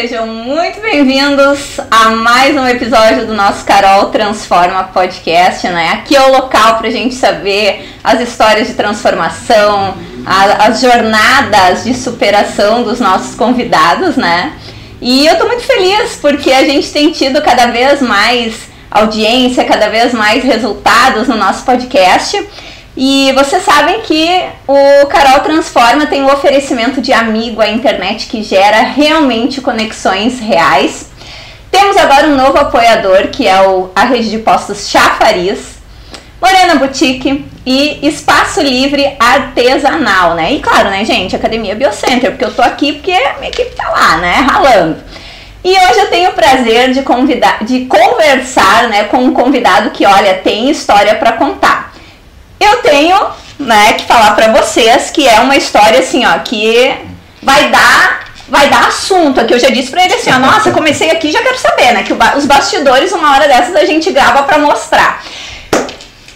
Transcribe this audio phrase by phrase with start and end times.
[0.00, 5.90] sejam muito bem-vindos a mais um episódio do nosso Carol Transforma Podcast, né?
[5.90, 9.94] Aqui é o local para a gente saber as histórias de transformação,
[10.24, 14.54] a, as jornadas de superação dos nossos convidados, né?
[15.02, 18.54] E eu tô muito feliz porque a gente tem tido cada vez mais
[18.90, 22.42] audiência, cada vez mais resultados no nosso podcast.
[22.96, 28.26] E vocês sabem que o Carol Transforma tem o um oferecimento de amigo à internet
[28.26, 31.08] que gera realmente conexões reais.
[31.70, 35.78] Temos agora um novo apoiador que é o, a rede de postos Chafariz,
[36.42, 40.54] Morena Boutique e Espaço Livre Artesanal, né?
[40.54, 43.88] E claro, né, gente, Academia Biocenter, porque eu tô aqui porque a minha equipe tá
[43.88, 44.96] lá, né, ralando.
[45.62, 50.06] E hoje eu tenho o prazer de, convidar, de conversar né, com um convidado que,
[50.06, 51.89] olha, tem história para contar
[52.60, 53.18] eu tenho,
[53.58, 56.94] né, que falar para vocês que é uma história assim, ó, que
[57.42, 59.54] vai dar vai dar assunto aqui.
[59.54, 62.12] Eu já disse para ele assim, ó, nossa, comecei aqui, já quero saber, né, que
[62.12, 65.24] os bastidores uma hora dessas a gente grava para mostrar.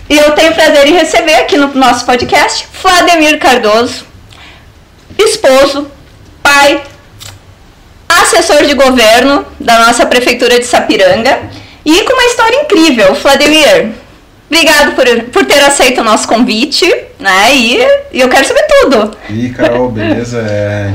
[0.09, 4.07] E eu tenho prazer em receber aqui no nosso podcast Vladimir Cardoso,
[5.19, 5.91] esposo,
[6.43, 6.83] pai,
[8.09, 11.51] assessor de governo da nossa prefeitura de Sapiranga
[11.85, 13.15] e com uma história incrível.
[13.15, 13.93] Vladimir,
[14.55, 16.87] Obrigado por, por ter aceito o nosso convite,
[17.19, 17.57] né?
[17.57, 17.77] E,
[18.13, 19.11] e eu quero saber tudo.
[19.29, 20.39] E Carol, beleza?
[20.39, 20.95] É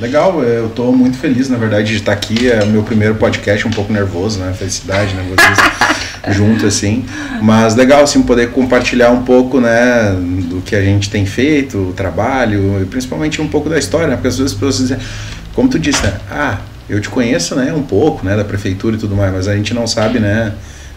[0.00, 2.50] legal, eu estou muito feliz, na verdade, de estar aqui.
[2.50, 4.54] É o meu primeiro podcast, um pouco nervoso, né?
[4.54, 5.22] Felicidade, né?
[5.28, 5.58] Vocês
[6.34, 7.04] junto, assim.
[7.42, 10.16] Mas legal, assim, poder compartilhar um pouco, né?
[10.18, 14.14] Do que a gente tem feito, o trabalho, e principalmente um pouco da história, né?
[14.14, 14.96] Porque às vezes as pessoas dizem,
[15.54, 16.14] como tu disse, né?
[16.30, 16.56] Ah,
[16.88, 17.70] eu te conheço, né?
[17.74, 18.34] Um pouco, né?
[18.34, 20.54] Da prefeitura e tudo mais, mas a gente não sabe, né?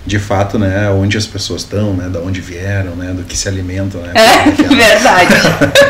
[0.07, 3.47] De fato, né, onde as pessoas estão, né, da onde vieram, né, do que se
[3.49, 4.13] alimentam, né.
[4.15, 5.33] É, verdade.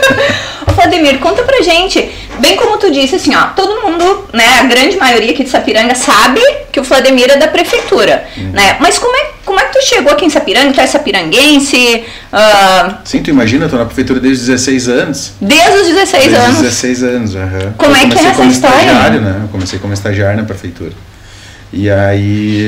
[0.67, 4.63] Ô, Vladimir, conta pra gente, bem como tu disse, assim, ó, todo mundo, né, a
[4.63, 6.41] grande maioria aqui de Sapiranga sabe
[6.71, 8.49] que o Vladimir é da prefeitura, uhum.
[8.53, 10.73] né, mas como é, como é que tu chegou aqui em Sapiranga?
[10.73, 12.03] Tu é sapiranguense?
[12.33, 12.95] Uh...
[13.05, 15.31] Sim, tu imagina, eu tô na prefeitura desde os 16 anos.
[15.39, 16.59] Desde os 16 desde anos?
[16.59, 17.45] Desde os 16 anos, aham.
[17.45, 17.73] Uhum.
[17.77, 19.09] Como eu é que é essa história?
[19.21, 20.91] Né, eu comecei como estagiário na prefeitura.
[21.71, 22.65] E aí,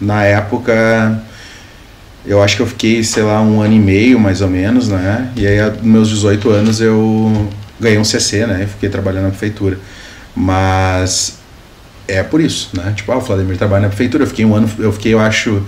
[0.00, 1.22] na época,
[2.24, 5.30] eu acho que eu fiquei, sei lá, um ano e meio mais ou menos, né?
[5.36, 8.66] E aí, aos meus 18 anos, eu ganhei um CC, né?
[8.66, 9.78] Fiquei trabalhando na prefeitura.
[10.34, 11.38] Mas
[12.08, 12.92] é por isso, né?
[12.96, 14.24] Tipo, ah, o Vladimir trabalha na prefeitura.
[14.24, 15.62] Eu fiquei um ano, eu fiquei, eu acho,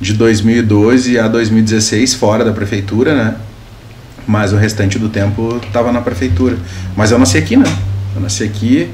[0.00, 3.34] de 2012 a 2016 fora da prefeitura, né?
[4.26, 6.58] Mas o restante do tempo estava na prefeitura.
[6.94, 7.66] Mas eu nasci aqui, né?
[8.14, 8.90] Eu nasci aqui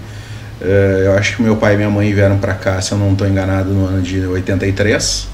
[0.61, 3.29] eu acho que meu pai e minha mãe vieram para cá, se eu não estou
[3.29, 5.29] enganado, no ano de 83.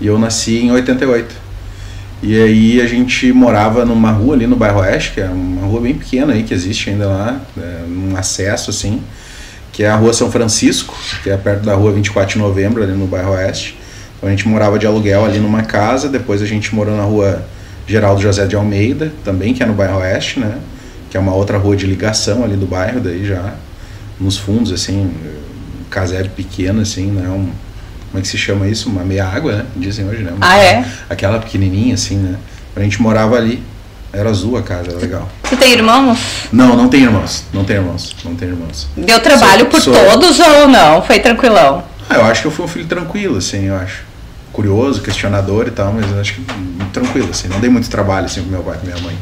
[0.00, 1.50] E eu nasci em 88.
[2.22, 5.80] E aí a gente morava numa rua ali no bairro Oeste, que é uma rua
[5.80, 9.02] bem pequena aí que existe ainda lá, é, um acesso assim,
[9.72, 12.92] que é a rua São Francisco, que é perto da rua 24 de novembro, ali
[12.92, 13.78] no bairro Oeste.
[14.16, 17.42] Então a gente morava de aluguel ali numa casa, depois a gente morou na rua
[17.86, 20.58] Geraldo José de Almeida, também, que é no bairro Oeste, né?
[21.08, 23.54] Que é uma outra rua de ligação ali do bairro, daí já
[24.20, 25.12] nos fundos, assim,
[25.88, 27.28] casebre pequeno, assim, né?
[27.28, 27.50] Um,
[28.10, 28.88] como é que se chama isso?
[28.88, 29.66] Uma meia água, né?
[29.76, 30.32] Dizem hoje, né?
[30.32, 30.84] Uma, ah, é?
[31.08, 32.36] Aquela pequenininha, assim, né?
[32.74, 33.62] A gente morava ali.
[34.12, 35.28] Era azul a casa, era legal.
[35.44, 36.18] Você tem irmãos?
[36.50, 37.44] Não, não tem irmãos.
[37.52, 38.16] Não tem irmãos.
[38.24, 38.88] Não tem irmãos.
[38.96, 39.94] Deu trabalho sou, por sou...
[39.94, 41.00] todos ou não?
[41.00, 41.84] Foi tranquilão?
[42.08, 44.02] Ah, eu acho que eu fui um filho tranquilo, assim, eu acho.
[44.52, 46.44] Curioso, questionador e tal, mas eu acho que
[46.92, 47.46] tranquilo, assim.
[47.46, 49.16] Não dei muito trabalho, assim, pro meu pai e minha mãe.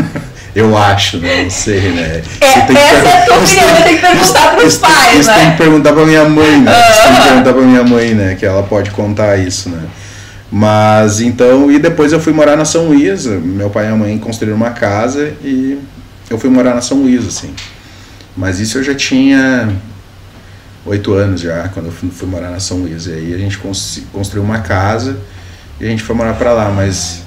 [0.54, 1.44] Eu acho, né?
[1.44, 2.22] Não sei, né?
[2.40, 5.38] É, essa é a tua opinião, eu tenho que perguntar para os pais, isso né?
[5.38, 6.90] tem que perguntar para minha mãe, né?
[6.90, 8.34] Isso tem que perguntar para minha mãe, né?
[8.34, 9.82] Que ela pode contar isso, né?
[10.50, 13.24] Mas então, e depois eu fui morar na São Luís.
[13.24, 15.78] Meu pai e a mãe construíram uma casa e
[16.28, 17.54] eu fui morar na São Luís, assim.
[18.36, 19.70] Mas isso eu já tinha
[20.84, 23.06] oito anos já, quando eu fui morar na São Luís.
[23.06, 23.58] E aí a gente
[24.12, 25.16] construiu uma casa
[25.80, 27.22] e a gente foi morar para lá, mas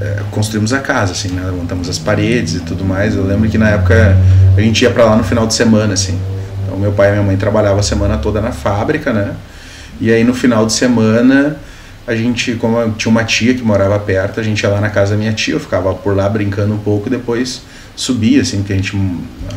[0.00, 1.42] é, construímos a casa, assim, né?
[1.44, 3.14] Levantamos as paredes e tudo mais.
[3.14, 4.16] Eu lembro que na época
[4.56, 6.18] a gente ia para lá no final de semana, assim.
[6.64, 9.32] Então meu pai e minha mãe trabalhavam a semana toda na fábrica, né?
[10.00, 11.56] E aí no final de semana
[12.06, 15.12] a gente, como tinha uma tia que morava perto, a gente ia lá na casa
[15.12, 17.62] da minha tia, eu ficava por lá brincando um pouco, depois
[17.96, 18.94] subia, assim, porque a gente,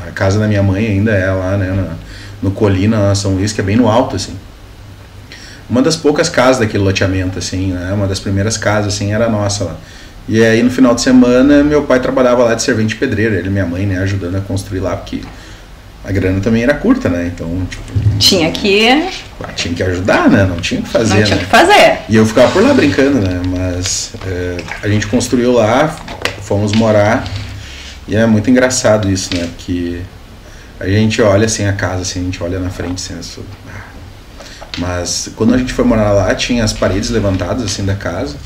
[0.07, 1.89] a casa da minha mãe ainda é lá, né,
[2.41, 4.37] no Colina, na São Luís, que é bem no alto, assim.
[5.69, 9.65] Uma das poucas casas daquele loteamento, assim, né, uma das primeiras casas, assim, era nossa
[9.65, 9.75] lá.
[10.27, 13.51] E aí no final de semana meu pai trabalhava lá de servente pedreiro, ele e
[13.51, 15.21] minha mãe, né, ajudando a construir lá, porque
[16.03, 17.29] a grana também era curta, né?
[17.33, 17.83] Então, tipo,
[18.17, 18.87] tinha que
[19.43, 20.45] ah, tinha que ajudar, né?
[20.45, 21.15] Não tinha que fazer.
[21.15, 21.43] Não tinha né?
[21.43, 21.99] que fazer.
[22.07, 23.41] E eu ficava por lá brincando, né?
[23.45, 25.93] Mas é, a gente construiu lá,
[26.41, 27.25] fomos morar
[28.07, 29.49] e é muito engraçado isso, né?
[29.55, 29.99] Porque
[30.79, 33.81] a gente olha assim a casa, assim, a gente olha na frente, assim, isso, ah.
[34.77, 38.37] mas quando a gente foi morar lá, tinha as paredes levantadas assim da casa,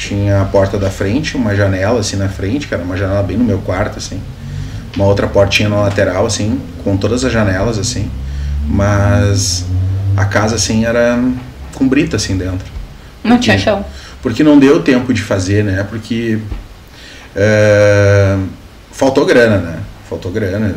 [0.00, 3.36] tinha a porta da frente, uma janela assim na frente, que era uma janela bem
[3.36, 4.18] no meu quarto, assim,
[4.96, 8.10] uma outra portinha na lateral, assim, com todas as janelas, assim,
[8.66, 9.66] mas
[10.16, 11.22] a casa assim era
[11.74, 12.66] com brita assim dentro.
[13.22, 13.84] Não tinha chão.
[14.22, 15.86] Porque não deu tempo de fazer, né?
[15.88, 16.38] Porque
[17.36, 18.38] é,
[18.92, 19.78] faltou grana, né?
[20.08, 20.74] Faltou grana.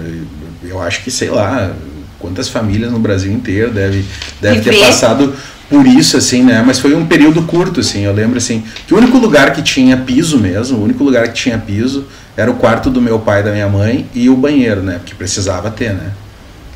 [0.62, 1.72] Eu acho que, sei lá,
[2.20, 4.06] quantas famílias no Brasil inteiro deve,
[4.42, 5.34] deve ter passado
[5.74, 6.64] por isso, assim, né?
[6.64, 8.02] Mas foi um período curto, assim.
[8.02, 11.34] Eu lembro, assim, que o único lugar que tinha piso mesmo, o único lugar que
[11.34, 12.06] tinha piso
[12.38, 15.00] era o quarto do meu pai e da minha mãe e o banheiro, né?
[15.00, 16.12] Porque precisava ter, né?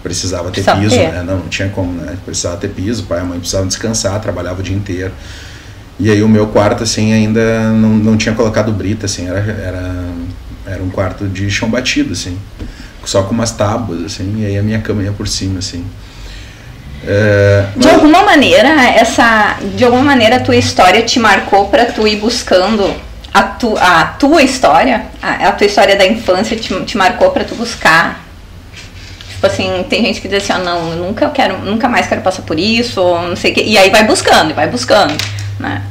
[0.01, 1.11] Precisava ter piso, ter.
[1.11, 1.23] né?
[1.23, 2.17] Não, não tinha como, né?
[2.25, 5.11] Precisava ter piso, o pai e a mãe precisavam descansar, trabalhava o dia inteiro.
[5.99, 10.05] E aí o meu quarto, assim, ainda não, não tinha colocado brita, assim, era, era,
[10.65, 12.35] era um quarto de chão batido, assim,
[13.05, 15.85] só com umas tábuas, assim, e aí a minha cama ia por cima, assim.
[17.05, 17.85] É, mas...
[17.85, 22.17] De alguma maneira, essa, de alguma maneira a tua história te marcou para tu ir
[22.17, 22.93] buscando
[23.33, 27.43] a, tu, a tua história, a, a tua história da infância te, te marcou para
[27.43, 28.25] tu buscar
[29.29, 32.21] Tipo assim, tem gente que diz assim, ah, não, eu nunca quero, nunca mais quero
[32.21, 33.63] passar por isso, ou não sei o quê.
[33.63, 35.13] E aí vai buscando, vai buscando
[35.59, 35.81] né?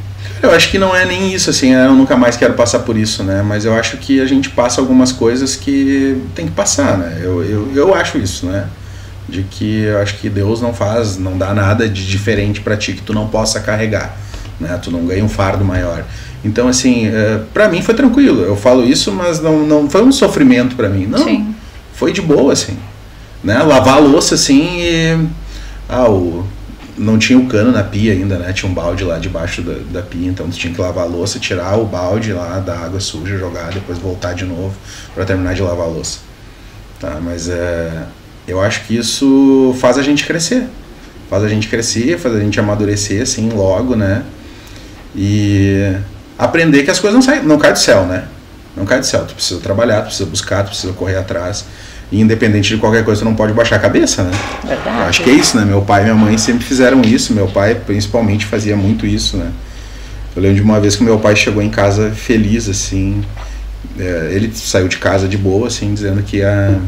[0.42, 3.22] Eu acho que não é nem isso, assim, eu nunca mais quero passar por isso,
[3.24, 3.42] né?
[3.42, 7.20] Mas eu acho que a gente passa algumas coisas que tem que passar, né?
[7.22, 8.66] Eu, eu, eu acho isso, né?
[9.28, 12.92] De que eu acho que Deus não faz, não dá nada de diferente para ti
[12.92, 14.16] que tu não possa carregar,
[14.60, 14.78] né?
[14.80, 16.04] Tu não ganha um fardo maior.
[16.44, 18.42] Então, assim, é, para mim foi tranquilo.
[18.42, 21.06] Eu falo isso, mas não, não foi um sofrimento para mim.
[21.06, 21.54] Não, Sim.
[21.94, 22.76] foi de boa, assim.
[23.42, 23.58] Né?
[23.62, 25.26] Lavar a louça, assim, e...
[25.88, 26.44] Ah, o
[26.98, 28.52] não tinha o cano na pia ainda, né?
[28.52, 31.38] Tinha um balde lá debaixo da, da pia, então tu tinha que lavar a louça,
[31.38, 34.74] tirar o balde lá da água suja, jogar, depois voltar de novo
[35.14, 36.20] para terminar de lavar a louça.
[36.98, 38.04] Tá, mas é,
[38.46, 40.64] eu acho que isso faz a gente crescer.
[41.28, 44.22] Faz a gente crescer, faz a gente amadurecer assim logo, né?
[45.14, 45.92] E
[46.38, 48.24] aprender que as coisas não saem, não caem do céu, né?
[48.76, 51.64] Não cai do céu, tu precisa trabalhar, tu precisa buscar, tu precisa correr atrás.
[52.12, 54.30] E independente de qualquer coisa, você não pode baixar a cabeça, né?
[54.62, 54.98] Verdade.
[54.98, 55.64] Eu acho que é isso, né?
[55.64, 57.32] Meu pai e minha mãe sempre fizeram isso.
[57.32, 59.50] Meu pai, principalmente, fazia muito isso, né?
[60.36, 63.24] Eu lembro de uma vez que meu pai chegou em casa feliz, assim.
[63.98, 66.78] É, ele saiu de casa de boa, assim, dizendo que ia,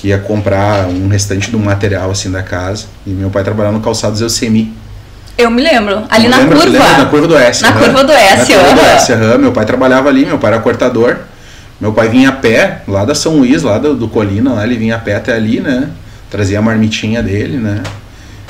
[0.00, 2.86] que ia comprar um restante do material, assim, da casa.
[3.06, 4.74] E meu pai trabalhava no calçado Eusemi.
[5.36, 6.04] Eu me lembro.
[6.08, 6.72] Ali na lembro, curva.
[6.72, 7.62] Lembro, na curva do S.
[7.62, 9.38] Na curva do S, Na curva do S, uhum.
[9.38, 11.18] Meu pai trabalhava ali, meu pai era cortador.
[11.78, 14.76] Meu pai vinha a pé, lá da São Luís, lá do, do Colina, lá ele
[14.76, 15.88] vinha a pé até ali, né?
[16.30, 17.82] Trazia a marmitinha dele, né?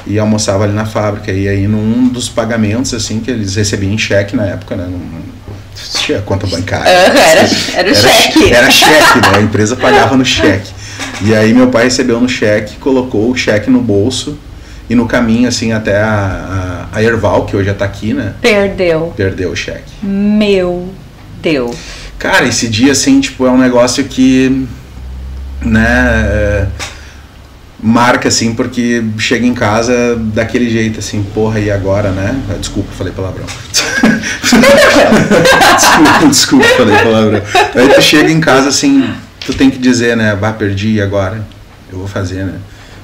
[0.07, 1.33] E almoçava ali na fábrica.
[1.33, 4.87] E aí, num dos pagamentos, assim, que eles recebiam em cheque na época, né?
[4.89, 5.01] Não
[6.01, 6.91] tinha conta bancária.
[6.91, 8.53] Uhum, era, era o cheque.
[8.53, 9.39] Era cheque, né?
[9.39, 10.80] A empresa pagava no cheque.
[11.23, 14.39] E aí, meu pai recebeu no cheque, colocou o cheque no bolso
[14.89, 18.35] e no caminho, assim, até a, a, a Erval, que hoje já tá aqui, né?
[18.41, 19.13] Perdeu.
[19.17, 19.93] Perdeu o cheque.
[20.03, 20.89] Meu
[21.41, 21.77] Deus.
[22.19, 24.67] Cara, esse dia, assim, tipo, é um negócio que,
[25.63, 26.67] né, é,
[27.83, 32.37] marca, assim, porque chega em casa daquele jeito, assim, porra, e agora, né?
[32.59, 33.47] Desculpa, falei palavrão.
[35.77, 37.43] desculpa, desculpa, falei palavrão.
[37.75, 39.09] Aí tu chega em casa, assim,
[39.51, 41.45] tu tem que dizer, né, vá, perdi, agora?
[41.91, 42.55] Eu vou fazer, né?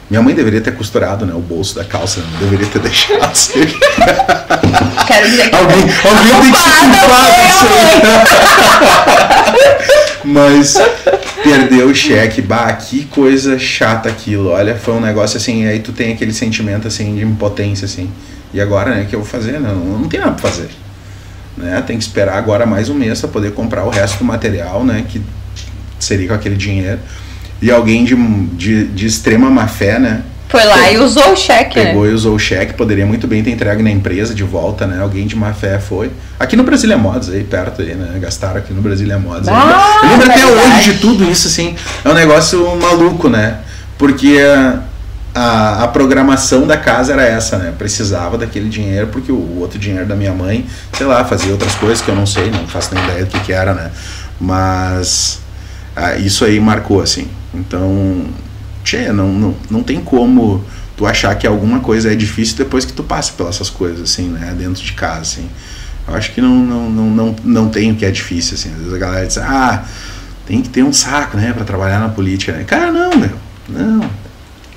[0.09, 3.61] Minha mãe deveria ter costurado né, o bolso da calça, não deveria ter deixado assim.
[5.07, 7.67] Quero dizer que alguém, alguém tem que se culpar disso
[10.25, 10.75] Mas
[11.43, 14.51] perdeu o cheque, bah, que coisa chata aquilo.
[14.51, 18.11] Olha, foi um negócio assim, aí tu tem aquele sentimento assim de impotência assim.
[18.55, 19.59] E agora, né, que eu vou fazer?
[19.59, 20.69] Não, não tem nada pra fazer.
[21.57, 21.83] Né?
[21.87, 25.05] Tem que esperar agora mais um mês para poder comprar o resto do material, né,
[25.09, 25.21] que
[25.99, 27.01] seria com aquele dinheiro
[27.61, 30.23] e alguém de, de, de extrema má fé, né?
[30.49, 31.87] Foi lá e usou o cheque, né?
[31.87, 32.11] Pegou né?
[32.11, 35.01] e usou o cheque, poderia muito bem ter entregue na empresa de volta, né?
[35.01, 36.11] Alguém de má fé foi.
[36.39, 38.17] Aqui no Brasília Mods, aí perto aí, né?
[38.21, 39.49] Gastaram aqui no Brasília Mods.
[39.49, 41.75] Ah, eu lembro, até hoje de tudo isso, assim.
[42.05, 43.59] É um negócio maluco, né?
[43.99, 44.83] Porque a,
[45.35, 47.75] a, a, programação da casa era essa, né?
[47.77, 52.01] Precisava daquele dinheiro, porque o outro dinheiro da minha mãe, sei lá, fazia outras coisas
[52.01, 53.91] que eu não sei, não faço nem ideia do que, que era, né?
[54.39, 55.41] Mas
[55.97, 57.27] ah, isso aí marcou, assim.
[57.55, 58.27] Então,
[58.85, 60.63] tchê, não, não, não tem como
[60.95, 64.29] tu achar que alguma coisa é difícil depois que tu passa pelas essas coisas, assim,
[64.29, 64.55] né?
[64.57, 65.49] Dentro de casa, assim.
[66.07, 68.71] Eu acho que não, não, não, não, não tem o que é difícil, assim.
[68.71, 69.85] Às vezes a galera diz, ah,
[70.47, 72.53] tem que ter um saco, né, para trabalhar na política.
[72.53, 72.65] Né?
[72.65, 73.33] Cara, não, meu.
[73.69, 74.09] Não.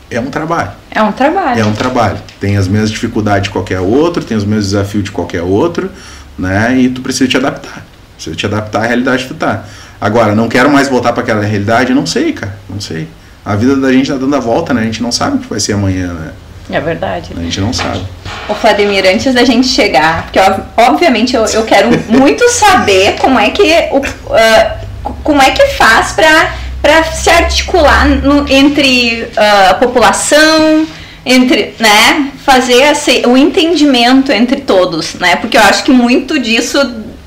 [0.09, 0.71] É um trabalho.
[0.89, 1.61] É um trabalho.
[1.61, 2.17] É um trabalho.
[2.39, 5.91] Tem as mesmas dificuldades de qualquer outro, tem os mesmos desafios de qualquer outro,
[6.37, 6.79] né?
[6.79, 7.85] E tu precisa te adaptar.
[8.15, 9.65] Precisa te adaptar à realidade que tu tá.
[10.01, 11.93] Agora, não quero mais voltar para aquela realidade?
[11.93, 13.07] Não sei, cara, não sei.
[13.43, 14.81] A vida da gente tá dando a volta, né?
[14.81, 16.31] A gente não sabe o que vai ser amanhã, né?
[16.69, 17.31] É verdade.
[17.35, 18.05] A gente não sabe.
[18.47, 20.39] O Vladimir, antes da gente chegar, porque
[20.77, 26.13] obviamente eu, eu quero muito saber como é que o, uh, como é que faz
[26.13, 30.85] para se articular no, entre uh, a população,
[31.25, 35.35] entre, né, fazer esse, o entendimento entre todos, né?
[35.37, 36.77] Porque eu acho que muito disso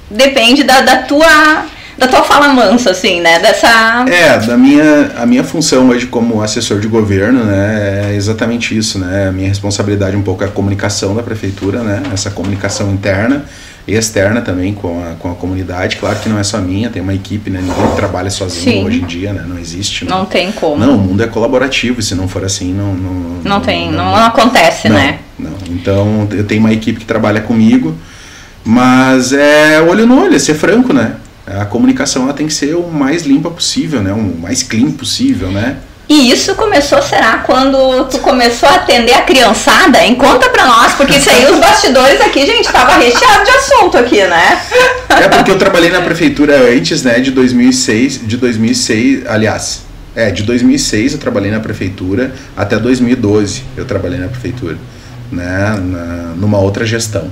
[0.08, 1.66] depende da, da tua
[2.02, 3.38] da tua fala mansa, assim, né?
[3.38, 4.04] Dessa.
[4.08, 8.98] É, da minha, a minha função hoje como assessor de governo, né, é exatamente isso,
[8.98, 9.28] né?
[9.28, 12.02] A minha responsabilidade um pouco é a comunicação da prefeitura, né?
[12.12, 13.44] Essa comunicação interna
[13.86, 15.96] e externa também com a, com a comunidade.
[15.96, 17.60] Claro que não é só minha, tem uma equipe, né?
[17.60, 18.84] Ninguém trabalha sozinho Sim.
[18.84, 19.44] hoje em dia, né?
[19.46, 20.04] Não existe.
[20.04, 20.84] Não, não tem como.
[20.84, 22.94] Não, o mundo é colaborativo, se não for assim, não.
[22.94, 25.20] Não, não, não tem, não, não acontece, né?
[25.38, 25.52] Não.
[25.70, 27.96] Então eu tenho uma equipe que trabalha comigo,
[28.64, 31.16] mas é olho no olho, é ser franco, né?
[31.46, 34.12] A comunicação ela tem que ser o mais limpa possível, né?
[34.12, 35.76] O mais clean possível, né?
[36.08, 40.04] E isso começou, será, quando tu começou a atender a criançada?
[40.04, 40.14] Hein?
[40.14, 44.22] Conta pra nós, porque isso aí, os bastidores aqui, gente, tava recheado de assunto aqui,
[44.22, 44.60] né?
[45.08, 49.82] É porque eu trabalhei na prefeitura antes, né, de 2006, de 2006, aliás,
[50.14, 54.76] é, de 2006 eu trabalhei na prefeitura até 2012 eu trabalhei na prefeitura,
[55.30, 57.30] né, na, numa outra gestão.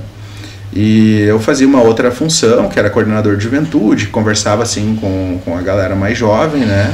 [0.73, 5.57] E eu fazia uma outra função, que era coordenador de juventude, conversava assim com, com
[5.57, 6.93] a galera mais jovem, né?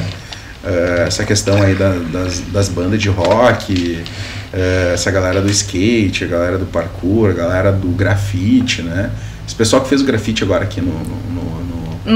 [0.64, 4.04] Uh, essa questão aí da, das, das bandas de rock,
[4.52, 9.12] uh, essa galera do skate, a galera do parkour, a galera do grafite, né?
[9.46, 10.92] Esse pessoal que fez o grafite agora aqui no.
[10.92, 12.12] No, no,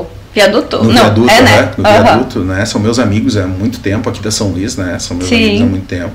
[0.00, 0.78] no viaduto?
[0.78, 1.56] No Não, viaduto, é, né?
[1.56, 1.70] né?
[1.76, 2.02] No uhum.
[2.02, 2.64] viaduto, né?
[2.66, 4.98] São meus amigos há muito tempo aqui da São Luís, né?
[4.98, 5.36] São meus Sim.
[5.36, 6.12] amigos há muito tempo.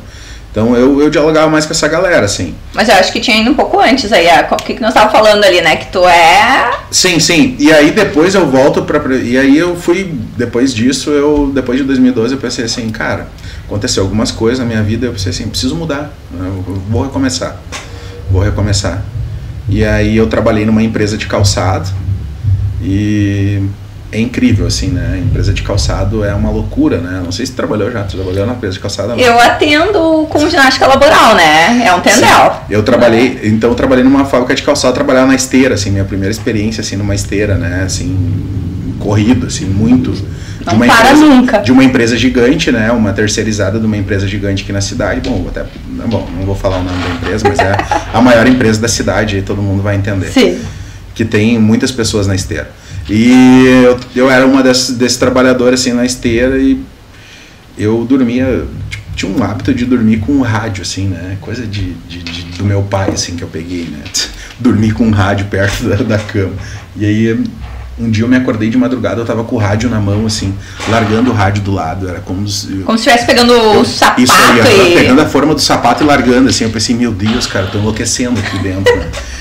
[0.58, 2.56] Então eu, eu dialogava mais com essa galera, assim.
[2.74, 5.16] Mas eu acho que tinha ido um pouco antes aí, o que, que nós estávamos
[5.16, 5.76] falando ali, né?
[5.76, 6.72] Que tu é.
[6.90, 7.56] Sim, sim.
[7.60, 9.16] E aí depois eu volto pra.
[9.18, 10.12] E aí eu fui.
[10.36, 11.52] Depois disso, eu.
[11.54, 13.28] Depois de 2012, eu pensei assim, cara,
[13.68, 16.12] aconteceu algumas coisas na minha vida, eu pensei assim, preciso mudar.
[16.34, 17.56] Eu vou recomeçar.
[18.32, 19.04] Vou recomeçar.
[19.70, 21.88] E aí eu trabalhei numa empresa de calçado.
[22.82, 23.62] E
[24.12, 25.12] é incrível, assim, né?
[25.16, 27.22] A empresa de calçado é uma loucura, né?
[27.24, 29.10] Não sei se trabalhou já, tu trabalhou na empresa de calçado?
[29.10, 29.18] Não.
[29.18, 31.86] Eu atendo com ginástica laboral, né?
[31.86, 32.22] É um tendel.
[32.22, 32.60] Sim.
[32.70, 33.48] Eu trabalhei, é.
[33.48, 36.96] então eu trabalhei numa fábrica de calçado, trabalhava na esteira, assim, minha primeira experiência, assim,
[36.96, 37.84] numa esteira, né?
[37.86, 38.16] Assim,
[39.00, 40.12] corrido, assim, muito.
[40.66, 41.58] Não de uma para empresa, nunca.
[41.60, 42.90] De uma empresa gigante, né?
[42.94, 45.30] Uma terceirizada de uma empresa gigante aqui na cidade.
[45.30, 45.66] Bom, até,
[46.08, 47.76] bom, não vou falar o nome da empresa, mas é
[48.14, 50.28] a maior empresa da cidade, todo mundo vai entender.
[50.28, 50.62] Sim.
[51.14, 52.70] Que tem muitas pessoas na esteira.
[53.10, 56.82] E eu, eu era uma dessas, desses trabalhadores assim na esteira e
[57.78, 61.38] eu dormia, tipo, tinha um hábito de dormir com um rádio, assim, né?
[61.42, 64.00] Coisa de, de, de, do meu pai, assim, que eu peguei, né?
[64.60, 66.54] Dormir com um rádio perto da, da cama.
[66.96, 67.44] E aí
[68.00, 70.54] um dia eu me acordei de madrugada, eu tava com o rádio na mão, assim,
[70.88, 72.08] largando o rádio do lado.
[72.08, 72.68] Era como se.
[72.86, 74.22] Como se estivesse pegando eu, o sapato.
[74.22, 74.96] Isso aí, e...
[74.96, 76.64] pegando a forma do sapato e largando, assim.
[76.64, 78.96] Eu pensei, meu Deus, cara, eu tô enlouquecendo aqui dentro.
[78.96, 79.10] Né?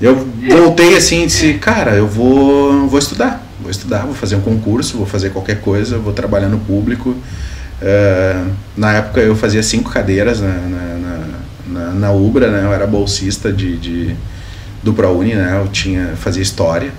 [0.00, 3.42] Eu voltei assim e disse, cara, eu vou, vou estudar.
[3.60, 7.10] Vou estudar, vou fazer um concurso, vou fazer qualquer coisa, vou trabalhar no público.
[7.10, 11.26] Uh, na época eu fazia cinco cadeiras na, na,
[11.66, 12.64] na, na Ubra, né?
[12.64, 14.16] Eu era bolsista de, de,
[14.82, 15.60] do ProUni, né?
[15.62, 16.92] Eu tinha, fazia história.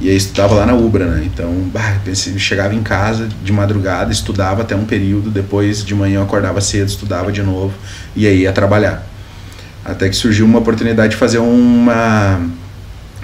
[0.00, 1.22] E aí estudava lá na Ubra, né?
[1.24, 6.16] Então, bah, pensei, chegava em casa de madrugada, estudava até um período, depois de manhã
[6.16, 7.72] eu acordava cedo, estudava de novo
[8.16, 9.11] e aí ia trabalhar.
[9.84, 12.40] Até que surgiu uma oportunidade de fazer uma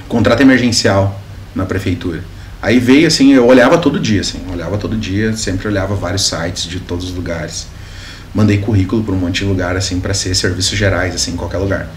[0.09, 1.21] contrato emergencial
[1.55, 2.25] na prefeitura.
[2.61, 6.65] Aí veio assim, eu olhava todo dia, assim, olhava todo dia, sempre olhava vários sites
[6.65, 7.69] de todos os lugares.
[8.35, 11.59] Mandei currículo para um monte de lugar assim para ser serviços gerais assim, em qualquer
[11.59, 11.89] lugar.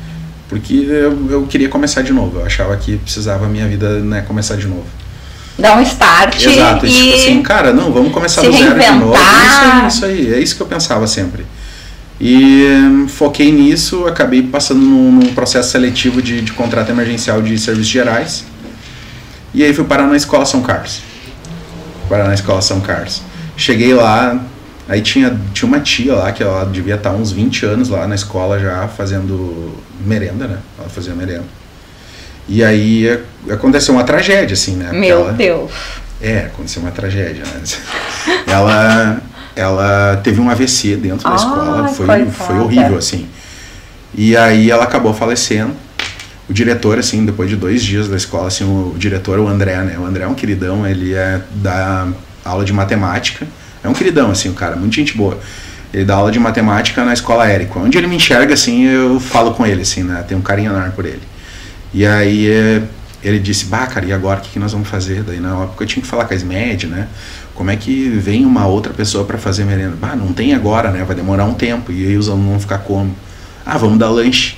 [0.48, 4.22] Porque eu, eu queria começar de novo, eu achava que precisava a minha vida, né,
[4.22, 4.86] começar de novo.
[5.58, 9.14] Dar um start Exato, e tipo assim, cara, não, vamos começar do zero de novo.
[9.16, 11.46] Isso aí, isso aí, é isso que eu pensava sempre.
[12.24, 17.58] E hum, foquei nisso, acabei passando num, num processo seletivo de, de, contrato emergencial de
[17.58, 18.46] serviços gerais.
[19.56, 21.02] E aí fui parar na escola São Carlos.
[22.08, 23.24] Parar na escola São Carlos.
[23.58, 24.40] Cheguei lá,
[24.88, 28.14] aí tinha, tinha uma tia lá, que ela devia estar uns 20 anos lá na
[28.14, 29.76] escola já fazendo
[30.06, 30.60] merenda, né?
[30.78, 31.46] Ela fazia merenda.
[32.48, 34.92] E aí aconteceu uma tragédia, assim, né?
[34.92, 35.72] Meu ela, Deus!
[36.22, 37.64] É, aconteceu uma tragédia, né?
[38.46, 39.20] Ela
[39.56, 43.28] ela teve um AVC dentro da escola, foi, foi horrível, assim.
[44.14, 45.74] E aí ela acabou falecendo.
[46.50, 49.78] O diretor, assim, depois de dois dias da escola, assim, o, o diretor, o André,
[49.84, 49.98] né?
[49.98, 52.08] O André é um queridão, ele é da
[52.44, 53.48] aula de matemática.
[53.84, 55.40] É um queridão, assim, o cara, muito gente boa.
[55.94, 57.80] Ele dá aula de matemática na escola Érico.
[57.80, 60.24] Onde ele me enxerga, assim, eu falo com ele, assim, né?
[60.28, 61.22] Tenho um carinho enorme por ele.
[61.94, 62.82] E aí
[63.24, 65.24] ele disse, bah, cara, e agora o que, que nós vamos fazer?
[65.24, 67.08] Daí na época eu tinha que falar com a SMED, né?
[67.54, 69.96] Como é que vem uma outra pessoa para fazer merenda?
[69.96, 71.04] Bah, não tem agora, né?
[71.04, 71.92] Vai demorar um tempo.
[71.92, 73.16] E aí os alunos vão ficar como?
[73.66, 74.58] Ah, vamos dar lanche.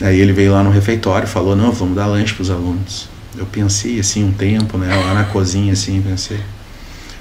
[0.00, 3.08] Aí ele veio lá no refeitório e falou, não, vamos dar lanche para os alunos.
[3.36, 4.94] Eu pensei assim um tempo, né?
[4.94, 6.40] Lá na cozinha, assim, pensei.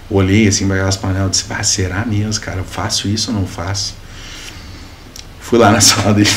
[0.10, 2.60] Olhei assim para aquelas panelas e disse, será mesmo, cara?
[2.60, 4.01] Eu faço isso ou não faço?
[5.42, 6.30] Fui lá na sala dele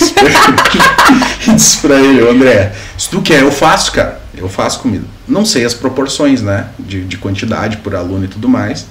[1.46, 4.20] e disse pra ele, André, se tu quer, eu faço, cara.
[4.36, 5.04] Eu faço comida.
[5.28, 6.66] Não sei as proporções, né?
[6.78, 8.86] De, de quantidade por aluno e tudo mais.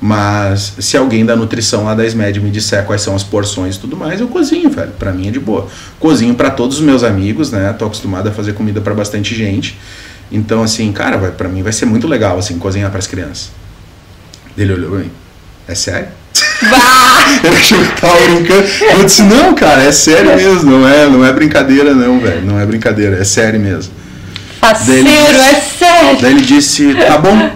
[0.00, 3.78] Mas se alguém da nutrição lá da SMED me disser quais são as porções e
[3.78, 4.92] tudo mais, eu cozinho, velho.
[4.98, 5.66] Pra mim é de boa.
[5.98, 7.72] Cozinho para todos os meus amigos, né?
[7.72, 9.78] Tô acostumado a fazer comida para bastante gente.
[10.30, 13.50] Então, assim, cara, vai, pra mim vai ser muito legal, assim, cozinhar para as crianças.
[14.58, 15.10] Ele olhou pra mim.
[15.66, 16.08] É sério?
[17.42, 18.66] Eu achei que tava brincando.
[18.80, 22.42] Eu disse, não, cara, é sério mesmo, não é, não é brincadeira não, velho.
[22.44, 23.92] Não é brincadeira, é sério mesmo.
[24.60, 26.20] Parceiro, é sério.
[26.20, 27.50] Daí ele disse, tá bom,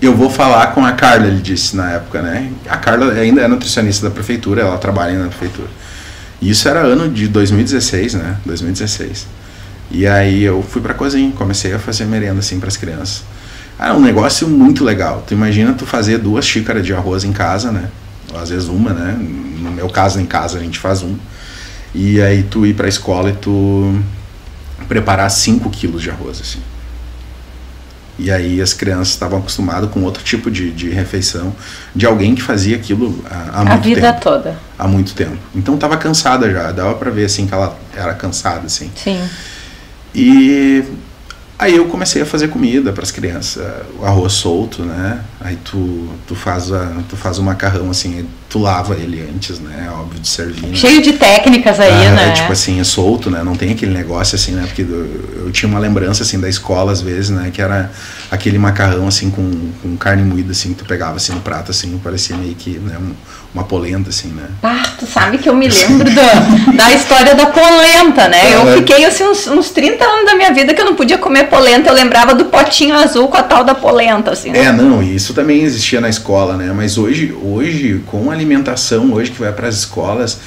[0.00, 2.50] eu vou falar com a Carla, ele disse na época, né?
[2.68, 5.68] A Carla ainda é nutricionista da prefeitura, ela trabalha na prefeitura.
[6.40, 8.36] E isso era ano de 2016, né?
[8.46, 9.26] 2016.
[9.90, 13.22] E aí eu fui pra cozinha, comecei a fazer merenda assim para as crianças.
[13.78, 15.24] Ah, é um negócio muito legal.
[15.26, 17.84] Tu imagina tu fazer duas xícaras de arroz em casa, né?
[18.34, 19.16] Às vezes uma, né?
[19.18, 21.16] No meu caso, em casa, a gente faz um.
[21.94, 24.00] E aí tu ir pra escola e tu
[24.86, 26.60] preparar 5 quilos de arroz, assim.
[28.18, 31.54] E aí as crianças estavam acostumadas com outro tipo de, de refeição
[31.94, 33.98] de alguém que fazia aquilo há, há muito tempo.
[33.98, 34.58] A vida toda.
[34.76, 35.38] Há muito tempo.
[35.54, 38.90] Então estava cansada já, dava para ver assim que ela era cansada assim.
[38.96, 39.22] Sim.
[40.12, 40.82] E
[41.58, 43.66] Aí eu comecei a fazer comida para as crianças,
[43.98, 45.24] o arroz solto, né?
[45.40, 49.90] Aí tu, tu, faz a, tu faz o macarrão assim, tu lava ele antes, né?
[49.92, 50.66] Óbvio de servir.
[50.66, 50.74] Né?
[50.74, 52.28] Cheio de técnicas aí, ah, né?
[52.28, 53.42] É, tipo assim, é solto, né?
[53.42, 54.64] Não tem aquele negócio assim, né?
[54.66, 57.50] Porque eu, eu, tinha uma lembrança assim da escola às vezes, né?
[57.52, 57.90] Que era
[58.30, 61.98] aquele macarrão assim com, com carne moída assim, que tu pegava assim no prato assim,
[62.02, 62.96] parecia meio que, né?
[62.98, 63.12] Um,
[63.54, 64.44] uma polenta, assim, né?
[64.62, 68.54] Ah, tu sabe que eu me lembro da, da história da polenta, né?
[68.54, 71.44] Eu fiquei, assim, uns, uns 30 anos da minha vida que eu não podia comer
[71.44, 74.50] polenta, eu lembrava do potinho azul com a tal da polenta, assim.
[74.50, 74.64] Né?
[74.64, 76.72] É, não, isso também existia na escola, né?
[76.74, 80.38] Mas hoje, hoje com a alimentação, hoje que vai para as escolas,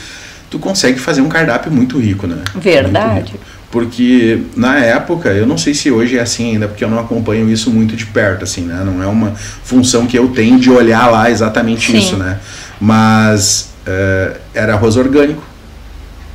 [0.50, 2.38] tu consegue fazer um cardápio muito rico, né?
[2.56, 3.34] Verdade.
[3.34, 3.44] Rico.
[3.72, 7.50] Porque na época, eu não sei se hoje é assim ainda, porque eu não acompanho
[7.50, 8.84] isso muito de perto, assim, né?
[8.86, 9.32] Não é uma
[9.64, 11.98] função que eu tenho de olhar lá exatamente Sim.
[11.98, 12.38] isso, né?
[12.82, 15.42] Mas uh, era arroz orgânico.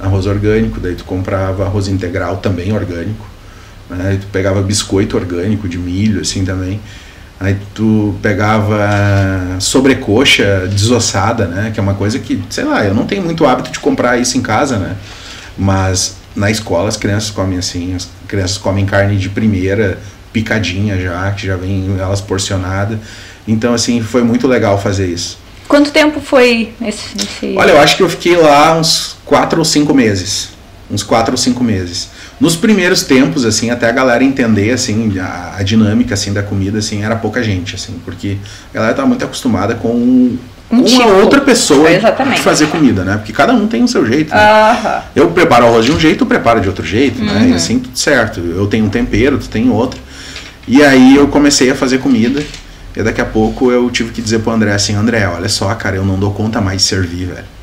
[0.01, 3.27] Arroz orgânico, daí tu comprava arroz integral também orgânico.
[3.91, 4.19] Né?
[4.19, 6.81] Tu pegava biscoito orgânico de milho, assim também.
[7.39, 8.79] Aí tu pegava
[9.61, 11.71] sobrecoxa desossada, né?
[11.73, 14.39] Que é uma coisa que, sei lá, eu não tenho muito hábito de comprar isso
[14.39, 14.97] em casa, né?
[15.57, 19.99] Mas na escola as crianças comem assim, as crianças comem carne de primeira,
[20.33, 22.99] picadinha já, que já vem elas porcionadas.
[23.47, 25.39] Então, assim, foi muito legal fazer isso.
[25.69, 29.65] Quanto tempo foi esse, esse, Olha, eu acho que eu fiquei lá uns quatro ou
[29.65, 30.51] cinco meses.
[30.91, 32.09] Uns quatro ou cinco meses.
[32.39, 36.79] Nos primeiros tempos, assim, até a galera entender, assim, a, a dinâmica, assim, da comida,
[36.79, 38.37] assim, era pouca gente, assim, porque
[38.73, 41.09] a galera tá muito acostumada com um uma tipo.
[41.09, 42.41] outra pessoa Exatamente.
[42.41, 43.17] fazer comida, né?
[43.17, 44.35] Porque cada um tem o seu jeito.
[44.35, 44.41] Né?
[44.41, 45.03] Uh -huh.
[45.15, 47.45] Eu preparo arroz de um jeito, tu prepara de outro jeito, né?
[47.45, 47.55] E uhum.
[47.55, 48.41] assim tudo certo.
[48.41, 50.01] Eu tenho um tempero, tu tem outro.
[50.67, 52.43] E aí eu comecei a fazer comida.
[52.97, 55.97] E daqui a pouco eu tive que dizer pro André assim, André, olha só, cara,
[55.97, 57.56] eu não dou conta mais de servir, velho.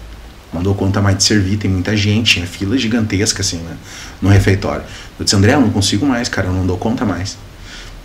[0.54, 3.76] Não dou conta mais de servir, tem muita gente, tinha fila gigantesca, assim, né,
[4.22, 4.84] no refeitório.
[5.18, 7.38] Eu disse, André, eu não consigo mais, cara, eu não dou conta mais.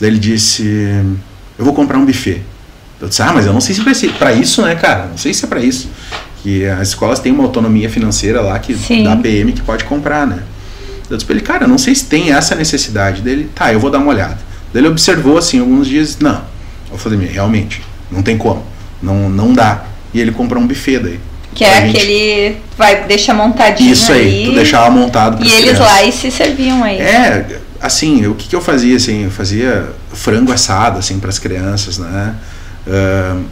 [0.00, 0.64] Daí ele disse,
[1.58, 2.42] eu vou comprar um buffet.
[3.00, 5.06] Eu disse, ah, mas eu não sei se vai ser pra isso, né, cara?
[5.06, 5.88] Não sei se é pra isso.
[6.42, 9.04] Que as escolas têm uma autonomia financeira lá que Sim.
[9.04, 10.42] da PM que pode comprar, né?
[11.10, 13.50] Eu disse pra ele, cara, não sei se tem essa necessidade dele.
[13.54, 14.38] Tá, eu vou dar uma olhada.
[14.72, 16.42] Daí ele observou assim alguns dias, não,
[16.90, 18.64] eu falei, realmente, não tem como.
[19.02, 19.84] Não, não dá.
[20.12, 21.20] E ele comprou um buffet daí.
[21.58, 21.96] Que é gente.
[21.96, 22.56] aquele.
[22.76, 23.92] Vai, deixa montadinho.
[23.92, 25.80] Isso aí, tu deixava montado E eles crianças.
[25.80, 26.98] lá e se serviam aí.
[26.98, 31.38] É, assim, o que, que eu fazia, assim, eu fazia frango assado, assim, para as
[31.40, 32.36] crianças, né?
[32.86, 33.44] Uh,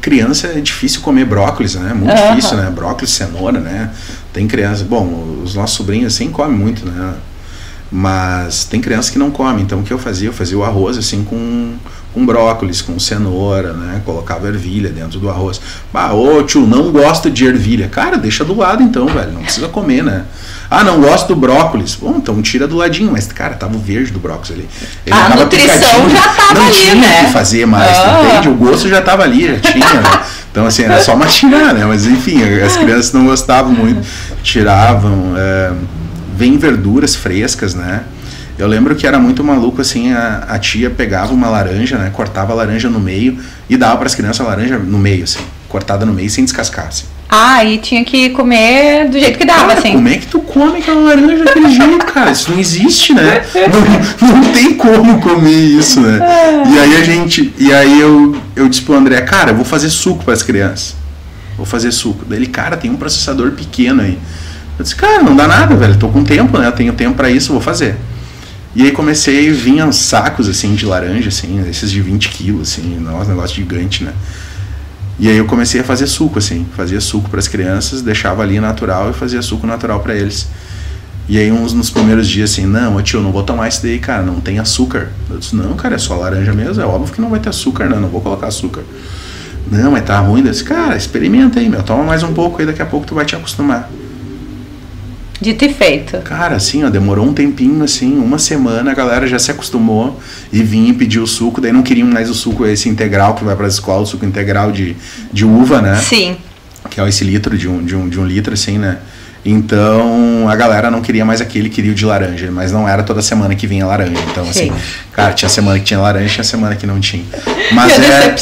[0.00, 1.94] criança é difícil comer brócolis, né?
[1.94, 2.34] Muito uhum.
[2.34, 2.68] difícil, né?
[2.68, 3.90] Brócolis, cenoura, né?
[4.32, 4.82] Tem criança.
[4.82, 7.14] Bom, os nossos sobrinhos assim comem muito, né?
[7.92, 9.62] Mas tem crianças que não comem.
[9.62, 10.30] Então o que eu fazia?
[10.30, 11.76] Eu fazia o arroz assim com
[12.12, 14.02] com brócolis, com cenoura, né?
[14.04, 15.60] Colocava ervilha dentro do arroz.
[15.92, 17.88] Ah, ô tio, não gosto de ervilha.
[17.88, 19.32] Cara, deixa do lado então, velho.
[19.32, 20.24] Não precisa comer, né?
[20.70, 21.94] Ah, não gosto do brócolis.
[21.94, 23.12] Bom, então tira do ladinho.
[23.12, 24.68] Mas, cara, tava o verde do brócolis ali.
[25.06, 27.24] Ele a nutrição já tava não ali, tinha né?
[27.24, 28.22] que fazer mais, ah.
[28.24, 28.48] entende?
[28.48, 30.20] O gosto já tava ali, já tinha, né?
[30.50, 31.84] Então, assim, era só mastigar, né?
[31.86, 34.06] Mas, enfim, as crianças não gostavam muito.
[34.42, 35.32] Tiravam.
[35.34, 35.72] É,
[36.36, 38.02] vem verduras frescas, né?
[38.58, 42.52] Eu lembro que era muito maluco assim, a, a tia pegava uma laranja, né, cortava
[42.52, 43.38] a laranja no meio
[43.68, 46.86] e dava para as crianças a laranja no meio assim, cortada no meio sem descascar
[46.88, 47.06] assim.
[47.34, 49.92] Ah, e tinha que comer do jeito que dava, Cara, assim.
[49.92, 52.30] como é que tu come aquela laranja daquele jeito, cara?
[52.30, 53.42] Isso não existe, né?
[54.20, 56.20] Não, não tem como comer isso, né?
[56.70, 57.54] E aí a gente.
[57.58, 60.94] E aí eu, eu disse pro André, cara, eu vou fazer suco para as crianças.
[61.56, 62.22] Vou fazer suco.
[62.28, 64.18] Daí ele, cara, tem um processador pequeno aí.
[64.78, 65.96] Eu disse, cara, não dá nada, velho.
[65.96, 66.66] Tô com tempo, né?
[66.66, 67.96] Eu tenho tempo para isso, vou fazer.
[68.74, 73.30] E aí comecei, vinham sacos assim de laranja, assim, esses de 20 quilos, assim, nossa,
[73.30, 74.12] negócio gigante, né?
[75.18, 78.58] E aí eu comecei a fazer suco, assim, fazia suco para as crianças, deixava ali
[78.58, 80.48] natural e fazia suco natural para eles.
[81.28, 84.22] E aí uns nos primeiros dias assim, não, tio, não vou tomar isso daí, cara,
[84.22, 85.10] não tem açúcar.
[85.30, 87.88] Eu disse, não, cara, é só laranja mesmo, é óbvio que não vai ter açúcar,
[87.88, 88.82] não, não vou colocar açúcar.
[89.70, 90.40] Não, mas tá ruim.
[90.40, 93.14] Eu disse, cara, experimenta aí, meu, toma mais um pouco aí, daqui a pouco tu
[93.14, 93.88] vai te acostumar.
[95.42, 96.18] Dito e feito.
[96.18, 100.20] Cara, assim, ó, demorou um tempinho, assim, uma semana, a galera já se acostumou
[100.52, 103.42] e vinha e pediu o suco, daí não queriam mais o suco esse integral que
[103.42, 104.96] vai para as escolas, o suco integral de,
[105.32, 105.96] de uva, né?
[105.96, 106.36] Sim.
[106.88, 108.98] Que é esse litro de um, de, um, de um litro, assim, né?
[109.44, 113.20] Então a galera não queria mais aquele, queria o de laranja, mas não era toda
[113.20, 114.20] semana que vinha laranja.
[114.30, 114.72] Então, assim, Sim.
[115.12, 117.24] cara, tinha semana que tinha laranja, tinha semana que não tinha.
[117.72, 118.36] Mas é,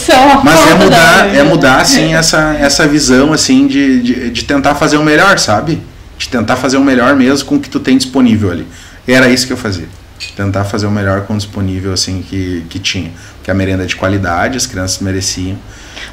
[0.44, 1.38] mas é mudar, laranja.
[1.38, 5.80] é mudar assim essa, essa visão assim de, de, de tentar fazer o melhor, sabe?
[6.20, 8.66] De tentar fazer o melhor mesmo com o que tu tem disponível ali.
[9.08, 9.88] Era isso que eu fazia.
[10.36, 13.10] Tentar fazer o melhor com o disponível assim que, que tinha.
[13.36, 15.56] Porque a merenda é de qualidade, as crianças mereciam.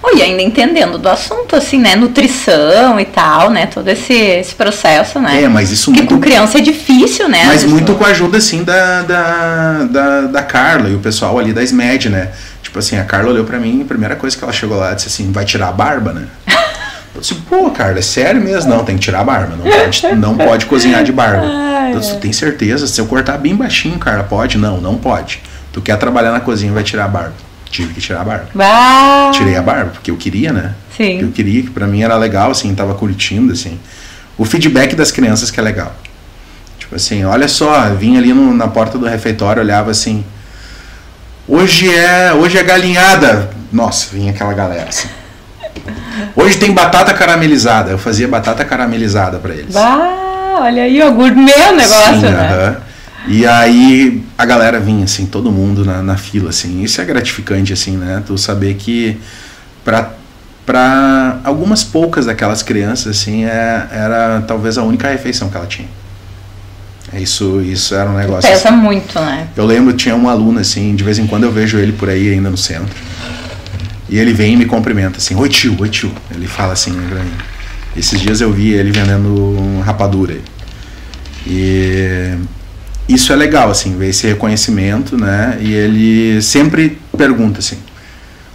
[0.01, 1.97] Oh, e ainda entendendo do assunto, assim, né?
[1.97, 3.65] Nutrição e tal, né?
[3.65, 5.43] Todo esse, esse processo, né?
[5.43, 7.43] É, mas isso Porque muito com criança é difícil, né?
[7.45, 11.51] Mas muito com a ajuda, assim, da, da, da, da Carla e o pessoal ali
[11.51, 12.31] da SMED, né?
[12.63, 14.93] Tipo assim, a Carla olhou pra mim e a primeira coisa que ela chegou lá
[14.93, 16.27] disse assim, vai tirar a barba, né?
[17.17, 18.69] Eu disse, pô, Carla, é sério mesmo?
[18.69, 21.45] Não, tem que tirar a barba, não pode, não pode cozinhar de barba.
[21.45, 22.85] Ai, Eu disse, tu tem certeza?
[22.85, 24.57] Se eu cortar bem baixinho, Carla, pode?
[24.57, 25.41] Não, não pode.
[25.73, 27.33] Tu quer trabalhar na cozinha, vai tirar a barba.
[27.69, 28.47] Tive que tirar a barba.
[28.59, 30.73] Ah, Tirei a barba, porque eu queria, né?
[30.95, 31.19] Sim.
[31.21, 33.79] Eu queria, que pra mim era legal, assim, tava curtindo, assim.
[34.37, 35.93] O feedback das crianças que é legal.
[36.77, 40.23] Tipo assim, olha só, vinha ali no- na porta do refeitório, olhava assim.
[41.47, 43.49] Hoje é, hoje é galinhada.
[43.71, 45.07] Nossa, vinha aquela galera assim.
[46.35, 47.91] Hoje tem batata caramelizada.
[47.91, 49.73] Eu fazia batata caramelizada pra eles.
[49.73, 52.49] Bah, olha aí, ó, gourmet o negócio, Sim, né?
[52.51, 52.77] aham.
[53.29, 56.81] E aí a galera vinha, assim, todo mundo na, na fila, assim.
[56.81, 58.23] Isso é gratificante, assim, né?
[58.25, 59.17] Tu saber que
[59.83, 60.11] pra,
[60.65, 65.89] pra algumas poucas daquelas crianças, assim, é, era talvez a única refeição que ela tinha.
[67.11, 68.49] É Isso, isso era um negócio.
[68.49, 68.77] Pesa assim.
[68.77, 69.47] muito, né?
[69.55, 72.33] Eu lembro, tinha um aluno, assim, de vez em quando eu vejo ele por aí
[72.33, 72.95] ainda no centro.
[74.09, 76.11] E ele vem e me cumprimenta, assim, oi tio, oi tio.
[76.33, 76.93] Ele fala assim.
[77.95, 80.37] Esses dias eu vi ele vendendo rapadura.
[81.45, 82.37] E
[83.07, 85.57] isso é legal, assim, ver esse reconhecimento, né?
[85.59, 87.77] E ele sempre pergunta assim,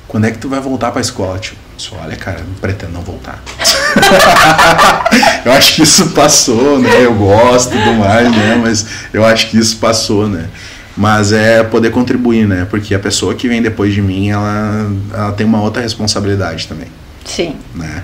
[0.06, 1.56] quando é que tu vai voltar pra escola, tio?
[1.76, 3.42] Disse, olha, cara, não pretendo não voltar.
[5.44, 7.04] eu acho que isso passou, né?
[7.04, 8.60] Eu gosto tudo mais, né?
[8.62, 10.48] Mas eu acho que isso passou, né?
[10.96, 12.66] Mas é poder contribuir, né?
[12.68, 16.88] Porque a pessoa que vem depois de mim, ela, ela tem uma outra responsabilidade também,
[17.24, 17.57] Sim.
[17.74, 18.02] né?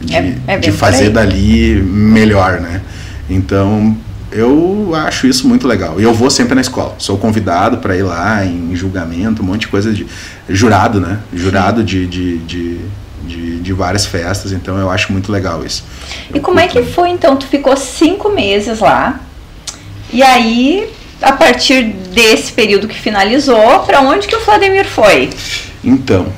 [0.00, 2.80] De, É- é de fazer dali melhor, né?
[3.28, 3.94] Então,
[4.32, 6.00] eu acho isso muito legal.
[6.00, 6.94] E eu vou sempre na escola.
[6.98, 10.06] Sou convidado para ir lá em julgamento, um monte de coisa de
[10.48, 11.18] jurado, né?
[11.34, 12.78] Jurado de, de, de,
[13.24, 14.52] de, de várias festas.
[14.52, 15.84] Então, eu acho muito legal isso.
[16.32, 17.36] E Eu como é curto que foi então?
[17.36, 19.20] Tu ficou cinco meses lá.
[20.12, 20.88] E aí,
[21.20, 25.30] a partir desse período que finalizou, pra onde que o Vladimir foi?
[25.82, 26.32] Então,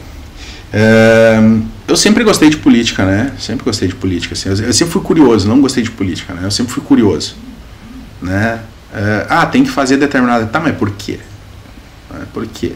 [0.73, 1.39] é,
[1.87, 3.33] eu sempre gostei de política, né?
[3.39, 4.35] Sempre gostei de política.
[4.35, 4.49] Assim.
[4.49, 6.41] Eu, sempre fui curioso, não gostei de política, né?
[6.45, 7.37] Eu sempre fui curioso,
[8.21, 8.61] né?
[8.95, 10.47] É, ah, tem que fazer determinada...
[10.47, 11.19] Tá, mas por quê?
[12.33, 12.73] Por quê?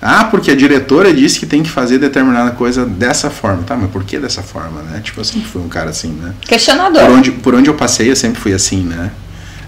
[0.00, 3.62] Ah, porque a diretora disse que tem que fazer determinada coisa dessa forma.
[3.62, 5.00] Tá, mas por que dessa forma, né?
[5.02, 6.34] Tipo, eu sempre fui um cara assim, né?
[6.40, 7.02] Questionador.
[7.04, 9.10] Por onde, por onde eu passei, eu sempre fui assim, né?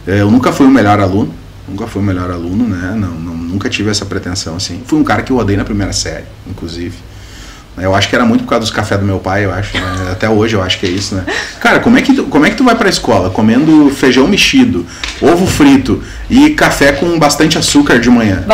[0.06, 1.32] É, Eu nunca fui o melhor aluno,
[1.68, 2.94] nunca fui o melhor aluno, né?
[2.96, 4.82] Não, não, nunca tive essa pretensão, assim.
[4.86, 6.96] Fui um cara que eu odeio na primeira série, inclusive.
[7.76, 9.76] Eu acho que era muito por causa dos cafés do meu pai, eu acho.
[9.76, 9.82] né?
[10.12, 11.24] Até hoje eu acho que é isso, né?
[11.60, 14.86] Cara, como é que tu, como é que tu vai pra escola comendo feijão mexido,
[15.20, 18.44] ovo frito e café com bastante açúcar de manhã?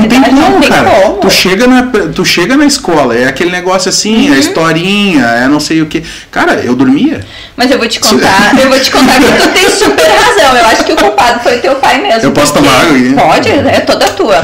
[0.00, 0.88] Não tem como, não tem cara.
[0.90, 1.16] como.
[1.18, 1.82] Tu chega, na,
[2.14, 4.34] tu chega na escola, é aquele negócio assim, Uhum.
[4.34, 6.02] é historinha, é não sei o que.
[6.30, 7.20] Cara, eu dormia.
[7.56, 10.56] Mas eu vou te contar, eu vou te contar que tu tem super razão.
[10.56, 12.22] Eu acho que o culpado foi teu pai mesmo.
[12.22, 12.96] Eu posso tomar água?
[13.26, 14.42] Pode, é toda tua.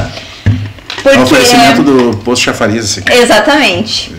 [1.05, 1.33] É o Porque.
[1.33, 3.01] oferecimento do posto chafariz, assim.
[3.11, 4.13] Exatamente.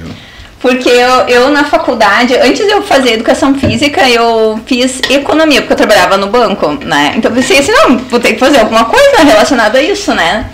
[0.62, 5.72] Porque eu, eu na faculdade, antes de eu fazer educação física, eu fiz economia, porque
[5.72, 7.14] eu trabalhava no banco, né?
[7.16, 10.46] Então eu pensei assim, não, vou ter que fazer alguma coisa relacionada a isso, né?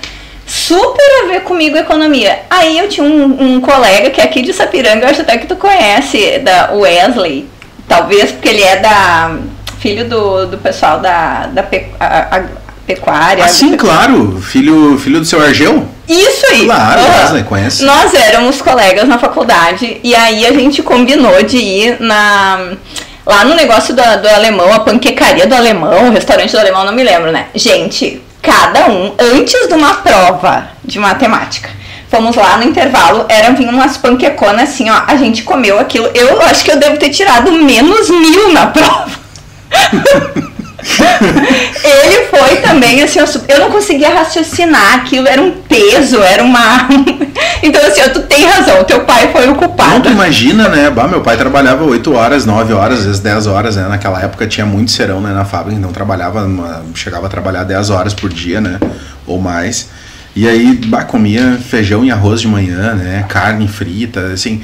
[0.46, 2.40] Super a ver comigo economia.
[2.48, 5.46] Aí eu tinha um, um colega que é aqui de Sapiranga, eu acho até que
[5.46, 7.46] tu conhece, da Wesley.
[7.86, 9.36] Talvez porque ele é da.
[9.78, 11.66] filho do, do pessoal da, da
[12.00, 12.44] a, a,
[12.88, 13.44] pecuária.
[13.44, 14.40] Ah, sim, claro.
[14.40, 15.86] Filho, filho do seu Argel?
[16.08, 16.64] Isso aí.
[16.64, 17.02] Claro,
[17.34, 17.42] uhum.
[17.44, 17.84] Conhece.
[17.84, 22.72] Nós éramos colegas na faculdade e aí a gente combinou de ir na
[23.26, 26.94] lá no negócio do, do alemão, a panquecaria do alemão, o restaurante do alemão, não
[26.94, 27.48] me lembro, né?
[27.54, 31.68] Gente, cada um, antes de uma prova de matemática,
[32.10, 36.08] fomos lá no intervalo, eram vinham umas panqueconas assim, ó, a gente comeu aquilo.
[36.14, 39.10] Eu acho que eu devo ter tirado menos mil na prova.
[41.82, 46.88] ele foi também, assim, eu não conseguia raciocinar, aquilo era um peso, era uma.
[47.62, 49.94] então, assim, tu tem razão, teu pai foi o culpado.
[49.94, 50.88] Não, tu imagina, né?
[50.88, 53.88] Bah, meu pai trabalhava 8 horas, 9 horas, às vezes 10 horas, né?
[53.88, 56.48] Naquela época tinha muito serão né, na fábrica, então trabalhava,
[56.94, 58.78] chegava a trabalhar 10 horas por dia, né?
[59.26, 59.88] Ou mais.
[60.36, 63.24] E aí, bah, comia feijão e arroz de manhã, né?
[63.28, 64.62] Carne frita, assim.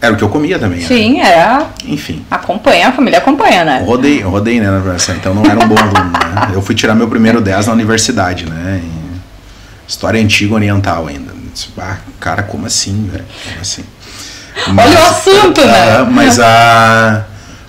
[0.00, 0.80] Era o que eu comia também.
[0.80, 0.86] Né?
[0.86, 1.28] Sim, né?
[1.28, 1.66] era.
[1.86, 2.24] Enfim.
[2.30, 3.82] Acompanha, a família acompanha, né?
[3.84, 6.50] rodei, rodei, né, na universidade, então não era um bom aluno, né?
[6.52, 8.82] Eu fui tirar meu primeiro 10 na universidade, né?
[8.84, 9.20] Em
[9.88, 11.34] história antiga oriental ainda.
[11.78, 13.24] Ah, cara, como assim, velho?
[13.44, 13.84] Como assim?
[14.68, 16.06] Mas, Olha o assunto, né?
[16.10, 17.24] Mas a.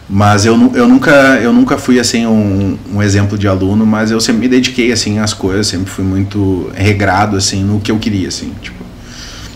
[0.10, 1.12] Mas eu, eu, nunca,
[1.42, 5.20] eu nunca fui assim um, um exemplo de aluno, mas eu sempre me dediquei assim
[5.20, 8.78] às coisas, sempre fui muito regrado assim no que eu queria assim, tipo.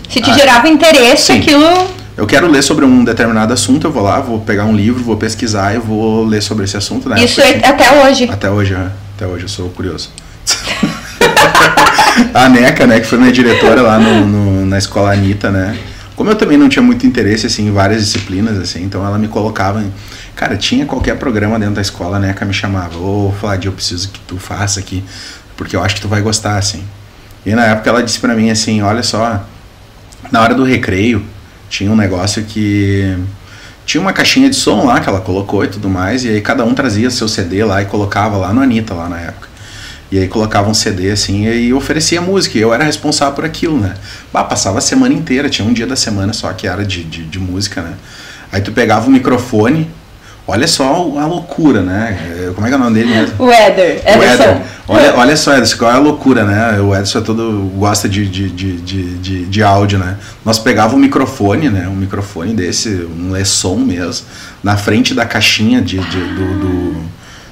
[0.09, 1.39] Se te ah, gerava interesse, sim.
[1.39, 5.03] aquilo eu quero ler sobre um determinado assunto, eu vou lá, vou pegar um livro,
[5.03, 7.07] vou pesquisar e vou ler sobre esse assunto.
[7.07, 7.23] Né?
[7.23, 8.29] Isso é até hoje.
[8.31, 8.75] Até hoje,
[9.15, 10.09] até hoje eu sou curioso.
[12.33, 15.77] a Neca, né, que foi minha diretora lá no, no, na escola Anitta, né?
[16.15, 19.27] Como eu também não tinha muito interesse assim, em várias disciplinas, assim, então ela me
[19.27, 19.91] colocava em.
[20.35, 23.71] Cara, tinha qualquer programa dentro da escola, a Neca me chamava, ô oh, Flávio, eu
[23.71, 25.03] preciso que tu faça aqui,
[25.55, 26.83] porque eu acho que tu vai gostar, assim.
[27.45, 29.43] E na época ela disse para mim assim, olha só,
[30.31, 31.25] na hora do recreio,
[31.71, 33.17] tinha um negócio que
[33.85, 36.65] tinha uma caixinha de som lá que ela colocou e tudo mais, e aí cada
[36.65, 39.49] um trazia seu CD lá e colocava lá no Anitta, lá na época.
[40.11, 43.79] E aí colocava um CD assim e oferecia música, e eu era responsável por aquilo,
[43.79, 43.93] né?
[44.33, 47.23] Bah, passava a semana inteira, tinha um dia da semana só que era de, de,
[47.23, 47.93] de música, né?
[48.51, 49.89] Aí tu pegava o microfone,
[50.51, 50.83] Olha só
[51.17, 52.51] a loucura, né?
[52.53, 53.35] Como é que é o nome dele mesmo?
[53.39, 54.01] O Eder.
[54.05, 54.61] Ederson.
[54.85, 56.77] Olha, olha só, Ederson, qual é a loucura, né?
[56.81, 58.77] O Ederson é todo gosta de, de, de,
[59.15, 60.17] de, de, áudio, né?
[60.43, 61.87] Nós pegava um microfone, né?
[61.87, 64.25] Um microfone desse, um lesson mesmo,
[64.61, 67.01] na frente da caixinha de, de do, do,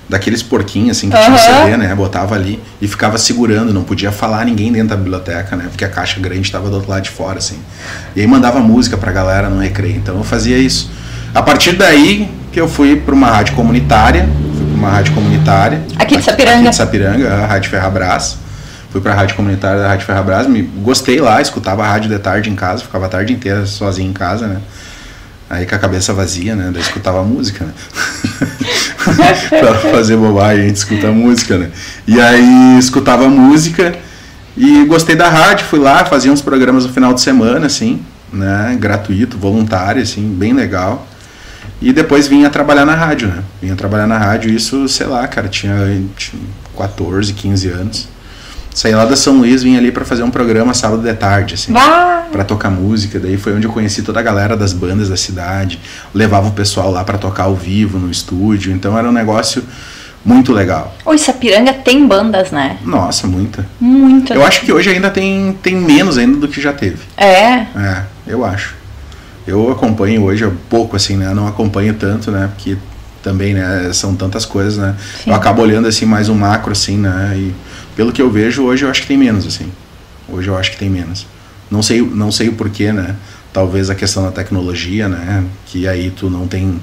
[0.10, 1.24] daqueles porquinhos assim que uhum.
[1.24, 1.96] tinha CD, né?
[1.96, 5.68] Botava ali e ficava segurando, não podia falar ninguém dentro da biblioteca, né?
[5.70, 7.60] Porque a caixa grande estava do outro lado de fora, assim.
[8.14, 9.96] E aí mandava música pra galera no recreio.
[9.96, 10.92] Então eu fazia isso.
[11.34, 12.30] A partir daí,
[12.60, 15.82] eu fui para uma rádio comunitária, fui para uma rádio comunitária.
[15.98, 16.60] Aqui de Sapiranga.
[16.60, 18.38] Aqui de Sapiranga, a Rádio Ferrabras.
[18.92, 22.18] Fui para a rádio comunitária da Rádio Ferrabras, me gostei lá, escutava a rádio de
[22.18, 24.58] tarde em casa, ficava a tarde inteira sozinho em casa, né?
[25.50, 26.70] Aí com a cabeça vazia, né?
[26.74, 27.72] Daí escutava música, né?
[29.60, 31.70] pra fazer bobagem, a gente escuta música, né?
[32.08, 33.96] E aí escutava música
[34.58, 38.02] e gostei da rádio, fui lá, fazia uns programas no final de semana, assim,
[38.34, 38.76] né?
[38.80, 41.08] Gratuito, voluntário, assim, bem legal.
[41.82, 43.44] E depois vinha trabalhar na rádio, né?
[43.62, 45.76] Vinha trabalhar na rádio, isso, sei lá, cara, tinha,
[46.18, 46.42] tinha
[46.78, 48.10] 14, 15 anos.
[48.74, 51.74] Saí lá da São Luís, vim ali para fazer um programa sábado de tarde, assim.
[52.32, 53.20] para tocar música.
[53.20, 55.80] Daí foi onde eu conheci toda a galera das bandas da cidade.
[56.14, 58.72] Levava o pessoal lá para tocar ao vivo no estúdio.
[58.72, 59.64] Então era um negócio
[60.24, 60.96] muito legal.
[61.06, 62.78] O Sapiranga tem bandas, né?
[62.84, 63.66] Nossa, muita.
[63.80, 64.34] Muita.
[64.34, 67.00] Eu acho que hoje ainda tem, tem menos ainda do que já teve.
[67.18, 67.66] É?
[67.76, 68.79] É, eu acho.
[69.48, 71.34] Eu acompanho hoje um pouco assim, né?
[71.34, 72.50] Não acompanho tanto, né?
[72.54, 72.78] Porque
[73.24, 73.92] também, né?
[73.94, 74.96] São tantas coisas, né?
[75.24, 75.30] Sim.
[75.30, 77.34] Eu acabo olhando assim mais um macro, assim, né?
[77.36, 77.54] E
[77.96, 79.72] pelo que eu vejo hoje, eu acho que tem menos, assim.
[80.28, 81.26] Hoje eu acho que tem menos.
[81.70, 83.16] Não sei, não sei o porquê, né?
[83.52, 85.44] Talvez a questão da tecnologia, né?
[85.66, 86.80] Que aí tu não tem,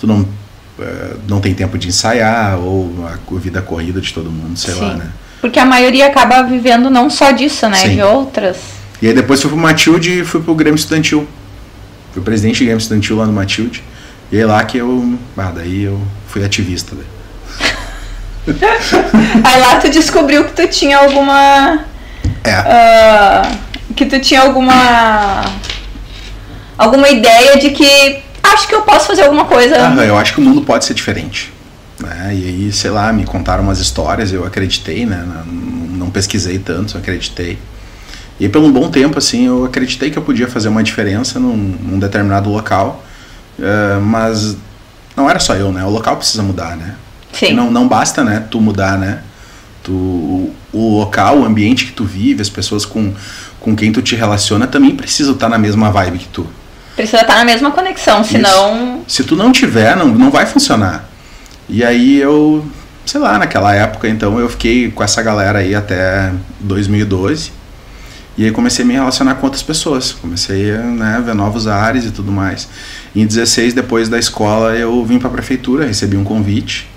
[0.00, 4.56] tu não uh, não tem tempo de ensaiar ou a vida corrida de todo mundo,
[4.56, 4.80] sei Sim.
[4.80, 5.08] lá, né?
[5.40, 7.76] Porque a maioria acaba vivendo não só disso, né?
[7.76, 7.96] Sim.
[7.96, 8.56] De outras.
[9.02, 11.28] E aí depois fui pro Matilde e fui pro Grêmio Estudantil.
[12.14, 13.82] Fui presidente de Grêmio Estudantil lá no Matilde.
[14.30, 15.18] E aí lá que eu.
[15.36, 16.94] Ah, daí eu fui ativista.
[16.94, 17.74] Daí.
[19.42, 21.84] aí lá tu descobriu que tu tinha alguma.
[22.44, 22.60] É.
[22.60, 25.44] Uh, que tu tinha alguma.
[26.78, 29.74] alguma ideia de que acho que eu posso fazer alguma coisa.
[29.76, 31.52] Ah, eu acho que o mundo pode ser diferente.
[31.98, 32.30] Né?
[32.32, 35.24] E aí, sei lá, me contaram umas histórias, eu acreditei, né?
[35.26, 35.44] Não,
[35.98, 37.58] não pesquisei tanto, acreditei.
[38.38, 41.56] E por um bom tempo, assim, eu acreditei que eu podia fazer uma diferença num,
[41.56, 43.04] num determinado local,
[43.58, 44.56] uh, mas
[45.16, 45.84] não era só eu, né?
[45.84, 46.96] O local precisa mudar, né?
[47.32, 47.46] Sim.
[47.46, 49.20] E não, não basta, né, tu mudar, né?
[49.82, 53.12] Tu, o, o local, o ambiente que tu vive, as pessoas com,
[53.60, 56.46] com quem tu te relaciona também precisam estar na mesma vibe que tu.
[56.96, 59.02] Precisa estar na mesma conexão, senão.
[59.06, 59.16] Isso.
[59.16, 61.08] Se tu não tiver, não, não vai funcionar.
[61.68, 62.64] E aí eu,
[63.04, 67.52] sei lá, naquela época, então eu fiquei com essa galera aí até 2012.
[68.36, 70.12] E aí comecei a me relacionar com outras pessoas.
[70.12, 72.68] Comecei a né, ver novos ares e tudo mais.
[73.14, 76.88] Em 16, depois da escola, eu vim para a prefeitura, recebi um convite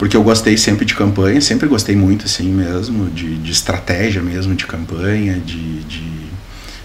[0.00, 4.54] porque eu gostei sempre de campanha, sempre gostei muito assim mesmo, de, de estratégia mesmo
[4.54, 6.10] de campanha, de, de,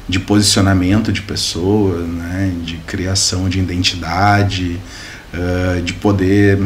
[0.09, 4.77] de, posicionamento de pessoas, né, de criação de identidade,
[5.33, 6.61] uh, de poder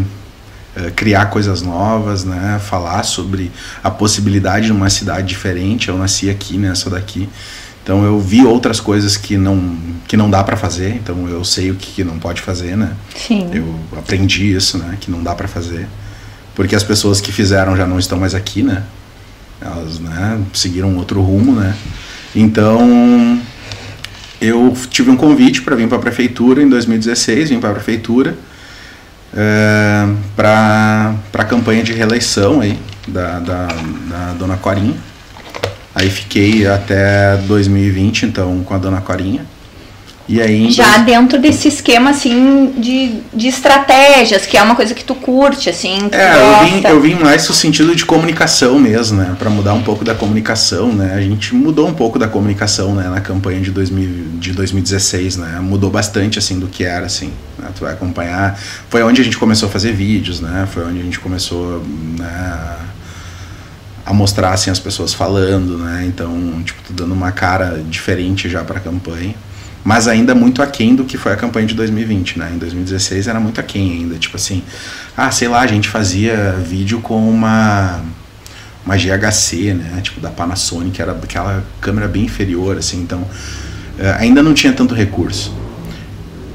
[0.95, 3.51] criar coisas novas, né, falar sobre
[3.83, 5.89] a possibilidade de uma cidade diferente.
[5.89, 7.29] Eu nasci aqui, né, sou daqui.
[7.83, 11.71] Então eu vi outras coisas que não que não dá para fazer, então eu sei
[11.71, 12.93] o que, que não pode fazer, né?
[13.15, 13.49] Sim.
[13.53, 15.87] Eu aprendi isso, né, que não dá para fazer
[16.59, 18.83] porque as pessoas que fizeram já não estão mais aqui, né?
[19.61, 21.73] Elas né, seguiram outro rumo, né?
[22.35, 23.41] Então,
[24.41, 28.37] eu tive um convite para vir para a prefeitura em 2016, vim para a prefeitura
[29.35, 34.95] é, eh, para a campanha de reeleição aí da, da, da Dona Corinha.
[35.93, 39.45] Aí fiquei até 2020, então, com a Dona Corinha.
[40.29, 41.05] E aí, Já dois...
[41.07, 45.97] dentro desse esquema, assim, de, de estratégias, que é uma coisa que tu curte, assim,
[46.07, 49.35] tu É, eu vim, eu vim mais no sentido de comunicação mesmo, né?
[49.39, 51.15] Para mudar um pouco da comunicação, né?
[51.15, 53.09] A gente mudou um pouco da comunicação, né?
[53.09, 55.59] Na campanha de, 2000, de 2016, né?
[55.61, 57.33] Mudou bastante, assim, do que era, assim.
[57.57, 57.67] Né?
[57.73, 58.55] Tu vai acompanhar.
[58.87, 60.67] Foi onde a gente começou a fazer vídeos, né?
[60.71, 61.83] Foi onde a gente começou,
[62.19, 62.75] né?
[64.05, 66.03] a mostrar assim as pessoas falando, né?
[66.07, 69.35] Então, tipo, dando uma cara diferente já para a campanha
[69.89, 72.51] mas ainda muito aquém do que foi a campanha de 2020, né?
[72.53, 74.61] Em 2016 era muito aquém ainda, tipo assim,
[75.17, 77.99] ah, sei lá, a gente fazia vídeo com uma
[78.85, 79.99] uma GHC, né?
[80.03, 83.23] Tipo da Panasonic, era aquela câmera bem inferior, assim, então
[83.97, 85.51] eh, ainda não tinha tanto recurso.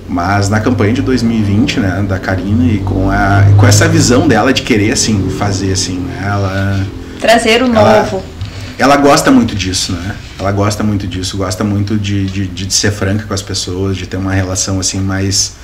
[0.08, 4.52] Mas na campanha de 2020, né, da Karina e com a com essa visão dela
[4.52, 6.86] de querer assim fazer assim, né, ela
[7.18, 8.22] trazer o ela, novo.
[8.78, 10.16] Ela gosta muito disso, né?
[10.38, 14.06] ela gosta muito disso, gosta muito de, de, de, ser franca com as pessoas, de
[14.06, 15.54] ter uma relação assim mais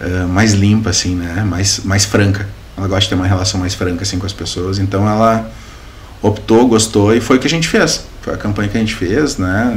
[0.00, 1.44] uh, mais limpa assim, né?
[1.44, 2.48] Mais mais franca.
[2.76, 4.78] Ela gosta de ter uma relação mais franca assim com as pessoas.
[4.78, 5.50] Então ela
[6.22, 8.06] optou, gostou e foi o que a gente fez.
[8.22, 9.76] Foi a campanha que a gente fez, né?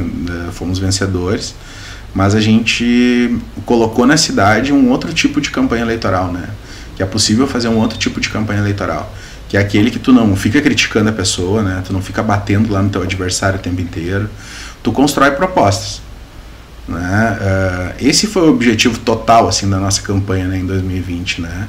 [0.52, 1.56] Fomos vencedores.
[2.14, 6.48] Mas a gente colocou na cidade um outro tipo de campanha eleitoral, né?
[6.96, 9.12] Que é possível fazer um outro tipo de campanha eleitoral
[9.54, 11.84] que é aquele que tu não fica criticando a pessoa, né?
[11.86, 14.28] Tu não fica batendo lá no teu adversário o tempo inteiro.
[14.82, 16.02] Tu constrói propostas.
[16.88, 17.38] Né?
[17.40, 21.68] Uh, esse foi o objetivo total assim da nossa campanha né, em 2020, né?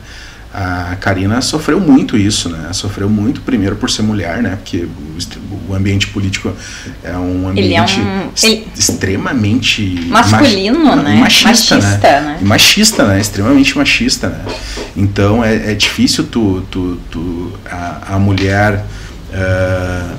[0.56, 2.72] A Karina sofreu muito isso, né?
[2.72, 4.50] Sofreu muito primeiro por ser mulher, né?
[4.54, 4.86] Porque
[5.68, 6.52] o, ambiente político
[7.02, 8.68] é um ambiente é um, ele...
[8.78, 11.16] extremamente masculino, mach, né?
[11.16, 12.20] Machista, machista né?
[12.20, 12.38] né?
[12.40, 13.20] Machista, né?
[13.20, 14.44] Extremamente machista, né?
[14.96, 18.84] Então é, é difícil tu, tu, tu a, a mulher
[19.30, 20.16] uh,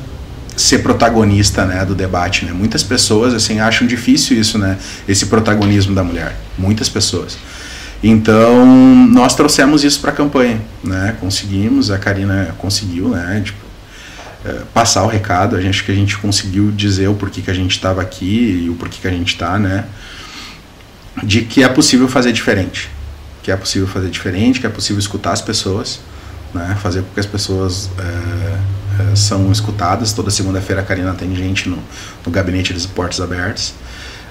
[0.58, 1.86] ser protagonista, né?
[1.86, 2.52] Do debate, né?
[2.52, 4.78] Muitas pessoas assim acham difícil isso, né?
[5.08, 6.36] Esse protagonismo da mulher.
[6.58, 7.38] Muitas pessoas.
[8.08, 8.64] Então,
[9.08, 11.18] nós trouxemos isso para a campanha, né?
[11.20, 13.42] Conseguimos, a Karina conseguiu, né?
[13.44, 13.66] Tipo,
[14.46, 17.54] é, passar o recado, a gente que a gente conseguiu dizer o porquê que a
[17.54, 19.86] gente estava aqui e o porquê que a gente está, né?
[21.24, 22.92] De que é possível fazer diferente,
[23.42, 26.00] que é possível fazer diferente, que é possível escutar as pessoas,
[26.54, 26.78] né?
[26.84, 30.14] Fazer com que as pessoas é, é, são escutadas.
[30.14, 31.80] Toda segunda-feira a Karina tem gente no,
[32.24, 33.74] no gabinete dos portos abertos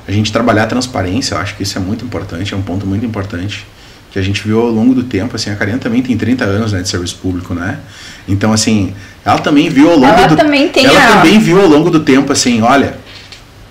[0.06, 2.86] a gente trabalhar a transparência, eu acho que isso é muito importante, é um ponto
[2.86, 3.66] muito importante
[4.12, 6.72] que a gente viu ao longo do tempo, assim, a Karina também tem 30 anos
[6.72, 7.80] né, de serviço público, né?
[8.28, 11.12] Então, assim, ela também viu ao longo ela do também tem ela a...
[11.16, 12.96] também viu ao longo do tempo, assim, olha,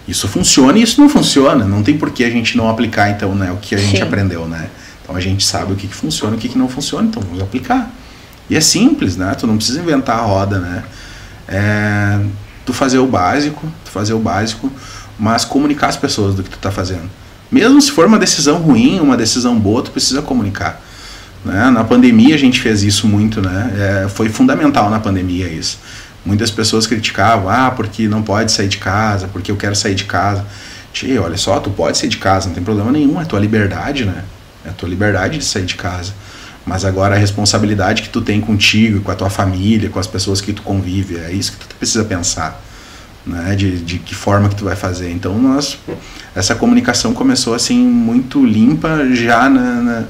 [0.05, 3.33] isso funciona e isso não funciona, não tem por que a gente não aplicar, então,
[3.33, 4.03] né, o que a gente Sim.
[4.03, 4.69] aprendeu, né?
[5.01, 7.21] Então a gente sabe o que, que funciona e o que, que não funciona, então
[7.21, 7.89] vamos aplicar.
[8.49, 9.33] E é simples, né?
[9.35, 10.83] Tu não precisa inventar a roda, né?
[11.47, 12.19] É,
[12.65, 14.71] tu fazer o básico, tu fazer o básico,
[15.23, 17.09] mas comunicar as pessoas do que tu está fazendo.
[17.49, 20.81] Mesmo se for uma decisão ruim, uma decisão boa, tu precisa comunicar.
[21.45, 21.69] Né?
[21.69, 24.03] Na pandemia a gente fez isso muito, né?
[24.03, 25.79] É, foi fundamental na pandemia isso.
[26.25, 30.03] Muitas pessoas criticavam, ah, porque não pode sair de casa, porque eu quero sair de
[30.03, 30.45] casa.
[30.91, 34.03] Tchê, olha só, tu pode sair de casa, não tem problema nenhum, é tua liberdade,
[34.03, 34.25] né?
[34.65, 36.13] É tua liberdade de sair de casa.
[36.65, 40.41] Mas agora a responsabilidade que tu tem contigo, com a tua família, com as pessoas
[40.41, 42.61] que tu convive, é isso que tu precisa pensar.
[43.25, 43.55] Né?
[43.55, 45.11] De, de que forma que tu vai fazer.
[45.11, 45.77] Então nós
[46.35, 50.03] essa comunicação começou assim muito limpa já na, na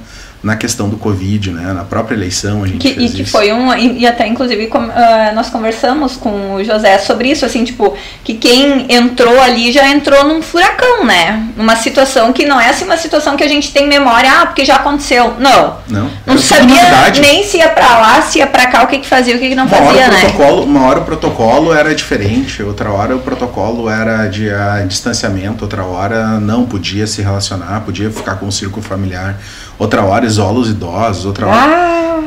[0.44, 1.72] na questão do Covid, né?
[1.72, 3.32] Na própria eleição a gente que, fez E que isso.
[3.32, 3.74] foi um...
[3.74, 4.92] E, e até, inclusive, com, uh,
[5.34, 10.26] nós conversamos com o José sobre isso, assim, tipo, que quem entrou ali já entrou
[10.26, 11.48] num furacão, né?
[11.56, 14.66] Numa situação que não é assim uma situação que a gente tem memória, ah, porque
[14.66, 15.36] já aconteceu.
[15.40, 15.78] Não.
[15.88, 16.84] Não, Não sabia
[17.22, 19.50] nem se ia pra lá, se ia pra cá, o que que fazia, o que
[19.50, 20.64] que não Uma hora, fazia, o né?
[20.66, 25.84] uma hora o protocolo era diferente, outra hora o protocolo era de ah, distanciamento, outra
[25.84, 29.38] hora não podia se relacionar, podia ficar com o círculo familiar,
[29.84, 31.58] outra hora isola os idosos, outra hora.
[31.58, 32.24] Ah,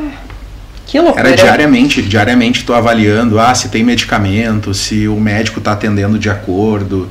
[0.85, 1.27] que loucura.
[1.27, 6.29] Era diariamente, diariamente tu avaliando, ah, se tem medicamento, se o médico está atendendo de
[6.29, 7.09] acordo,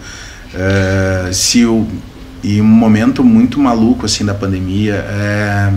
[0.55, 1.87] eh, se o
[2.43, 5.73] e um momento muito maluco assim da pandemia, é,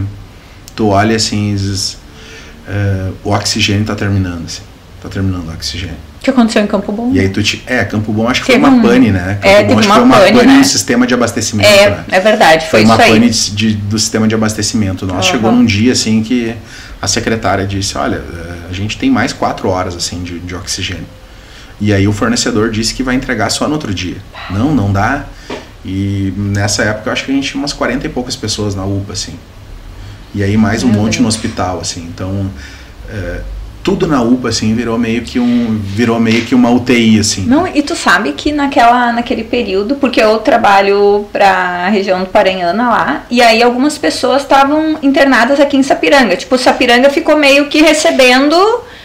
[0.76, 1.97] tu olha assim, diz,
[2.67, 4.61] eh, o oxigênio está terminando, assim,
[5.01, 6.09] tá terminando o oxigênio.
[6.32, 7.11] Que aconteceu em Campo Bom?
[7.11, 9.39] E aí tu te, é, Campo Bom acho que Teve foi uma um- pane, né?
[9.41, 10.57] Campo é, Bom teve acho que foi uma pane, pane né?
[10.59, 12.03] no sistema de abastecimento, É, né?
[12.11, 15.05] é verdade, foi, Foi uma pane de, de- do sistema de abastecimento.
[15.05, 15.38] Nosso Aham.
[15.38, 16.55] chegou num dia assim que
[17.01, 21.05] a secretária disse, olha, eh, a gente tem mais quatro horas assim de, de oxigênio.
[21.82, 24.17] E aí o fornecedor disse que vai entregar só no outro dia.
[24.51, 25.25] Não, não dá.
[25.86, 28.84] E nessa época eu acho que a gente tinha umas 40 e poucas pessoas na
[28.84, 29.34] UPA, assim.
[30.36, 31.21] E aí mais um Meu monte Deus.
[31.21, 32.01] no hospital, assim.
[32.13, 32.51] Então,
[33.09, 33.39] eh,
[33.84, 35.80] tudo na UPA, assim, virou meio que um.
[35.82, 37.45] Virou meio que uma UTI, assim.
[37.45, 42.89] Não, e tu sabe que naquela, naquele período, porque eu trabalho pra região do Paranhana
[42.89, 46.36] lá, e aí algumas pessoas estavam internadas aqui em Sapiranga.
[46.36, 48.55] Tipo, Sapiranga ficou meio que recebendo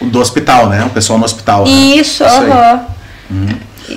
[0.01, 0.83] Do hospital, né?
[0.85, 1.65] O pessoal no hospital.
[1.65, 1.71] né?
[1.71, 2.51] isso, aí.
[2.51, 2.85] aham.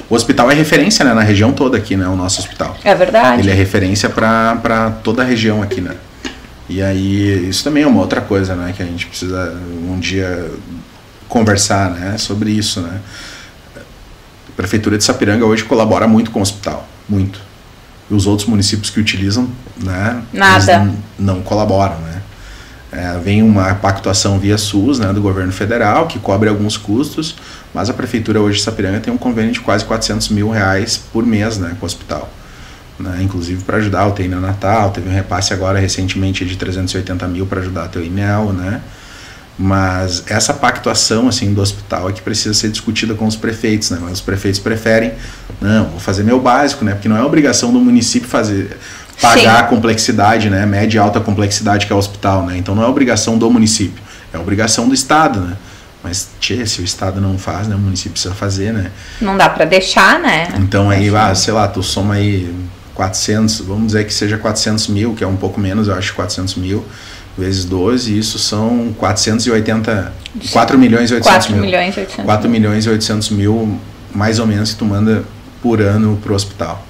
[0.09, 1.15] O hospital é referência, né?
[1.15, 2.07] Na região toda aqui, né?
[2.09, 2.77] O nosso hospital.
[2.85, 3.41] É verdade.
[3.41, 5.93] Ele é referência para toda a região aqui, né?
[6.69, 8.75] E aí, isso também é uma outra coisa, né?
[8.77, 9.57] Que a gente precisa
[9.89, 10.51] um dia
[11.29, 12.19] conversar, né?
[12.19, 13.01] Sobre isso, né?
[13.77, 13.81] A
[14.57, 17.41] Prefeitura de Sapiranga hoje colabora muito com o hospital, muito.
[18.11, 19.49] E os outros municípios que utilizam,
[19.83, 20.23] né?
[20.33, 20.93] Nada.
[21.19, 22.23] não colaboram, né?
[22.91, 27.37] É, vem uma pactuação via SUS, né, do governo federal, que cobre alguns custos,
[27.73, 31.25] mas a prefeitura hoje de Sapiranga tem um convênio de quase 400 mil reais por
[31.25, 32.31] mês, né, com o hospital
[32.99, 37.47] né, inclusive para ajudar o TI neonatal, teve um repasse agora recentemente de 380 mil
[37.47, 38.81] para ajudar a teu INEL, né?
[39.59, 43.99] Mas essa pactuação assim do hospital é que precisa ser discutida com os prefeitos, né?
[44.01, 45.13] Mas os prefeitos preferem,
[45.61, 46.93] não, vou fazer meu básico, né?
[46.93, 48.77] Porque não é obrigação do município fazer
[49.21, 49.47] pagar Sim.
[49.47, 50.65] a complexidade, né?
[50.65, 52.57] Média e alta complexidade que é o hospital, né?
[52.57, 54.01] Então não é obrigação do município,
[54.33, 55.57] é obrigação do estado, né?
[56.03, 57.75] Mas, tchê, se o estado não faz, né?
[57.75, 58.93] O município precisa fazer, né?
[59.21, 60.49] Não dá pra deixar, né?
[60.59, 62.55] Então aí, ah, sei lá, tu soma aí
[62.99, 66.57] 400, vamos dizer que seja 400 mil, que é um pouco menos, eu acho, 400
[66.57, 66.85] mil,
[67.37, 70.13] vezes 12, isso são 480,
[70.51, 71.65] 4 milhões e 800 4 mil.
[71.65, 73.79] milhões e 800 4 milhões e 800 mil,
[74.13, 75.23] mais ou menos, que tu manda
[75.63, 76.85] por ano pro hospital.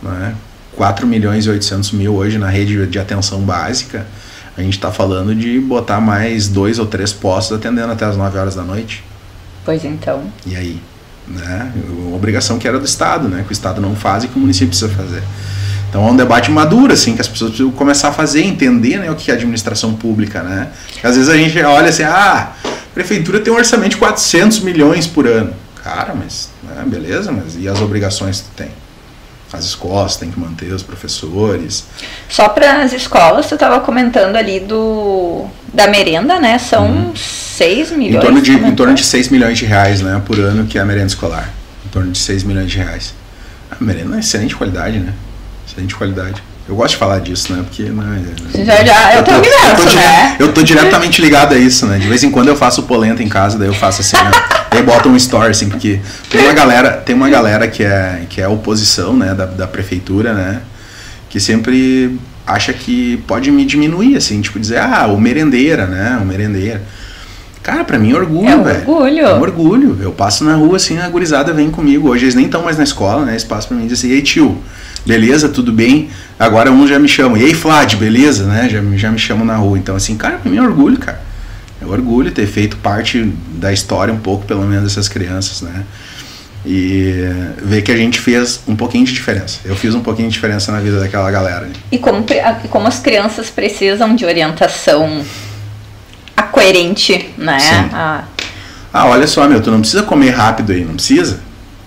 [0.00, 0.36] Né?
[0.76, 4.06] 4 milhões e 800 mil hoje na rede de atenção básica,
[4.56, 8.38] a gente está falando de botar mais dois ou três postos atendendo até as 9
[8.38, 9.02] horas da noite.
[9.64, 10.22] Pois então.
[10.46, 10.80] E aí?
[11.30, 11.72] Né?
[11.88, 13.42] Uma obrigação que era do Estado, né?
[13.44, 15.22] que o Estado não faz e que o município precisa fazer.
[15.88, 19.10] Então é um debate maduro, assim, que as pessoas precisam começar a fazer, entender né,
[19.10, 20.42] o que é administração pública.
[20.42, 20.68] Né?
[20.92, 24.60] Porque às vezes a gente olha assim, ah, a prefeitura tem um orçamento de 400
[24.60, 25.54] milhões por ano.
[25.82, 28.70] Cara, mas, né, beleza, mas e as obrigações que tu tem?
[29.52, 31.86] As escolas têm que manter os professores.
[32.28, 36.58] Só para as escolas, tu estava comentando ali do da merenda, né?
[36.58, 38.14] São 6 milhões.
[38.14, 38.18] Uhum.
[38.18, 40.80] Em torno, de, em torno de 6 milhões de reais né, por ano que é
[40.80, 41.52] a merenda escolar.
[41.84, 43.14] Em torno de 6 milhões de reais.
[43.70, 45.12] A merenda é excelente qualidade, né?
[45.66, 46.42] Excelente qualidade.
[46.68, 47.62] Eu gosto de falar disso, né?
[47.62, 47.84] Porque.
[47.84, 48.22] Né,
[48.62, 50.36] Já, já, eu tô eu, tô, né?
[50.38, 51.98] eu tô diretamente ligado a isso, né?
[51.98, 54.30] De vez em quando eu faço polenta em casa, daí eu faço assim, né?
[54.70, 55.98] Daí boto um story, assim, porque
[56.28, 60.34] tem uma galera, tem uma galera que é, que é oposição, né, da, da prefeitura,
[60.34, 60.60] né?
[61.30, 66.18] Que sempre acha que pode me diminuir, assim, tipo, dizer, ah, o merendeira, né?
[66.20, 66.82] O merendeira.
[67.62, 68.88] Cara, pra mim é orgulho, É um velho.
[68.88, 69.26] orgulho.
[69.26, 69.98] É um orgulho.
[70.00, 72.08] Eu passo na rua assim, a gurizada vem comigo.
[72.08, 73.32] Hoje eles nem estão mais na escola, né?
[73.32, 74.58] Eles passam pra mim e dizem assim, ei tio,
[75.04, 76.08] beleza, tudo bem?
[76.38, 78.68] Agora um já me chama, e aí Flad, beleza, né?
[78.70, 79.76] Já, já me chamam na rua.
[79.78, 81.20] Então, assim, cara, pra mim é orgulho, cara.
[81.82, 85.84] É um orgulho ter feito parte da história um pouco, pelo menos, dessas crianças, né?
[86.66, 87.14] E
[87.62, 89.60] ver que a gente fez um pouquinho de diferença.
[89.64, 91.66] Eu fiz um pouquinho de diferença na vida daquela galera.
[91.66, 91.72] né?
[91.92, 92.24] E como,
[92.68, 95.22] como as crianças precisam de orientação
[96.38, 97.58] a coerente, né?
[97.58, 97.74] Sim.
[97.92, 98.22] A-
[98.92, 101.40] Ah, olha só, meu, tu não precisa comer rápido aí, não precisa.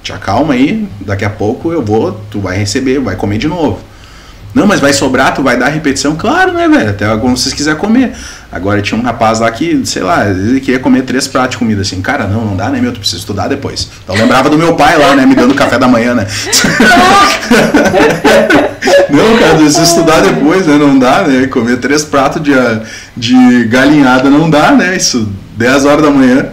[0.03, 3.79] Te acalma aí, daqui a pouco eu vou, tu vai receber, vai comer de novo.
[4.53, 6.15] Não, mas vai sobrar, tu vai dar repetição?
[6.15, 6.89] Claro, né, velho?
[6.89, 8.13] Até como vocês quiserem comer.
[8.51, 11.81] Agora tinha um rapaz lá que, sei lá, ele queria comer três pratos de comida
[11.81, 12.01] assim.
[12.01, 12.91] Cara, não, não dá, né, meu?
[12.91, 13.87] Tu precisa estudar depois.
[14.03, 16.27] Então eu lembrava do meu pai lá, né, me dando café da manhã, né?
[19.11, 20.75] não, cara, precisa estudar depois, né?
[20.77, 21.47] Não dá, né?
[21.47, 22.51] Comer três pratos de,
[23.15, 24.95] de galinhada não dá, né?
[24.95, 26.49] Isso, 10 horas da manhã.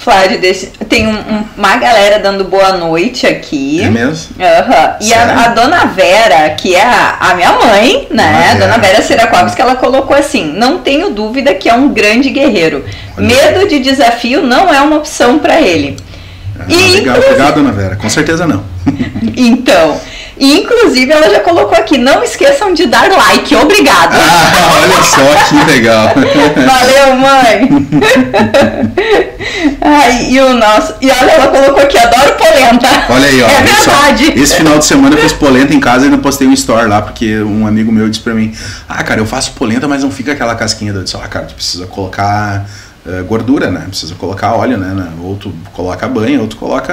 [0.00, 0.40] Flávio,
[0.88, 3.82] tem um, um, uma galera dando boa noite aqui.
[3.82, 4.34] É mesmo?
[4.38, 4.96] Uhum.
[5.06, 8.54] E a, a, dona Vera, que é a, a minha mãe, né?
[8.54, 12.30] Dona, dona Vera Sirakovski, que ela colocou assim: não tenho dúvida que é um grande
[12.30, 12.82] guerreiro.
[13.14, 13.26] Olha.
[13.26, 15.98] Medo de desafio não é uma opção para ele.
[16.58, 17.26] Ah, e, legal, inclusive...
[17.26, 17.96] obrigado, dona Vera.
[17.96, 18.64] Com certeza não.
[19.36, 20.00] então.
[20.40, 23.54] E, inclusive, ela já colocou aqui, não esqueçam de dar like.
[23.54, 24.16] Obrigada.
[24.16, 25.20] Ah, olha só
[25.50, 26.14] que legal.
[26.56, 27.68] Valeu, mãe.
[29.82, 30.94] Ai, e o nosso.
[31.02, 32.88] E olha, ela colocou aqui, adoro polenta.
[33.10, 33.46] Olha aí, ó.
[33.48, 34.24] É verdade.
[34.24, 36.88] Só, esse final de semana eu fiz polenta em casa e ainda postei um story
[36.88, 38.56] lá, porque um amigo meu disse pra mim:
[38.88, 40.90] Ah, cara, eu faço polenta, mas não fica aquela casquinha.
[40.94, 42.64] Disse: Ah, cara, tu precisa colocar
[43.06, 43.84] uh, gordura, né?
[43.88, 45.08] Precisa colocar óleo, né?
[45.22, 46.92] Ou tu coloca banha, ou tu coloca.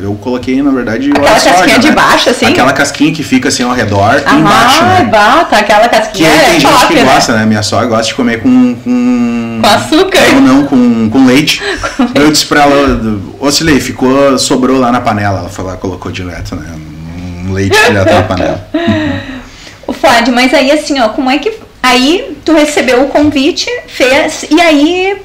[0.00, 1.94] Eu coloquei, na verdade, Aquela casquinha soja, de né?
[1.94, 2.46] baixo, assim?
[2.46, 4.80] Aquela casquinha que fica assim ao redor ah, embaixo.
[4.80, 5.04] Ah, né?
[5.04, 6.30] bata, aquela casquinha.
[6.30, 7.04] Que é tem gente que né?
[7.04, 7.46] gosta, né?
[7.46, 8.74] Minha sogra gosta de comer com.
[8.76, 10.20] Com, com açúcar?
[10.34, 11.62] Não, não, com, com leite.
[12.14, 13.00] eu disse pra ela,
[13.40, 15.40] oscilei, ficou, sobrou lá na panela.
[15.40, 16.66] Ela falou, colocou direto, né?
[17.44, 18.68] Um leite direto na panela.
[19.86, 24.44] O Flávio, mas aí assim, ó, como é que Aí tu recebeu o convite, fez,
[24.50, 25.22] e aí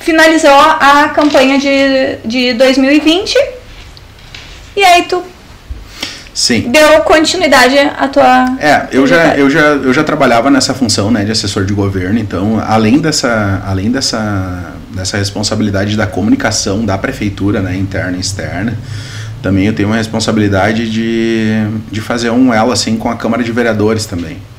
[0.00, 3.36] finalizou a campanha de, de 2020.
[4.76, 5.22] E aí tu
[6.34, 6.70] Sim.
[6.72, 8.56] deu continuidade à tua.
[8.58, 12.18] É, eu já, eu, já, eu já trabalhava nessa função né, de assessor de governo,
[12.18, 18.76] então, além dessa, além dessa, dessa responsabilidade da comunicação da prefeitura, né, interna e externa,
[19.40, 23.52] também eu tenho uma responsabilidade de, de fazer um elo assim com a Câmara de
[23.52, 24.49] Vereadores também.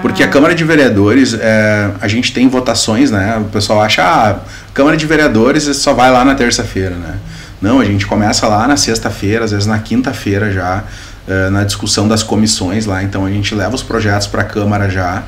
[0.00, 3.36] Porque a Câmara de Vereadores, é, a gente tem votações, né?
[3.38, 4.38] O pessoal acha, ah,
[4.72, 7.16] Câmara de Vereadores só vai lá na terça-feira, né?
[7.60, 10.84] Não, a gente começa lá na sexta-feira, às vezes na quinta-feira já,
[11.26, 13.02] é, na discussão das comissões lá.
[13.02, 15.24] Então a gente leva os projetos para a Câmara já,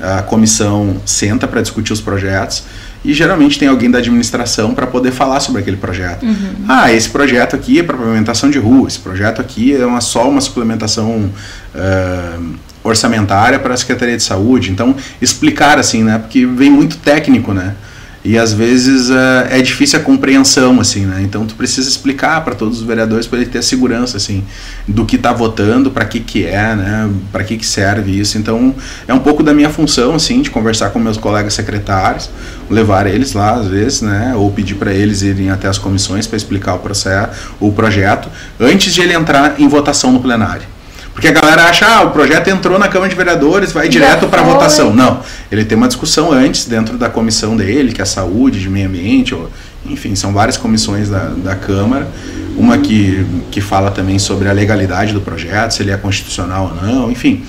[0.00, 2.64] a comissão senta para discutir os projetos
[3.04, 6.24] e geralmente tem alguém da administração para poder falar sobre aquele projeto.
[6.24, 6.66] Uhum.
[6.68, 10.28] Ah, esse projeto aqui é para pavimentação de rua, esse projeto aqui é uma, só
[10.28, 11.30] uma suplementação
[11.74, 14.70] uh, orçamentária para a Secretaria de Saúde.
[14.70, 16.18] Então, explicar assim, né?
[16.18, 17.74] Porque vem muito técnico, né?
[18.22, 21.22] E às vezes uh, é difícil a compreensão, assim, né?
[21.22, 24.44] Então tu precisa explicar para todos os vereadores para ele ter a segurança, assim,
[24.86, 27.10] do que está votando, para que que é, né?
[27.32, 28.36] Para que que serve isso.
[28.36, 28.74] Então
[29.08, 32.28] é um pouco da minha função, assim, de conversar com meus colegas secretários,
[32.68, 34.34] levar eles lá às vezes, né?
[34.36, 38.92] Ou pedir para eles irem até as comissões para explicar o processo, o projeto, antes
[38.92, 40.79] de ele entrar em votação no plenário.
[41.12, 44.42] Porque a galera acha, ah, o projeto entrou na Câmara de Vereadores, vai direto para
[44.42, 44.94] votação.
[44.94, 48.70] Não, ele tem uma discussão antes dentro da comissão dele, que é a saúde, de
[48.70, 49.50] meio ambiente, ou,
[49.84, 52.08] enfim, são várias comissões da, da Câmara.
[52.56, 56.86] Uma que, que fala também sobre a legalidade do projeto, se ele é constitucional ou
[56.86, 57.44] não, enfim.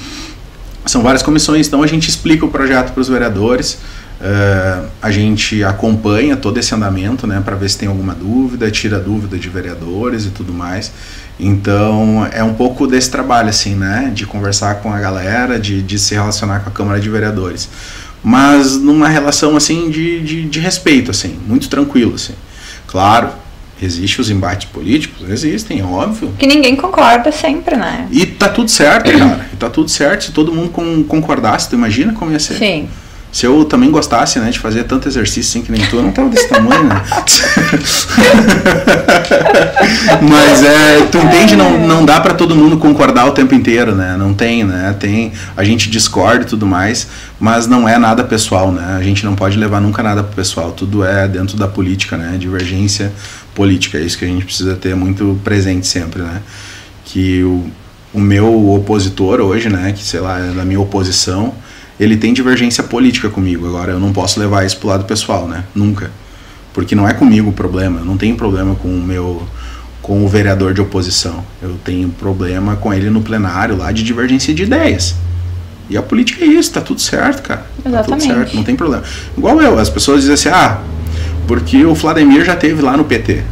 [0.85, 3.77] São várias comissões, então a gente explica o projeto para os vereadores.
[4.21, 8.99] Uh, a gente acompanha todo esse andamento né, para ver se tem alguma dúvida, tira
[8.99, 10.91] dúvida de vereadores e tudo mais.
[11.41, 14.11] Então é um pouco desse trabalho, assim, né?
[14.13, 17.67] De conversar com a galera, de, de se relacionar com a Câmara de Vereadores.
[18.23, 22.33] Mas numa relação, assim, de, de, de respeito, assim, muito tranquilo, assim.
[22.85, 23.29] Claro,
[23.81, 25.27] Existem os embates políticos?
[25.27, 26.31] Existem, é óbvio.
[26.37, 28.07] Que ninguém concorda sempre, né?
[28.11, 29.49] E tá tudo certo, cara.
[29.51, 30.25] E tá tudo certo.
[30.25, 30.69] Se todo mundo
[31.05, 32.59] concordasse, tu imagina como ia ser?
[32.59, 32.87] Sim.
[33.31, 36.11] Se eu também gostasse, né, de fazer tanto exercício assim que nem tu, eu não
[36.11, 37.01] tava desse tamanho, né?
[40.21, 44.17] Mas é, tu entende, não, não dá para todo mundo concordar o tempo inteiro, né?
[44.17, 44.93] Não tem, né?
[44.99, 47.07] Tem, a gente discorda e tudo mais,
[47.39, 48.97] mas não é nada pessoal, né?
[48.99, 52.35] A gente não pode levar nunca nada pro pessoal, tudo é dentro da política, né?
[52.37, 53.13] Divergência
[53.55, 56.41] política, é isso que a gente precisa ter muito presente sempre, né?
[57.05, 57.69] Que o,
[58.13, 61.53] o meu opositor hoje, né, que sei lá, é da minha oposição,
[62.01, 63.67] ele tem divergência política comigo.
[63.67, 65.65] Agora, eu não posso levar isso pro lado pessoal, né?
[65.75, 66.09] Nunca.
[66.73, 67.99] Porque não é comigo o problema.
[67.99, 69.43] Eu não tenho problema com o meu
[70.01, 71.45] com o vereador de oposição.
[71.61, 75.13] Eu tenho problema com ele no plenário lá de divergência de ideias.
[75.91, 77.67] E a política é isso, tá tudo certo, cara.
[77.85, 78.09] Exatamente.
[78.09, 79.03] Tá tudo certo, não tem problema.
[79.37, 80.79] Igual eu, as pessoas dizem assim: "Ah,
[81.47, 83.43] porque o Vladimir já teve lá no PT".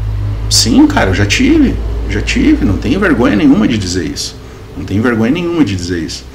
[0.50, 1.76] Sim, cara, eu já tive.
[2.10, 4.36] Já tive, não tenho vergonha nenhuma de dizer isso.
[4.76, 6.26] Não tenho vergonha nenhuma de dizer isso.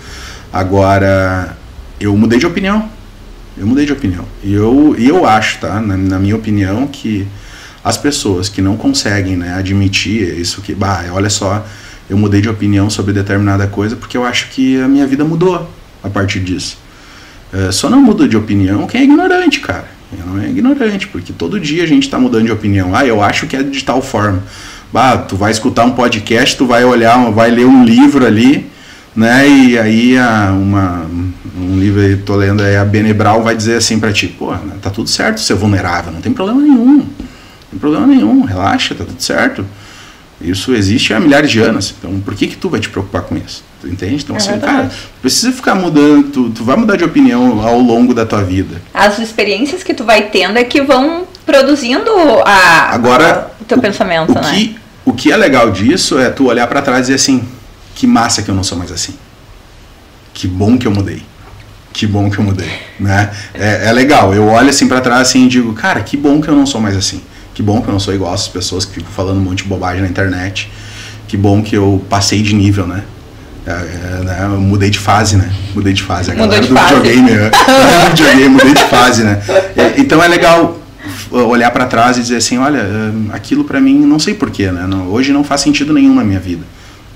[0.52, 1.56] Agora,
[2.00, 2.88] eu mudei de opinião.
[3.56, 4.24] Eu mudei de opinião.
[4.42, 5.80] E eu, eu acho, tá?
[5.80, 7.26] Na, na, minha opinião, que
[7.84, 11.64] as pessoas que não conseguem né, admitir isso que, bah, olha só,
[12.10, 15.70] eu mudei de opinião sobre determinada coisa porque eu acho que a minha vida mudou
[16.02, 16.78] a partir disso.
[17.52, 19.88] É, só não muda de opinião quem é ignorante, cara.
[20.26, 22.94] Não é ignorante, porque todo dia a gente está mudando de opinião.
[22.94, 24.42] Ah, eu acho que é de tal forma.
[24.92, 28.70] Bah, tu vai escutar um podcast, tu vai olhar, vai ler um livro ali,
[29.14, 29.48] né?
[29.48, 30.16] E aí
[30.52, 31.06] uma,
[31.56, 34.52] um livro aí, tô lendo aí, a Benebral vai dizer assim para ti, pô,
[34.82, 36.96] tá tudo certo ser vulnerável, não tem problema nenhum.
[36.96, 37.06] Não
[37.70, 39.64] tem problema nenhum, relaxa, tá tudo certo.
[40.40, 41.94] Isso existe há milhares de anos.
[41.96, 43.64] Então, por que que tu vai te preocupar com isso?
[43.80, 44.22] Tu entende?
[44.24, 44.72] Então, é assim, verdade.
[44.72, 44.90] cara,
[45.22, 48.82] precisa ficar mudando, tu, tu vai mudar de opinião ao longo da tua vida.
[48.92, 52.10] As experiências que tu vai tendo é que vão produzindo
[52.44, 54.52] a, Agora, a, o teu o, pensamento, o né?
[54.52, 57.46] Que, o que é legal disso é tu olhar para trás e dizer assim,
[57.94, 59.14] que massa que eu não sou mais assim.
[60.32, 61.22] Que bom que eu mudei.
[61.94, 63.30] Que bom que eu mudei, né?
[63.54, 64.34] É, é legal.
[64.34, 66.80] Eu olho assim para trás assim e digo, cara, que bom que eu não sou
[66.80, 67.22] mais assim.
[67.54, 69.68] Que bom que eu não sou igual essas pessoas que ficam falando um monte de
[69.68, 70.68] bobagem na internet.
[71.28, 73.04] Que bom que eu passei de nível, né?
[73.64, 74.38] É, é, né?
[74.42, 75.48] Eu mudei de fase, né?
[75.72, 76.32] Mudei de fase.
[76.32, 76.94] A Mudou galera do fase.
[76.96, 79.40] videogame, do videogame, mudei de fase, né?
[79.76, 80.80] É, então é legal
[81.30, 82.82] olhar para trás e dizer assim, olha,
[83.32, 84.84] aquilo para mim, não sei porquê, né?
[84.88, 86.64] Não, hoje não faz sentido nenhum na minha vida,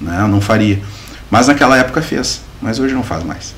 [0.00, 0.18] né?
[0.20, 0.78] Eu não faria.
[1.28, 3.54] Mas naquela época fez, mas hoje não faz mais.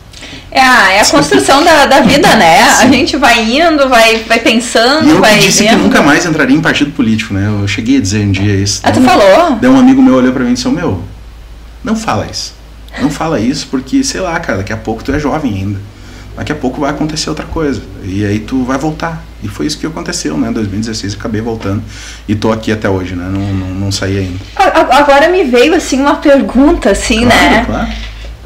[0.53, 2.61] É a, é a construção da, da vida, né?
[2.81, 5.77] A gente vai indo, vai, vai pensando, E eu vai que disse vendo.
[5.77, 7.47] que nunca mais entraria em partido político, né?
[7.63, 8.81] Eu cheguei a dizer um dia isso.
[8.83, 9.57] Ah, tu um- falou?
[9.61, 11.03] Daí um amigo meu olhou pra mim e disse, "Ô, meu,
[11.85, 12.55] não fala isso.
[13.01, 15.79] Não fala isso porque, sei lá, cara, daqui a pouco tu é jovem ainda.
[16.37, 17.81] Daqui a pouco vai acontecer outra coisa.
[18.03, 19.23] E aí tu vai voltar.
[19.43, 20.49] E foi isso que aconteceu, né?
[20.49, 21.83] Em 2016 eu acabei voltando.
[22.27, 23.25] E tô aqui até hoje, né?
[23.31, 24.39] Não, não, não saí ainda.
[24.91, 27.65] Agora me veio assim uma pergunta, assim, né?
[27.67, 27.89] claro.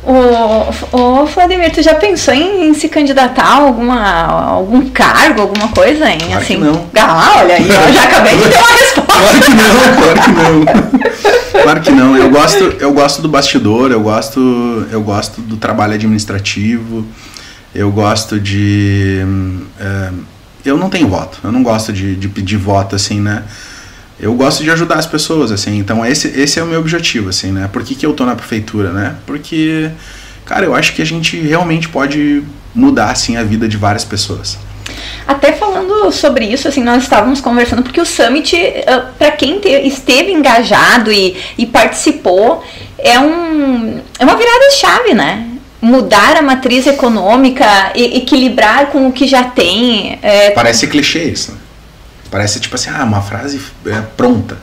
[0.07, 5.41] O, o Vladimir, tu já pensou em, em se candidatar a alguma, a algum cargo,
[5.41, 6.19] alguma coisa, hein?
[6.19, 6.87] Claro assim, que não.
[6.99, 9.13] Ah, olha aí, eu já acabei de ter uma resposta.
[9.15, 11.63] Claro que não, claro que não.
[11.63, 12.17] Claro que não.
[12.17, 17.07] Eu gosto, eu gosto do bastidor, eu gosto, eu gosto do trabalho administrativo,
[17.75, 19.25] eu gosto de.
[19.81, 20.11] é,
[20.67, 23.45] eu não tenho voto, eu não gosto de, de pedir voto assim, né?
[24.19, 27.51] Eu gosto de ajudar as pessoas, assim, então esse, esse é o meu objetivo, assim,
[27.51, 27.69] né?
[27.73, 29.17] Por que, que eu tô na prefeitura, né?
[29.27, 29.91] Porque,
[30.47, 32.43] cara, eu acho que a gente realmente pode
[32.75, 34.57] mudar, assim, a vida de várias pessoas.
[35.27, 38.57] Até falando sobre isso, assim, nós estávamos conversando, porque o Summit,
[39.19, 42.63] para quem te- esteve engajado e, e participou,
[42.99, 45.49] é, um, é uma virada chave, né?
[45.81, 50.19] Mudar a matriz econômica, e, equilibrar com o que já tem.
[50.23, 51.59] é, Parece clichê isso, né?
[52.35, 54.59] Parece tipo assim, ah, uma frase é, pronta.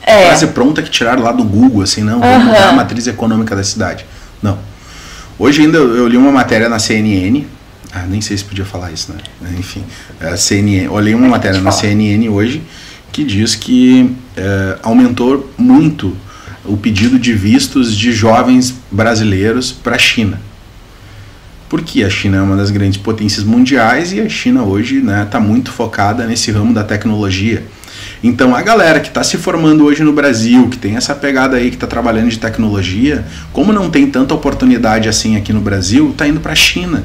[0.00, 0.28] É.
[0.28, 2.44] Frase pronta que tiraram lá do Google, assim, não, vamos Aham.
[2.46, 4.06] mudar a matriz econômica da cidade.
[4.42, 4.58] Não.
[5.38, 7.44] Hoje ainda eu li uma matéria na CNN,
[7.92, 9.18] ah, nem sei se podia falar isso, né?
[9.58, 9.84] Enfim,
[10.18, 11.70] a CNN, eu li uma matéria na.
[11.70, 12.62] CNN hoje
[13.12, 16.16] que diz que eh, aumentou muito
[16.64, 20.40] o pedido de vistos de jovens brasileiros para a China.
[21.70, 25.70] Porque a China é uma das grandes potências mundiais e a China hoje está muito
[25.70, 27.64] focada nesse ramo da tecnologia.
[28.24, 31.70] Então a galera que está se formando hoje no Brasil, que tem essa pegada aí,
[31.70, 36.26] que está trabalhando de tecnologia, como não tem tanta oportunidade assim aqui no Brasil, está
[36.26, 37.04] indo para a China.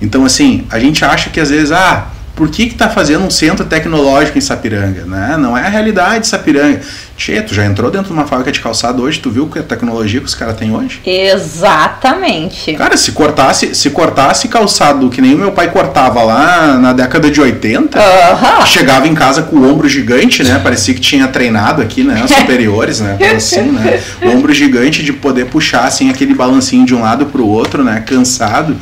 [0.00, 3.30] Então assim, a gente acha que às vezes, ah, por que que tá fazendo um
[3.30, 5.04] centro tecnológico em Sapiranga?
[5.04, 5.36] Né?
[5.38, 6.80] Não é a realidade de Sapiranga.
[7.16, 9.62] Tchê, tu já entrou dentro de uma fábrica de calçado hoje, tu viu que a
[9.62, 11.00] tecnologia que os caras têm hoje?
[11.06, 12.74] Exatamente.
[12.74, 17.30] Cara, se cortasse, se cortasse calçado que nem o meu pai cortava lá na década
[17.30, 18.66] de 80, Aham.
[18.66, 20.58] chegava em casa com o ombro gigante, né?
[20.58, 22.20] Parecia que tinha treinado aqui, né?
[22.24, 23.16] Os superiores, né?
[23.36, 24.00] Assim, né?
[24.20, 28.02] O ombro gigante de poder puxar assim aquele balancinho de um lado pro outro, né?
[28.04, 28.76] Cansado.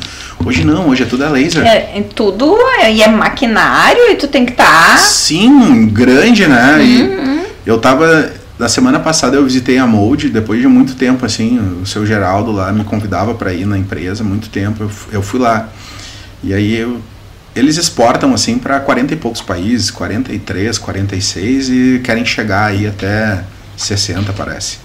[0.45, 1.65] Hoje não, hoje é tudo a laser.
[1.65, 4.97] É, é tudo é, e é maquinário e tu tem que estar.
[4.97, 6.83] Sim, grande, né?
[6.83, 8.31] E eu tava.
[8.59, 12.51] Na semana passada eu visitei a Mold, depois de muito tempo, assim, o seu Geraldo
[12.51, 15.69] lá me convidava para ir na empresa, muito tempo, eu, eu fui lá.
[16.43, 17.01] E aí eu,
[17.55, 23.43] eles exportam, assim, para 40 e poucos países, 43, 46, e querem chegar aí até
[23.75, 24.77] 60, parece,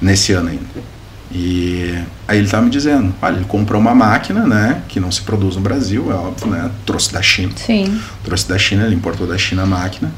[0.00, 0.97] nesse ano ainda.
[1.30, 1.94] E
[2.26, 5.56] aí ele tava me dizendo, olha, ele comprou uma máquina, né, que não se produz
[5.56, 8.00] no Brasil, é óbvio, né, trouxe da China Sim.
[8.24, 10.10] trouxe da China, ele importou da China a máquina.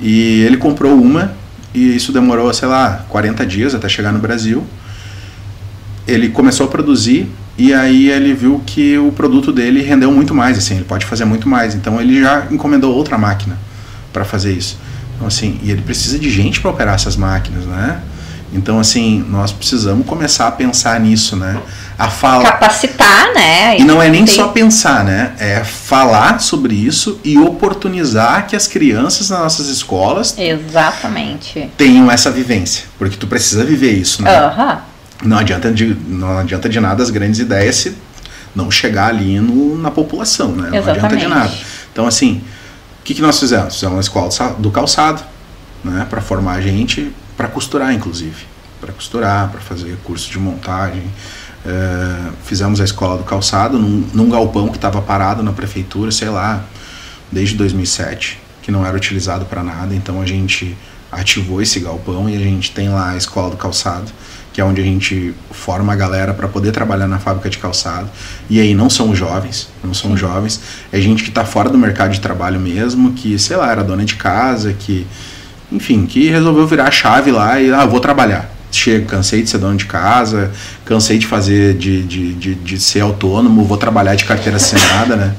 [0.00, 1.32] E ele comprou uma
[1.74, 4.64] e isso demorou, sei lá, 40 dias até chegar no Brasil.
[6.06, 7.28] Ele começou a produzir
[7.58, 11.26] e aí ele viu que o produto dele rendeu muito mais, assim, ele pode fazer
[11.26, 11.74] muito mais.
[11.74, 13.58] Então ele já encomendou outra máquina
[14.12, 14.78] para fazer isso.
[15.14, 18.00] Então assim, e ele precisa de gente para operar essas máquinas, né?
[18.52, 21.60] Então, assim, nós precisamos começar a pensar nisso, né?
[21.98, 22.44] A falar.
[22.44, 23.78] Capacitar, né?
[23.78, 25.32] E não é nem só pensar, né?
[25.38, 31.70] É falar sobre isso e oportunizar que as crianças nas nossas escolas Exatamente.
[31.76, 32.84] tenham essa vivência.
[32.98, 34.46] Porque tu precisa viver isso, né?
[34.46, 34.78] Uhum.
[35.24, 37.96] Não, adianta de, não adianta de nada as grandes ideias se
[38.54, 40.70] não chegar ali no, na população, né?
[40.70, 41.04] Não Exatamente.
[41.04, 41.52] adianta de nada.
[41.92, 42.40] Então, assim,
[43.00, 43.74] o que, que nós fizemos?
[43.74, 45.22] Fizemos uma escola do calçado,
[45.84, 46.06] né?
[46.08, 48.46] Para formar a gente para costurar, inclusive.
[48.80, 51.04] Para costurar, para fazer curso de montagem.
[51.64, 56.28] É, fizemos a escola do calçado num, num galpão que estava parado na prefeitura, sei
[56.28, 56.64] lá,
[57.30, 59.94] desde 2007, que não era utilizado para nada.
[59.94, 60.76] Então a gente
[61.12, 64.10] ativou esse galpão e a gente tem lá a escola do calçado,
[64.52, 68.10] que é onde a gente forma a galera para poder trabalhar na fábrica de calçado.
[68.50, 70.60] E aí não são jovens, não são jovens,
[70.92, 74.04] é gente que está fora do mercado de trabalho mesmo, que sei lá era dona
[74.04, 75.06] de casa, que
[75.70, 78.50] enfim, que resolveu virar a chave lá e, ah, vou trabalhar.
[78.70, 80.50] Chega, cansei de ser dono de casa,
[80.84, 85.34] cansei de fazer, de, de, de, de ser autônomo, vou trabalhar de carteira assinada, né?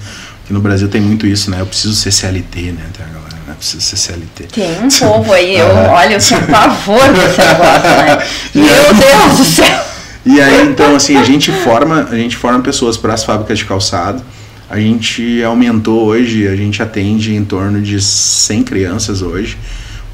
[0.48, 1.62] Que no Brasil tem muito isso, né?
[1.62, 2.84] Eu preciso ser CLT, né?
[2.92, 3.54] Tem a galera, né?
[3.56, 4.44] Preciso ser CLT.
[4.52, 8.24] Tem um povo aí, eu, olha, eu tenho pavor desse negócio, né?
[8.56, 9.86] Meu Deus do céu!
[10.26, 13.66] E aí, então, assim, a gente forma, a gente forma pessoas para as fábricas de
[13.66, 14.24] calçado.
[14.70, 19.58] A gente aumentou hoje, a gente atende em torno de 100 crianças hoje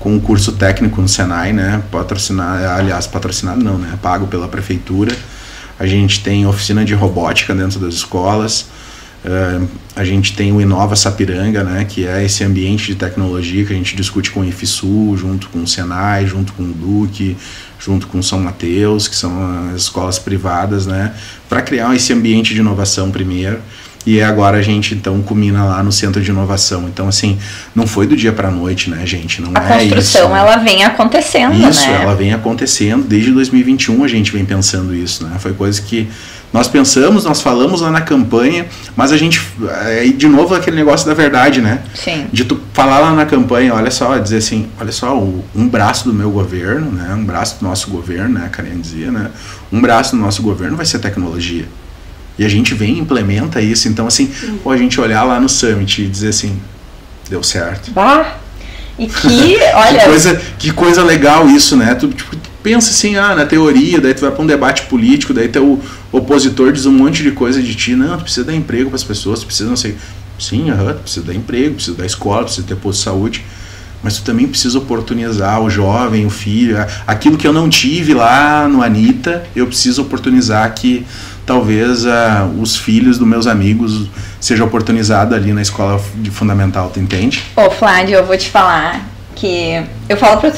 [0.06, 1.82] com um curso técnico no Senai, né?
[1.92, 3.98] Patrocinado, aliás, patrocinado não, né?
[4.04, 5.12] Pago pela prefeitura.
[5.80, 8.68] A gente tem oficina de robótica dentro das escolas.
[9.26, 13.74] Uh, a gente tem o Inova Sapiranga, né, que é esse ambiente de tecnologia que
[13.74, 17.36] a gente discute com o IFSU, junto com o Senai, junto com o Duque,
[17.80, 21.16] junto com São Mateus, que são as escolas privadas, né,
[21.50, 23.60] para criar esse ambiente de inovação primeiro.
[24.06, 26.88] E agora a gente então culmina lá no centro de inovação.
[26.88, 27.38] Então assim,
[27.74, 29.42] não foi do dia para noite, né, gente?
[29.42, 32.02] Não a é construção isso, ela vem acontecendo, isso, né?
[32.04, 35.38] ela vem acontecendo desde 2021 a gente vem pensando isso, né?
[35.40, 36.08] Foi coisa que
[36.56, 39.42] nós pensamos, nós falamos lá na campanha, mas a gente
[39.82, 41.82] aí de novo aquele negócio da verdade, né?
[41.94, 42.28] Sim.
[42.32, 45.14] De tu falar lá na campanha, olha só, dizer assim, olha só,
[45.54, 47.14] um braço do meu governo, né?
[47.14, 48.44] Um braço do nosso governo, né?
[48.46, 49.32] A Karen dizia, né?
[49.70, 51.66] Um braço do nosso governo vai ser tecnologia.
[52.38, 53.88] E a gente vem e implementa isso.
[53.88, 54.32] Então, assim,
[54.64, 56.60] pô, a gente olhar lá no Summit e dizer assim,
[57.30, 57.92] deu certo.
[57.92, 58.38] Bah!
[58.98, 60.00] E que, olha.
[60.00, 61.96] que, coisa, que coisa legal isso, né?
[61.96, 65.48] Tu, tipo, pensa assim, ah, na teoria, daí tu vai para um debate político, daí
[65.48, 65.82] teu
[66.12, 67.96] opositor diz um monte de coisa de ti.
[67.96, 69.96] Não, tu precisa dar emprego para as pessoas, tu precisa não sei.
[70.40, 73.46] Sim, uhum, tu precisa dar emprego, precisa dar escola, precisa ter posto de saúde.
[74.04, 76.78] Mas tu também precisa oportunizar o jovem, o filho,
[77.08, 81.06] aquilo que eu não tive lá no Anitta, eu preciso oportunizar que
[81.46, 82.10] talvez uh,
[82.60, 87.44] os filhos dos meus amigos sejam oportunizados ali na escola de fundamental, tu entende?
[87.56, 90.52] Ô, Flávio, eu vou te falar que eu falo para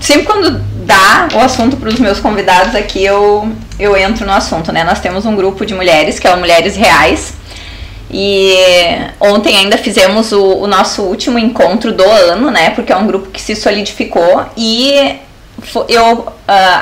[0.00, 4.72] sempre quando dá o assunto para os meus convidados aqui, eu, eu entro no assunto,
[4.72, 4.82] né?
[4.82, 7.34] Nós temos um grupo de mulheres, que é o Mulheres Reais,
[8.10, 8.56] e
[9.20, 12.70] ontem ainda fizemos o, o nosso último encontro do ano, né?
[12.70, 15.14] Porque é um grupo que se solidificou e
[15.88, 16.32] eu, uh,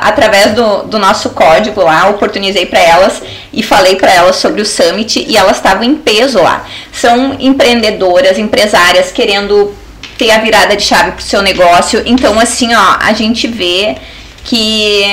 [0.01, 3.23] através do, do nosso código lá, oportunizei para elas
[3.53, 6.67] e falei para elas sobre o Summit e elas estavam em peso lá.
[6.93, 9.75] São empreendedoras, empresárias querendo
[10.17, 12.03] ter a virada de chave para o seu negócio.
[12.05, 13.97] Então, assim, ó, a gente vê
[14.45, 15.05] que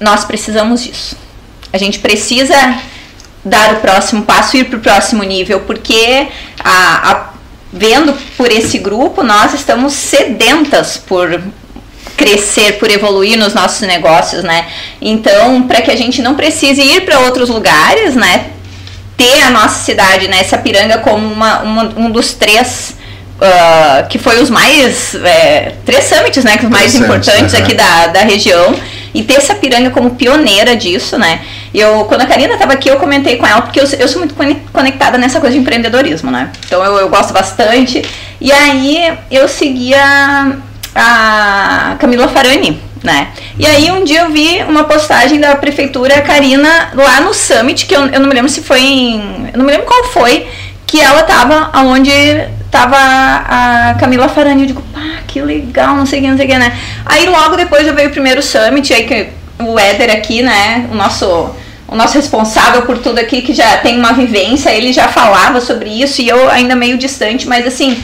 [0.00, 1.16] nós precisamos disso.
[1.72, 2.78] A gente precisa
[3.44, 6.28] dar o próximo passo, ir para o próximo nível, porque
[6.62, 7.30] a, a,
[7.72, 11.42] vendo por esse grupo, nós estamos sedentas por
[12.22, 14.66] crescer, por evoluir nos nossos negócios, né?
[15.00, 18.46] Então, para que a gente não precise ir para outros lugares, né?
[19.16, 20.44] Ter a nossa cidade, né?
[20.44, 23.00] Sapiranga como uma, uma um dos três
[23.42, 28.06] Uh, que foi os mais é, três summits, né, que os mais importantes aqui da,
[28.06, 28.72] da região
[29.12, 31.40] e ter essa piranga como pioneira disso, né?
[31.74, 34.36] Eu quando a Karina estava aqui eu comentei com ela porque eu, eu sou muito
[34.72, 36.52] conectada nessa coisa de empreendedorismo, né?
[36.64, 38.04] Então eu, eu gosto bastante
[38.40, 40.56] e aí eu seguia
[40.94, 43.28] a Camila Farani, né?
[43.58, 47.94] E aí um dia eu vi uma postagem da prefeitura Karina lá no Summit, que
[47.94, 49.50] eu, eu não me lembro se foi em.
[49.52, 50.46] Eu não me lembro qual foi,
[50.86, 52.10] que ela tava onde
[52.70, 54.62] tava a Camila Farani.
[54.62, 56.76] Eu digo, pá, que legal, não sei o que, não sei o que, né?
[57.06, 59.28] Aí logo depois eu veio o primeiro Summit, aí que
[59.58, 60.88] o Éder aqui, né?
[60.90, 61.54] O nosso
[61.92, 65.90] o nosso responsável por tudo aqui, que já tem uma vivência, ele já falava sobre
[65.90, 68.02] isso e eu ainda meio distante, mas assim,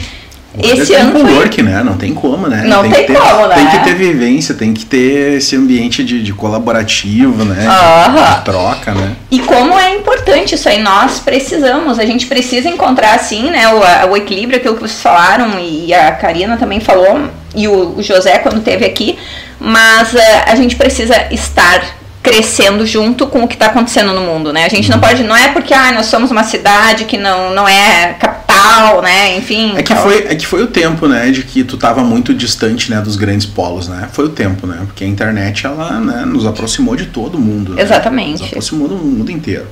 [0.57, 1.63] esse ano tem work, foi...
[1.63, 1.83] né?
[1.83, 2.63] Não tem como, né?
[2.65, 3.55] Não tem, tem ter, como, né?
[3.55, 7.55] Tem que ter vivência, tem que ter esse ambiente de, de colaborativo, né?
[7.55, 9.15] De, de, troca, né?
[9.29, 13.67] E como é importante isso aí, nós precisamos, a gente precisa encontrar assim, né?
[13.69, 18.03] O, o equilíbrio, aquilo que vocês falaram e a Karina também falou, e o, o
[18.03, 19.19] José quando teve aqui,
[19.59, 24.51] mas uh, a gente precisa estar crescendo junto com o que está acontecendo no mundo,
[24.51, 24.65] né?
[24.65, 25.01] A gente não uhum.
[25.01, 29.37] pode, não é porque ah, nós somos uma cidade que não, não é capital, né?
[29.37, 29.73] Enfim.
[29.77, 30.03] É que, então...
[30.03, 33.15] foi, é que foi o tempo, né, de que tu estava muito distante, né, dos
[33.15, 34.09] grandes polos, né?
[34.11, 34.79] Foi o tempo, né?
[34.85, 37.73] Porque a internet ela, né, nos aproximou de todo mundo.
[37.73, 37.81] Né?
[37.81, 38.41] Exatamente.
[38.41, 39.65] Nos aproximou do mundo inteiro.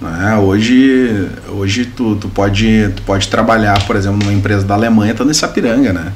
[0.00, 0.36] Né?
[0.36, 5.30] Hoje, hoje tu, tu, pode, tu pode trabalhar, por exemplo, numa empresa da Alemanha, estando
[5.30, 6.12] em Sapiranga, né?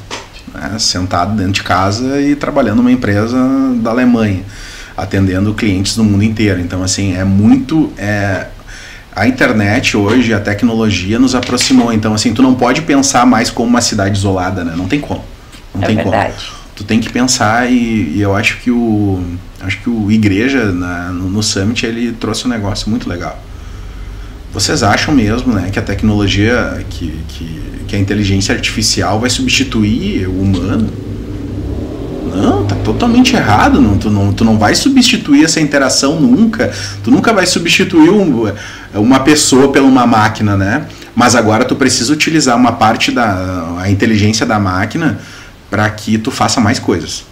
[0.55, 0.79] né?
[0.79, 3.37] Sentado dentro de casa e trabalhando numa empresa
[3.77, 4.45] da Alemanha
[4.97, 6.61] atendendo clientes do mundo inteiro.
[6.61, 7.93] Então, assim, é muito.
[7.97, 8.47] É,
[9.15, 11.93] a internet hoje, a tecnologia nos aproximou.
[11.93, 14.75] Então, assim, tu não pode pensar mais como uma cidade isolada, né?
[14.77, 15.25] Não tem como.
[15.75, 16.35] Não é tem verdade.
[16.35, 16.61] como.
[16.77, 19.23] Tu tem que pensar e, e, eu acho que o
[19.61, 23.39] acho que o igreja na, no, no summit ele trouxe um negócio muito legal.
[24.53, 30.27] Vocês acham mesmo, né, que a tecnologia, que, que, que a inteligência artificial vai substituir
[30.27, 30.91] o humano?
[32.93, 33.81] Totalmente errado.
[33.81, 36.73] Não, tu, não, tu não vai substituir essa interação nunca.
[37.05, 38.53] Tu nunca vai substituir um,
[38.95, 40.87] uma pessoa por uma máquina, né?
[41.15, 45.19] Mas agora tu precisa utilizar uma parte da a inteligência da máquina
[45.71, 47.25] para que tu faça mais coisas,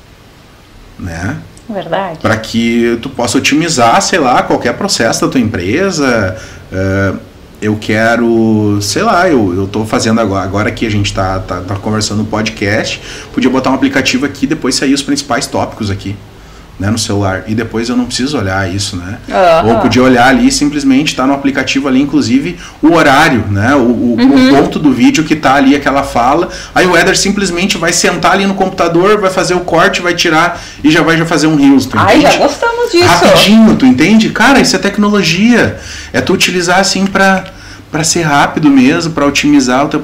[0.98, 1.36] né?
[1.68, 2.18] Verdade.
[2.20, 6.36] Para que tu possa otimizar, sei lá, qualquer processo da tua empresa.
[6.72, 7.27] Uh,
[7.60, 11.60] eu quero, sei lá, eu, eu tô fazendo agora, agora que a gente tá, tá,
[11.60, 13.00] tá conversando no podcast,
[13.32, 16.16] podia botar um aplicativo aqui e depois sair os principais tópicos aqui.
[16.78, 19.18] Né, no celular e depois eu não preciso olhar isso, né?
[19.28, 19.70] Uhum.
[19.70, 23.74] Ou podia olhar ali simplesmente tá no aplicativo ali, inclusive o horário, né?
[23.74, 24.52] O, o, uhum.
[24.52, 26.48] o, ponto do vídeo que tá ali aquela fala.
[26.72, 30.62] Aí o Eder simplesmente vai sentar ali no computador, vai fazer o corte, vai tirar
[30.84, 31.84] e já vai já fazer um reels.
[31.84, 33.08] Tu Ai, já gostamos disso.
[33.08, 34.30] Rapidinho, tu entende?
[34.30, 35.80] Cara, isso é tecnologia.
[36.12, 37.44] É tu utilizar assim para
[37.90, 40.00] para ser rápido mesmo, para otimizar o teu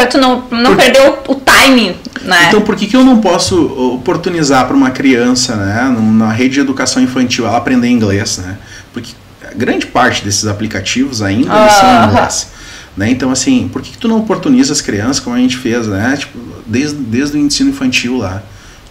[0.00, 0.76] para tu não, não por...
[0.76, 2.48] perder o, o timing, né?
[2.48, 6.60] Então por que, que eu não posso oportunizar para uma criança, né, na rede de
[6.60, 8.58] educação infantil, ela aprender inglês, né?
[8.92, 9.12] Porque
[9.56, 12.48] grande parte desses aplicativos ainda ah, são em inglês.
[12.96, 13.10] Né?
[13.10, 16.16] Então, assim, por que, que tu não oportuniza as crianças como a gente fez, né?
[16.18, 18.42] Tipo, desde, desde o ensino infantil lá.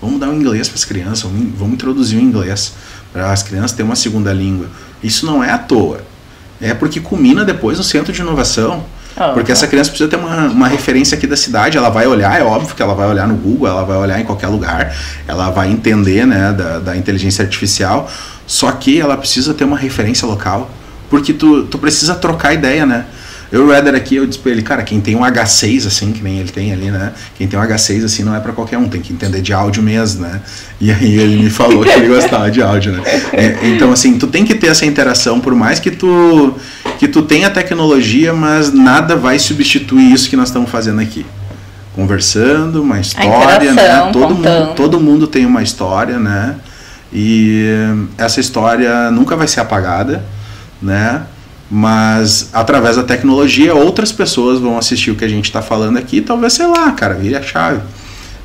[0.02, 2.74] Vamos dar o um inglês para as crianças, vamos, vamos introduzir o inglês
[3.12, 4.68] para as crianças terem uma segunda língua.
[5.04, 6.02] Isso não é à toa
[6.62, 8.84] é porque culmina depois no centro de inovação.
[9.18, 9.34] Uhum.
[9.34, 12.43] Porque essa criança precisa ter uma, uma referência aqui da cidade, ela vai olhar, é
[12.43, 14.95] óbvio que ela vai olhar no Google, ela vai olhar em qualquer lugar,
[15.28, 18.10] ela vai entender né, da, da inteligência artificial,
[18.47, 20.70] só que ela precisa ter uma referência local,
[21.10, 23.05] porque tu, tu precisa trocar ideia, né?
[23.51, 26.22] Eu, o Eder aqui, eu disse pra ele, cara, quem tem um H6, assim, que
[26.22, 27.12] nem ele tem ali, né?
[27.36, 29.82] Quem tem um H6, assim, não é para qualquer um, tem que entender de áudio
[29.82, 30.39] mesmo, né?
[30.80, 33.01] E aí ele me falou que ele gostava de áudio, né?
[33.34, 36.53] É, então, assim, tu tem que ter essa interação, por mais que tu,
[37.00, 41.26] que tu tenha tecnologia, mas nada vai substituir isso que nós estamos fazendo aqui.
[41.95, 44.10] Conversando, uma história, né?
[44.12, 46.58] Todo mundo, todo mundo tem uma história, né?
[47.14, 47.66] E
[48.18, 50.26] essa história nunca vai ser apagada,
[50.82, 51.22] né?
[51.72, 56.18] Mas através da tecnologia, outras pessoas vão assistir o que a gente está falando aqui
[56.18, 57.80] e talvez, sei lá, cara, vire a chave.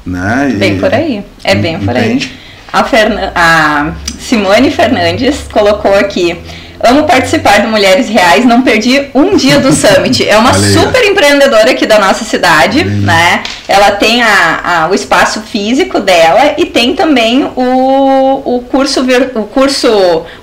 [0.07, 0.55] Né?
[0.57, 1.25] Bem e, por aí.
[1.43, 2.31] É bem por entende?
[2.33, 2.81] aí.
[2.81, 6.37] A, Fern a Simone Fernandes colocou aqui.
[6.85, 10.29] Amo participar do Mulheres Reais, não perdi um dia do Summit.
[10.29, 13.43] É uma super empreendedora aqui da nossa cidade, né?
[13.67, 19.01] Ela tem a, a, o espaço físico dela e tem também o, o, curso,
[19.35, 19.89] o curso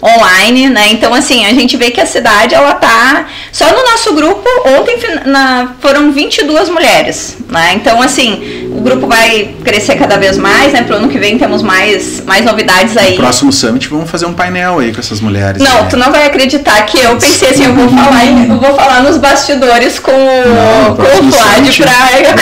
[0.02, 0.90] online, né?
[0.90, 3.28] Então, assim, a gente vê que a cidade, ela tá...
[3.52, 4.48] Só no nosso grupo,
[4.80, 7.74] ontem na, foram 22 mulheres, né?
[7.76, 10.84] Então, assim, o grupo vai crescer cada vez mais, né?
[10.84, 13.12] Pro ano que vem temos mais, mais novidades aí.
[13.12, 15.62] No próximo Summit vamos fazer um painel aí com essas mulheres.
[15.62, 15.88] Não, né?
[15.90, 19.18] tu não vai acreditar que eu pensei assim, eu vou falar, eu vou falar nos
[19.18, 21.92] bastidores com, não, com o Flávio pra.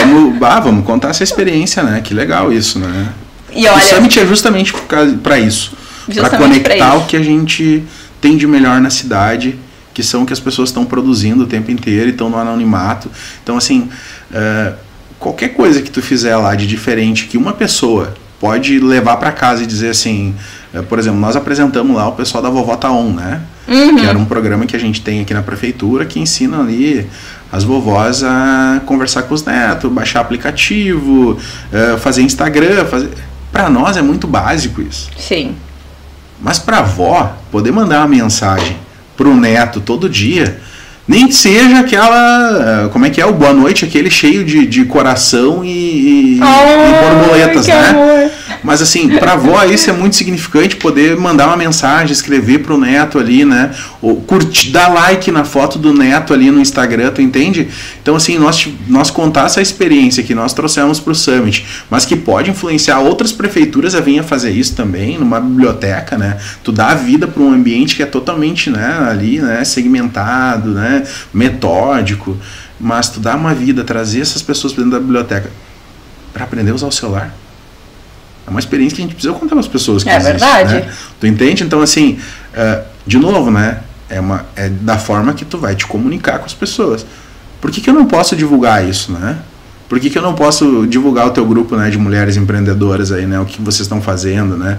[0.00, 2.00] Vamos, ah, vamos contar essa experiência, né?
[2.02, 3.08] Que legal isso, né?
[3.52, 4.72] E olha, o Summit é justamente
[5.22, 5.72] para isso.
[6.14, 7.82] Para conectar o que a gente
[8.20, 9.58] tem de melhor na cidade,
[9.92, 13.10] que são o que as pessoas estão produzindo o tempo inteiro e estão no anonimato.
[13.42, 13.88] Então, assim,
[14.30, 14.74] uh,
[15.20, 19.62] qualquer coisa que tu fizer lá de diferente que uma pessoa pode levar para casa
[19.62, 20.34] e dizer assim,
[20.74, 23.42] uh, por exemplo, nós apresentamos lá o pessoal da Vovó Taon, né?
[23.68, 23.96] Uhum.
[23.96, 27.06] Que era um programa que a gente tem aqui na prefeitura que ensina ali
[27.52, 33.10] as vovós a conversar com os netos, baixar aplicativo, uh, fazer Instagram, fazer...
[33.52, 35.10] Para nós é muito básico isso.
[35.18, 35.54] Sim.
[36.40, 38.76] Mas para avó poder mandar uma mensagem
[39.16, 40.60] pro neto todo dia,
[41.10, 42.88] nem que seja aquela.
[42.92, 43.26] Como é que é?
[43.26, 47.88] O boa noite, aquele cheio de, de coração e, e, e borboletas, né?
[47.88, 48.30] Amor.
[48.62, 53.18] Mas assim, pra avó isso é muito significante poder mandar uma mensagem, escrever pro neto
[53.18, 53.74] ali, né?
[54.00, 57.68] Ou curtir, dar like na foto do neto ali no Instagram, tu entende?
[58.02, 62.50] Então assim, nós, nós contar essa experiência que nós trouxemos pro Summit, mas que pode
[62.50, 66.38] influenciar outras prefeituras a vir a fazer isso também, numa biblioteca, né?
[66.62, 71.04] Tu dá a vida para um ambiente que é totalmente, né, ali, né, segmentado, né,
[71.32, 72.36] metódico,
[72.78, 75.50] mas tu dá uma vida, trazer essas pessoas para dentro da biblioteca
[76.32, 77.34] para aprender a usar o celular.
[78.46, 80.02] É uma experiência que a gente precisa contar para as pessoas.
[80.02, 80.74] Que é existe, verdade.
[80.74, 80.92] Né?
[81.18, 81.62] Tu entende?
[81.62, 82.18] Então, assim,
[82.54, 83.80] uh, de novo, né?
[84.08, 87.06] É, uma, é da forma que tu vai te comunicar com as pessoas.
[87.60, 89.38] Por que, que eu não posso divulgar isso, né?
[89.88, 93.26] Por que, que eu não posso divulgar o teu grupo né, de mulheres empreendedoras aí,
[93.26, 93.38] né?
[93.38, 94.78] O que vocês estão fazendo, né?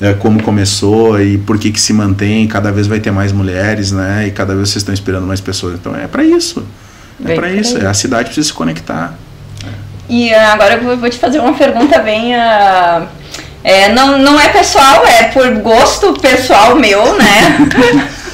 [0.00, 3.90] É, como começou e por que, que se mantém, cada vez vai ter mais mulheres,
[3.90, 4.26] né?
[4.28, 5.74] E cada vez vocês estão inspirando mais pessoas.
[5.74, 6.64] Então é para isso.
[7.24, 7.78] É para isso.
[7.78, 9.18] É, a cidade precisa se conectar.
[10.08, 12.34] E uh, agora eu vou te fazer uma pergunta bem.
[12.34, 13.06] Uh,
[13.62, 17.68] é, não, não é pessoal, é por gosto pessoal meu, né?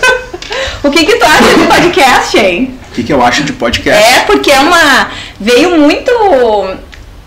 [0.83, 2.79] o que, que tu acha de podcast, hein?
[2.91, 4.03] O que, que eu acho de podcast?
[4.03, 5.11] É, porque é uma.
[5.41, 6.13] Veio muito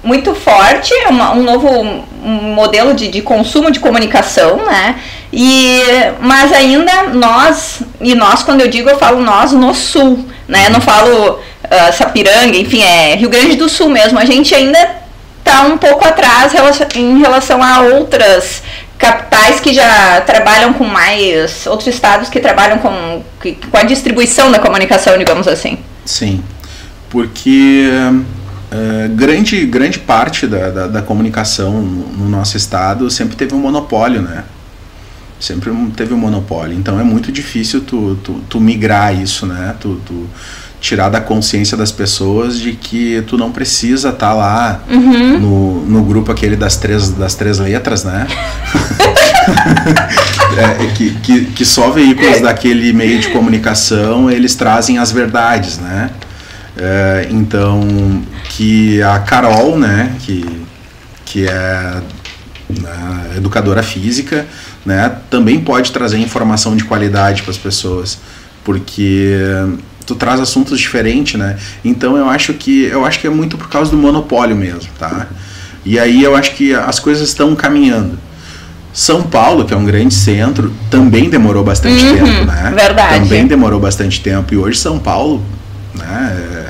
[0.04, 1.84] muito forte, é uma, um novo
[2.24, 4.96] modelo de, de consumo de comunicação, né?
[5.34, 5.82] E,
[6.22, 10.70] mas ainda nós, e nós quando eu digo, eu falo nós no sul, né?
[10.70, 11.40] não falo
[11.72, 14.18] uh, Sapiranga, enfim, é Rio Grande do Sul mesmo.
[14.18, 14.78] A gente ainda
[15.40, 16.54] está um pouco atrás
[16.96, 18.62] em relação a outras
[18.98, 23.24] capitais que já trabalham com mais, outros estados que trabalham com,
[23.72, 25.78] com a distribuição da comunicação, digamos assim.
[26.04, 26.44] Sim,
[27.10, 27.88] porque
[28.72, 33.60] uh, grande, grande parte da, da, da comunicação no, no nosso estado sempre teve um
[33.60, 34.44] monopólio, né?
[35.40, 36.76] Sempre teve um monopólio.
[36.76, 39.76] Então é muito difícil tu, tu, tu migrar isso, né?
[39.80, 40.28] Tu, tu,
[40.80, 45.40] tirar da consciência das pessoas de que tu não precisa estar tá lá uhum.
[45.40, 48.28] no, no grupo aquele das três, das três letras, né?
[50.58, 56.12] é, que, que, que só veículos daquele meio de comunicação eles trazem as verdades, né?
[56.80, 57.82] É, então,
[58.50, 60.46] que a Carol, né, que,
[61.26, 62.02] que é
[62.70, 64.46] né, educadora física,
[64.86, 68.20] né, também pode trazer informação de qualidade para as pessoas,
[68.64, 69.34] porque
[70.08, 71.58] tu traz assuntos diferentes, né?
[71.84, 75.28] Então eu acho que eu acho que é muito por causa do monopólio mesmo, tá?
[75.86, 78.18] E aí eu acho que as coisas estão caminhando.
[78.94, 82.74] São Paulo, que é um grande centro, também demorou bastante uhum, tempo, né?
[82.76, 83.20] Verdade.
[83.20, 84.54] Também demorou bastante tempo.
[84.54, 85.44] E hoje São Paulo,
[85.94, 86.67] né?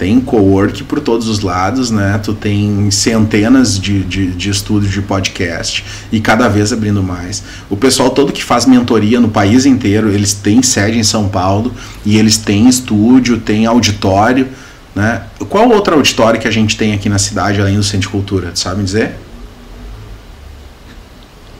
[0.00, 2.18] Tem co-work por todos os lados, né?
[2.24, 7.44] Tu tem centenas de, de, de estúdios de podcast e cada vez abrindo mais.
[7.68, 11.74] O pessoal todo que faz mentoria no país inteiro, eles têm sede em São Paulo
[12.02, 14.48] e eles têm estúdio, tem auditório,
[14.94, 15.24] né?
[15.50, 18.52] Qual outro auditório que a gente tem aqui na cidade, além do Centro de Cultura?
[18.52, 19.16] Tu sabe dizer?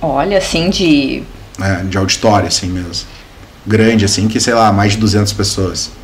[0.01, 1.23] Olha, assim, de...
[1.61, 3.07] É, de auditório, assim mesmo.
[3.67, 6.00] Grande, assim, que, sei lá, mais de 200 pessoas.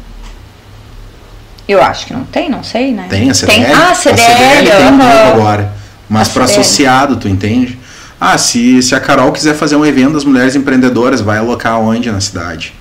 [1.68, 3.06] Eu acho que não tem, não sei, né?
[3.08, 3.64] Tem a CDL.
[3.64, 5.72] Tem, ah, a CDL, a CDL tem um agora.
[6.08, 7.78] Mas para associado, tu entende?
[8.20, 12.10] Ah, se, se a Carol quiser fazer um evento das mulheres empreendedoras, vai alocar onde
[12.10, 12.72] na cidade?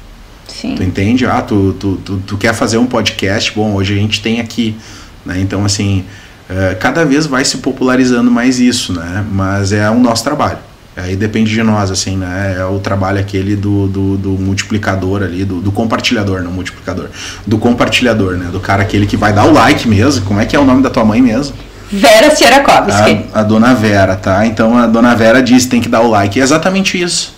[0.48, 0.76] Sim.
[0.76, 1.26] Tu entende?
[1.26, 3.52] Ah, tu, tu, tu, tu quer fazer um podcast?
[3.54, 4.78] Bom, hoje a gente tem aqui.
[5.26, 5.40] Né?
[5.40, 6.06] Então, assim,
[6.50, 9.26] uh, cada vez vai se popularizando mais isso, né?
[9.32, 10.60] Mas é o nosso trabalho.
[10.98, 12.56] Aí depende de nós, assim, né?
[12.58, 17.10] É o trabalho aquele do, do, do multiplicador ali, do, do, compartilhador, não multiplicador.
[17.46, 18.48] Do compartilhador, né?
[18.50, 20.26] Do cara aquele que vai dar o like mesmo.
[20.26, 21.54] Como é que é o nome da tua mãe mesmo?
[21.92, 23.26] Vera Sierakovsky.
[23.34, 24.46] A, a dona Vera, tá?
[24.46, 26.40] Então a dona Vera diz tem que dar o like.
[26.40, 27.36] É exatamente isso.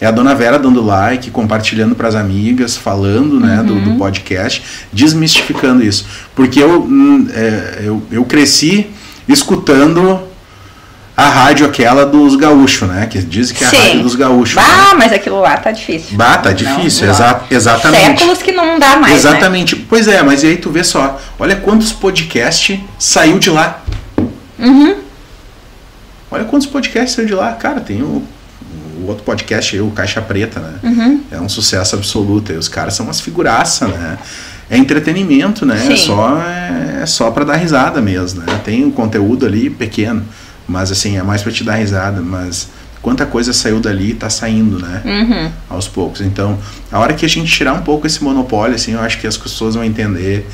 [0.00, 3.66] É a dona Vera dando like, compartilhando para as amigas, falando né, uhum.
[3.66, 6.06] do, do, podcast, desmistificando isso.
[6.34, 8.88] Porque eu, hum, é, eu, eu cresci
[9.28, 10.20] escutando
[11.16, 13.06] a rádio aquela dos gaúchos, né?
[13.06, 13.76] Que dizem que é a Sim.
[13.76, 14.58] rádio dos gaúchos.
[14.58, 14.94] Ah, né?
[14.98, 16.16] mas aquilo lá tá difícil.
[16.16, 18.18] Bah, tá difícil, não, exa exatamente.
[18.18, 19.12] Séculos que não dá mais.
[19.12, 19.18] Né?
[19.18, 19.76] Exatamente.
[19.76, 19.82] Né?
[19.88, 23.80] Pois é, mas e aí tu vê só, olha quantos podcasts saiu de lá.
[24.58, 24.96] Uhum.
[26.30, 27.52] Olha quantos podcasts saiu de lá.
[27.52, 28.24] Cara, tem o,
[29.00, 30.74] o outro podcast aí, o Caixa Preta, né?
[30.82, 31.20] Uhum.
[31.30, 32.52] É um sucesso absoluto.
[32.52, 34.18] E os caras são umas figuraças, né?
[34.68, 35.76] É entretenimento, né?
[35.76, 35.92] Sim.
[35.92, 38.60] É só, é, é só para dar risada mesmo, né?
[38.64, 40.24] Tem um conteúdo ali pequeno.
[40.66, 42.68] Mas assim, é mais para te dar risada, mas
[43.02, 45.02] quanta coisa saiu dali e tá saindo, né?
[45.04, 45.52] Uhum.
[45.68, 46.20] Aos poucos.
[46.22, 46.58] Então,
[46.90, 49.36] a hora que a gente tirar um pouco esse monopólio, assim, eu acho que as
[49.36, 50.46] pessoas vão entender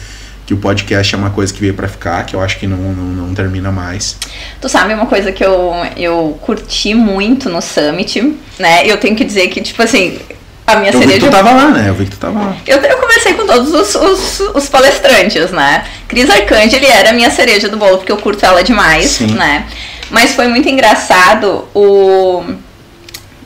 [0.51, 2.77] que o podcast é uma coisa que veio para ficar, que eu acho que não,
[2.77, 4.17] não, não, termina mais.
[4.61, 8.85] Tu sabe uma coisa que eu, eu curti muito no Summit, né?
[8.85, 10.19] Eu tenho que dizer que, tipo assim,
[10.67, 11.15] a minha eu cereja.
[11.15, 11.89] Vi que tu tava lá, né?
[11.89, 12.57] Eu vi que tu tava lá.
[12.67, 15.85] Eu, eu conversei com todos os, os, os palestrantes, né?
[16.09, 19.35] Cris Arcangeli era a minha cereja do bolo, porque eu curto ela demais, Sim.
[19.35, 19.67] né?
[20.11, 22.45] Mas foi muito engraçado o.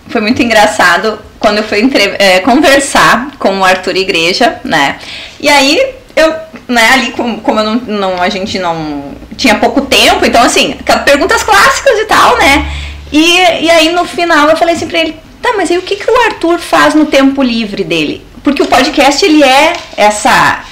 [0.08, 2.14] Foi muito engraçado quando eu fui entre...
[2.18, 4.98] é, conversar com o Arthur Igreja, né?
[5.40, 6.32] E aí eu,
[6.68, 10.76] né, ali como, como eu não, não, a gente não tinha pouco tempo, então assim,
[11.04, 12.70] perguntas clássicas e tal, né?
[13.12, 15.96] E, e aí no final eu falei assim pra ele, tá, mas aí o que,
[15.96, 18.24] que o Arthur faz no tempo livre dele?
[18.42, 20.64] Porque o podcast ele é essa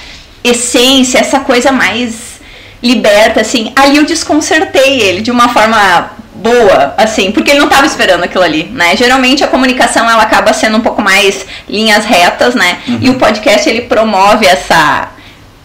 [0.43, 2.32] essência, essa coisa mais
[2.83, 3.71] liberta, assim.
[3.75, 8.43] Ali eu desconcertei ele de uma forma boa, assim, porque ele não estava esperando aquilo
[8.43, 8.97] ali, né?
[8.97, 12.79] Geralmente a comunicação ela acaba sendo um pouco mais linhas retas, né?
[12.87, 12.99] Uhum.
[13.01, 15.09] E o podcast ele promove essa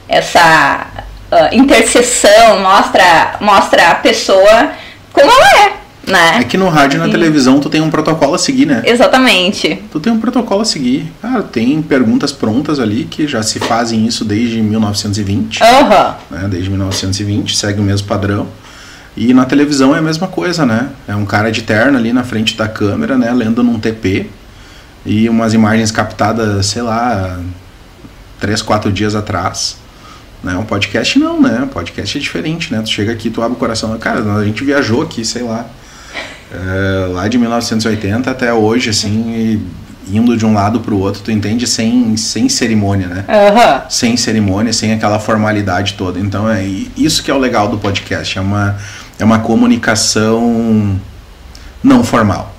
[0.09, 0.87] essa
[1.33, 4.71] uh, interseção, mostra mostra a pessoa
[5.13, 5.73] como ela é,
[6.09, 6.39] né?
[6.41, 8.83] É que no rádio e na televisão tu tem um protocolo a seguir, né?
[8.85, 9.83] Exatamente.
[9.91, 11.13] Tu tem um protocolo a seguir.
[11.21, 15.63] Cara, tem perguntas prontas ali que já se fazem isso desde 1920.
[15.63, 16.17] Aham.
[16.31, 16.39] Uhum.
[16.39, 16.49] Né?
[16.49, 18.47] Desde 1920, segue o mesmo padrão.
[19.17, 20.91] E na televisão é a mesma coisa, né?
[21.07, 23.33] É um cara de terno ali na frente da câmera, né?
[23.33, 24.31] Lendo num TP.
[25.05, 27.39] E umas imagens captadas, sei lá,
[28.39, 29.77] três, quatro dias atrás.
[30.43, 30.55] Né?
[30.55, 31.61] Um podcast não, né?
[31.63, 32.81] Um podcast é diferente, né?
[32.83, 33.97] Tu chega aqui, tu abre o coração.
[33.99, 35.67] Cara, a gente viajou aqui, sei lá,
[36.53, 39.63] é, lá de 1980 até hoje, assim,
[40.11, 43.25] indo de um lado para o outro, tu entende sem, sem cerimônia, né?
[43.29, 43.83] Uhum.
[43.89, 46.19] Sem cerimônia, sem aquela formalidade toda.
[46.19, 48.77] Então é isso que é o legal do podcast, é uma,
[49.19, 50.99] é uma comunicação
[51.83, 52.55] não formal.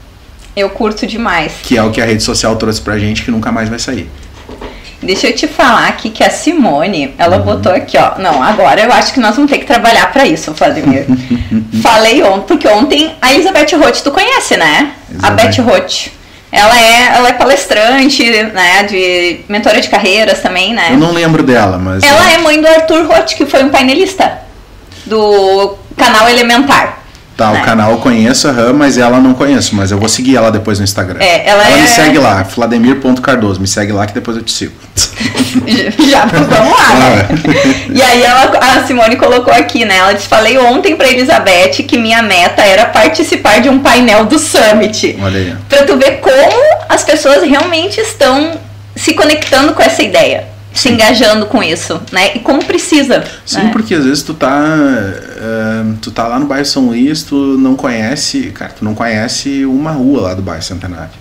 [0.56, 1.54] Eu curto demais.
[1.64, 4.10] Que é o que a rede social trouxe pra gente que nunca mais vai sair.
[5.02, 7.44] Deixa eu te falar aqui que a Simone, ela uhum.
[7.44, 8.20] botou aqui, ó.
[8.20, 11.06] Não, agora eu acho que nós vamos ter que trabalhar para isso, Vladimir.
[11.82, 14.92] Falei ontem, porque ontem a Elizabeth Roth, tu conhece, né?
[15.10, 15.28] Elizabeth.
[15.28, 16.20] A Beth Roth.
[16.52, 20.90] Ela é, ela é palestrante, né, de mentora de carreiras também, né?
[20.92, 22.04] Eu não lembro dela, mas...
[22.04, 24.40] Ela é, é mãe do Arthur Roth, que foi um painelista
[25.06, 27.04] do canal Elementar.
[27.40, 27.62] Tá, né?
[27.62, 30.78] o canal eu conheço, uhum, mas ela não conheço, mas eu vou seguir ela depois
[30.78, 31.20] no Instagram.
[31.22, 31.82] É, ela, ela é...
[31.84, 34.74] me segue lá, Vladimir.cardoso, me segue lá que depois eu te sigo.
[36.12, 37.30] Já, vamos lá, né?
[37.50, 37.92] Ah.
[37.92, 39.98] E aí ela, a Simone colocou aqui, né?
[39.98, 44.38] Ela disse, falei ontem pra Elizabeth que minha meta era participar de um painel do
[44.38, 45.18] Summit.
[45.22, 45.56] Olha aí.
[45.68, 48.52] Pra tu ver como as pessoas realmente estão
[48.96, 52.36] se conectando com essa ideia se engajando com isso, né?
[52.36, 53.24] E como precisa.
[53.46, 53.70] Sim, né?
[53.72, 57.76] porque às vezes tu tá, uh, tu tá lá no bairro São Luís, tu não
[57.76, 61.12] conhece, cara, tu não conhece uma rua lá do bairro Centenário.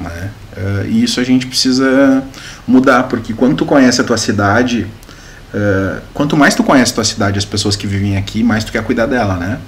[0.00, 0.30] Né?
[0.56, 2.22] Uh, e isso a gente precisa
[2.66, 4.86] mudar, porque quando tu conhece a tua cidade,
[5.54, 8.72] uh, quanto mais tu conhece a tua cidade, as pessoas que vivem aqui, mais tu
[8.72, 9.58] quer cuidar dela, né?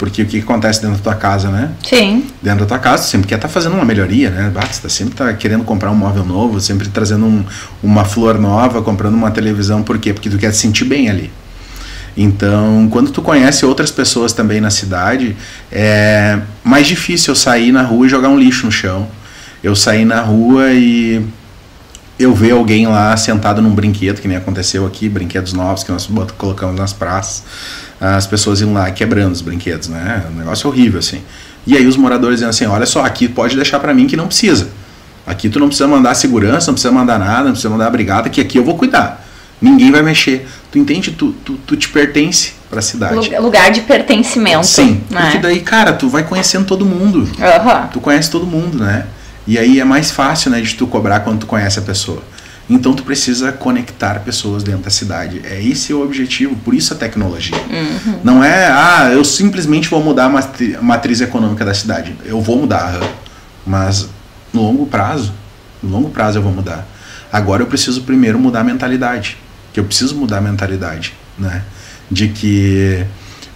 [0.00, 1.72] Porque o que acontece dentro da tua casa, né?
[1.86, 2.24] Sim.
[2.40, 4.50] Dentro da tua casa, sempre quer estar tá fazendo uma melhoria, né?
[4.50, 7.44] Bah, você tá sempre tá querendo comprar um móvel novo, sempre trazendo um,
[7.82, 10.14] uma flor nova, comprando uma televisão, por quê?
[10.14, 11.30] Porque tu quer se sentir bem ali.
[12.16, 15.36] Então, quando tu conhece outras pessoas também na cidade,
[15.70, 19.06] é mais difícil eu sair na rua e jogar um lixo no chão.
[19.62, 21.22] Eu sair na rua e
[22.20, 26.08] eu ver alguém lá sentado num brinquedo, que nem aconteceu aqui, brinquedos novos que nós
[26.36, 27.42] colocamos nas praças
[28.00, 30.24] as pessoas iam lá quebrando os brinquedos, né?
[30.32, 31.20] Um negócio horrível, assim.
[31.66, 34.26] E aí os moradores dizendo assim, olha só, aqui pode deixar para mim que não
[34.26, 34.68] precisa.
[35.26, 38.30] Aqui tu não precisa mandar segurança, não precisa mandar nada, não precisa mandar a brigada,
[38.30, 39.26] que aqui eu vou cuidar.
[39.60, 40.48] Ninguém vai mexer.
[40.72, 41.10] Tu entende?
[41.10, 43.36] Tu, tu, tu te pertence para a cidade.
[43.38, 44.66] Lugar de pertencimento.
[44.66, 45.02] Sim.
[45.10, 45.20] Né?
[45.20, 47.18] Porque daí, cara, tu vai conhecendo todo mundo.
[47.18, 47.88] Uhum.
[47.92, 49.04] Tu conhece todo mundo, né?
[49.46, 52.22] E aí é mais fácil, né, de tu cobrar quando tu conhece a pessoa.
[52.68, 55.42] Então tu precisa conectar pessoas dentro da cidade.
[55.44, 57.56] É esse o objetivo, por isso a tecnologia.
[57.56, 58.20] Uhum.
[58.22, 62.14] Não é, ah, eu simplesmente vou mudar a matriz econômica da cidade.
[62.24, 63.00] Eu vou mudar,
[63.66, 64.08] mas
[64.52, 65.32] no longo prazo,
[65.82, 66.86] no longo prazo eu vou mudar.
[67.32, 69.36] Agora eu preciso primeiro mudar a mentalidade.
[69.72, 71.62] Que eu preciso mudar a mentalidade, né?
[72.08, 73.04] De que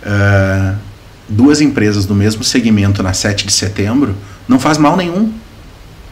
[0.03, 0.77] uh,
[1.29, 4.17] duas empresas do mesmo segmento na 7 de setembro
[4.49, 5.33] não faz mal nenhum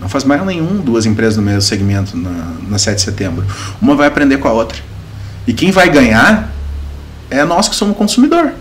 [0.03, 3.47] não faz mal nenhum duas empresas no mesmo segmento na, na 7 de setembro.
[3.81, 4.79] Uma vai aprender com a outra.
[5.47, 6.53] E quem vai ganhar
[7.31, 8.53] é nós que somos consumidor.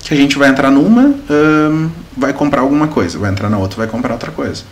[0.00, 1.14] Que a gente vai entrar numa,
[2.16, 4.62] vai comprar alguma coisa, vai entrar na outra, vai comprar outra coisa.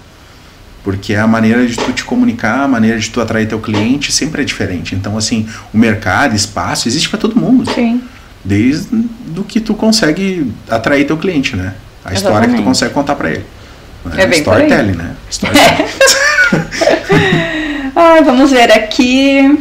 [0.83, 4.41] Porque a maneira de tu te comunicar, a maneira de tu atrair teu cliente sempre
[4.41, 4.95] é diferente.
[4.95, 7.71] Então, assim, o mercado, espaço, existe para todo mundo.
[7.75, 8.01] Sim.
[8.43, 8.89] Desde
[9.27, 11.75] do que tu consegue atrair teu cliente, né?
[12.03, 12.17] A Exatamente.
[12.17, 13.45] história que tu consegue contar para ele.
[14.17, 15.17] É, é bem Storytelling, né?
[15.31, 15.89] Storytelling.
[17.97, 19.59] ah, vamos ver aqui.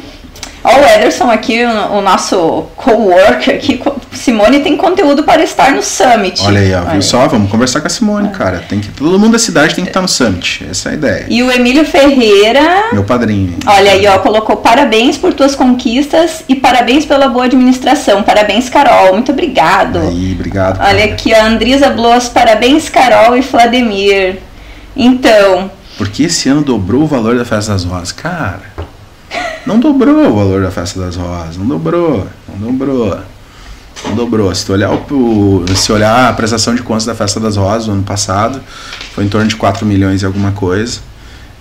[0.67, 3.81] Ó, o Ederson aqui, o, o nosso co-worker aqui,
[4.11, 6.43] Simone tem conteúdo para estar no Summit.
[6.43, 7.25] Olha aí, ó, viu só?
[7.29, 8.65] Vamos conversar com a Simone, cara.
[8.67, 10.67] Tem que, todo mundo da cidade tem que estar no Summit.
[10.69, 11.25] Essa é a ideia.
[11.29, 12.89] E o Emílio Ferreira.
[12.91, 13.55] Meu padrinho.
[13.65, 18.21] Olha aí, ó, colocou parabéns por tuas conquistas e parabéns pela boa administração.
[18.21, 19.13] Parabéns, Carol.
[19.13, 19.99] Muito obrigado.
[19.99, 20.81] Aí, obrigado.
[20.81, 21.13] Olha cara.
[21.13, 24.39] aqui, a Andrisa Bloas, parabéns, Carol e Vladimir.
[24.97, 25.71] Então.
[25.97, 28.11] Por que esse ano dobrou o valor da Festa das Rosas?
[28.11, 28.61] Cara,
[29.65, 31.57] não dobrou o valor da Festa das Rosas.
[31.57, 32.27] Não dobrou.
[32.47, 33.19] Não dobrou.
[34.05, 34.53] Não dobrou.
[34.55, 37.91] Se tu olhar, o, se olhar a prestação de contas da Festa das Rosas do
[37.91, 38.61] ano passado,
[39.13, 40.99] foi em torno de 4 milhões e alguma coisa.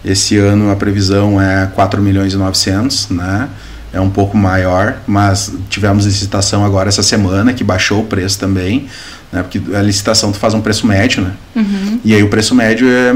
[0.04, 3.48] Esse ano a previsão é 4 milhões e 900, né?
[3.96, 8.86] É um pouco maior, mas tivemos licitação agora essa semana que baixou o preço também,
[9.32, 9.42] né?
[9.42, 11.32] Porque a licitação tu faz um preço médio, né?
[11.54, 12.00] Uhum.
[12.04, 13.12] E aí o preço médio é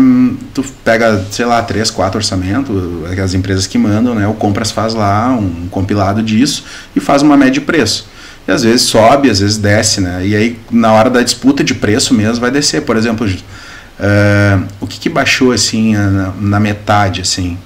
[0.55, 2.74] tu pega, sei lá, três, quatro orçamentos,
[3.23, 4.27] as empresas que mandam, né?
[4.27, 6.65] O Compras faz lá um compilado disso
[6.97, 8.09] e faz uma média de preço.
[8.48, 10.27] E às vezes sobe, às vezes desce, né?
[10.27, 12.82] E aí na hora da disputa de preço mesmo vai descer.
[12.82, 17.59] Por exemplo, uh, o que, que baixou assim na, na, metade, assim?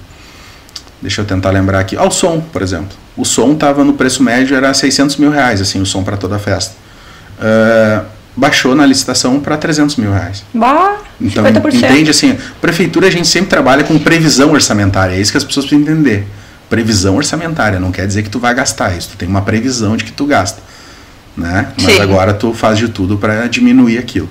[1.01, 1.95] Deixa eu tentar lembrar aqui.
[1.95, 3.04] Ah, o som, por exemplo.
[3.17, 6.35] O som estava no preço médio era 600 mil reais, assim, o som para toda
[6.35, 6.75] a festa.
[7.39, 8.05] Uh,
[8.35, 10.43] baixou na licitação para 300 mil reais.
[10.53, 11.73] Bah, então, 50%.
[11.73, 15.65] entende assim, prefeitura a gente sempre trabalha com previsão orçamentária, é isso que as pessoas
[15.65, 16.27] precisam entender.
[16.69, 20.03] Previsão orçamentária, não quer dizer que tu vai gastar isso, tu tem uma previsão de
[20.03, 20.61] que tu gasta.
[21.37, 21.71] Né?
[21.81, 22.01] Mas Sim.
[22.01, 24.29] agora tu faz de tudo para diminuir aquilo.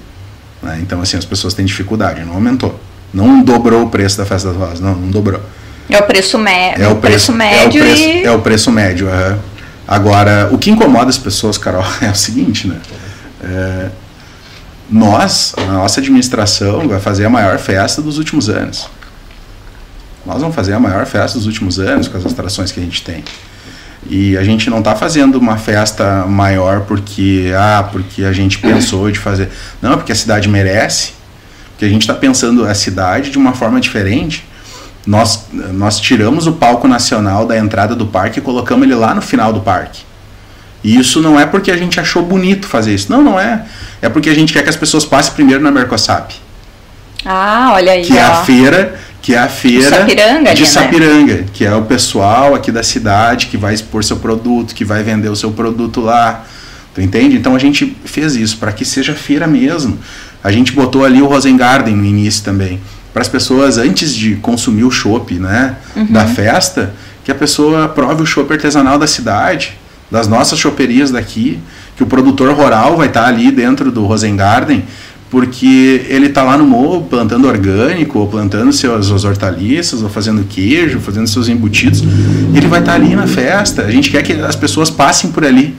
[0.63, 0.79] Né?
[0.83, 2.81] Então, assim, as pessoas têm dificuldade, não aumentou.
[3.13, 5.41] Não dobrou o preço da festa das rosas, não, não dobrou.
[5.89, 7.83] É o preço, me é o preço, preço médio.
[7.83, 8.25] É o preço, e...
[8.25, 9.07] é o preço médio.
[9.07, 9.39] Uhum.
[9.87, 12.77] Agora, o que incomoda as pessoas, Carol, é o seguinte, né?
[13.43, 13.89] É,
[14.91, 18.89] nós, a nossa administração, vai fazer a maior festa dos últimos anos.
[20.25, 23.03] Nós vamos fazer a maior festa dos últimos anos com as atrações que a gente
[23.03, 23.23] tem.
[24.09, 29.11] E a gente não está fazendo uma festa maior porque ah, porque a gente pensou
[29.11, 29.51] de fazer.
[29.81, 31.13] Não, é porque a cidade merece.
[31.71, 34.47] Porque a gente está pensando a cidade de uma forma diferente.
[35.07, 39.21] Nós, nós tiramos o palco nacional da entrada do parque e colocamos ele lá no
[39.21, 40.03] final do parque.
[40.83, 43.11] E isso não é porque a gente achou bonito fazer isso.
[43.11, 43.65] Não, não é.
[44.03, 46.35] É porque a gente quer que as pessoas passem primeiro na Mercosap.
[47.25, 48.05] Ah, olha aí.
[48.05, 48.17] Que ó.
[48.17, 51.45] é a feira, que é a feira Sapiranga, de ali, Sapiranga, né?
[51.53, 55.31] que é o pessoal aqui da cidade que vai expor seu produto, que vai vender
[55.31, 56.45] o seu produto lá.
[56.95, 57.37] Tu entende?
[57.37, 59.99] Então a gente fez isso para que seja feira mesmo.
[60.43, 62.79] A gente botou ali o Rosengarten no início também,
[63.15, 66.07] para as pessoas antes de consumir o chopp, né, uhum.
[66.07, 66.93] da festa,
[67.25, 69.79] que a pessoa prove o chopp artesanal da cidade
[70.11, 71.59] das nossas choperias daqui,
[71.97, 74.85] que o produtor rural vai estar tá ali dentro do Rosengarten,
[75.31, 80.45] porque ele está lá no morro plantando orgânico, ou plantando seus, suas hortaliças, ou fazendo
[80.45, 82.05] queijo, fazendo seus embutidos.
[82.55, 83.83] Ele vai estar tá ali na festa.
[83.83, 85.75] A gente quer que as pessoas passem por ali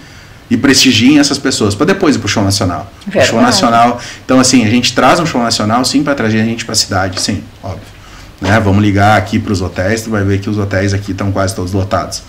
[0.50, 2.92] e prestigiem essas pessoas para depois ir para o show nacional.
[3.08, 4.00] O show nacional.
[4.24, 6.76] Então assim, a gente traz um show nacional sim para trazer a gente para a
[6.76, 7.96] cidade, sim, óbvio.
[8.40, 8.60] Né?
[8.60, 11.56] Vamos ligar aqui para os hotéis, tu vai ver que os hotéis aqui estão quase
[11.56, 12.22] todos lotados.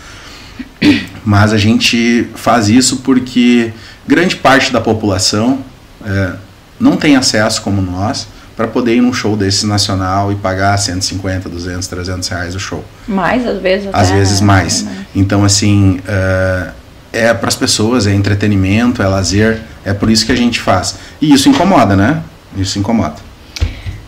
[1.24, 3.72] Mas a gente faz isso porque
[4.06, 5.58] grande parte da população
[6.04, 6.32] é,
[6.78, 11.48] não tem acesso como nós para poder ir num show desse nacional e pagar 150,
[11.48, 12.82] 200, 300 reais o show.
[13.06, 13.88] Mais, às vezes.
[13.92, 14.82] Às vezes mais.
[14.82, 15.06] Né?
[15.14, 16.70] Então, assim, é,
[17.16, 20.96] é para as pessoas, é entretenimento, é lazer, é por isso que a gente faz.
[21.20, 22.22] E isso incomoda, né?
[22.56, 23.16] Isso incomoda.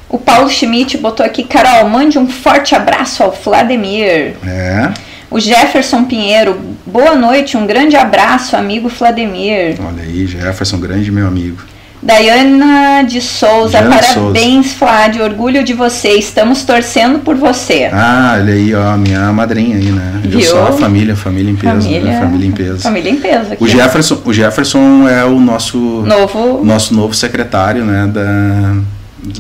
[0.09, 4.37] O Paulo Schmidt botou aqui, Carol, mande um forte abraço ao Vladimir.
[4.47, 4.93] É.
[5.31, 9.77] O Jefferson Pinheiro, boa noite, um grande abraço, amigo Vladimir.
[9.87, 11.63] Olha aí, Jefferson, grande meu amigo.
[12.03, 17.91] Daiana de Souza, Diana parabéns, Flávio, orgulho de você, estamos torcendo por você.
[17.93, 20.21] Ah, olha aí, ó, minha madrinha aí, né?
[20.23, 20.41] Viu?
[20.41, 21.81] Eu sou a família, família em peso, né?
[21.83, 22.21] família, né?
[22.21, 22.79] Família em peso.
[22.79, 23.65] Família em peso aqui.
[23.65, 28.77] O Jefferson, o Jefferson é o nosso novo, nosso novo secretário, né, da,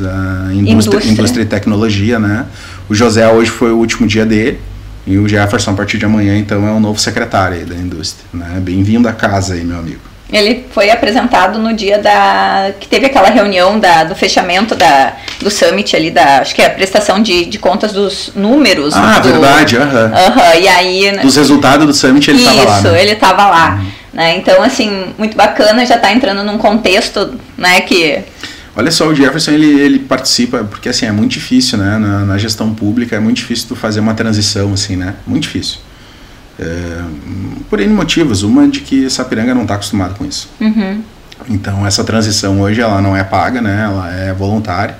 [0.02, 1.10] da indústria, indústria.
[1.12, 2.46] indústria e tecnologia, né?
[2.88, 4.58] O José hoje foi o último dia dele.
[5.06, 8.26] E o Jefferson, a partir de amanhã, então, é o novo secretário da indústria.
[8.30, 8.60] Né?
[8.60, 10.07] Bem-vindo à casa aí, meu amigo.
[10.30, 12.72] Ele foi apresentado no dia da.
[12.78, 16.40] que teve aquela reunião da, do fechamento da, do summit ali, da.
[16.40, 18.94] Acho que é a prestação de, de contas dos números.
[18.94, 19.86] Ah, do, verdade, aham.
[19.86, 20.28] Uh -huh.
[20.28, 21.18] uh -huh, e aí.
[21.22, 22.78] Dos resultados do summit ele estava lá.
[22.78, 23.02] Isso, né?
[23.02, 23.70] ele estava lá.
[23.76, 23.86] Uhum.
[24.12, 24.36] Né?
[24.36, 28.24] Então, assim, muito bacana, já está entrando num contexto né, que
[28.78, 31.98] Olha só, o Jefferson ele, ele participa, porque assim, é muito difícil, né?
[31.98, 35.14] Na, na, gestão pública é muito difícil tu fazer uma transição, assim, né?
[35.26, 35.80] Muito difícil.
[36.58, 37.02] É,
[37.68, 38.42] por N motivos.
[38.42, 40.48] Uma de que Sapiranga não está acostumado com isso.
[40.60, 41.02] Uhum.
[41.48, 43.84] Então, essa transição hoje ela não é paga, né?
[43.84, 44.96] Ela é voluntária.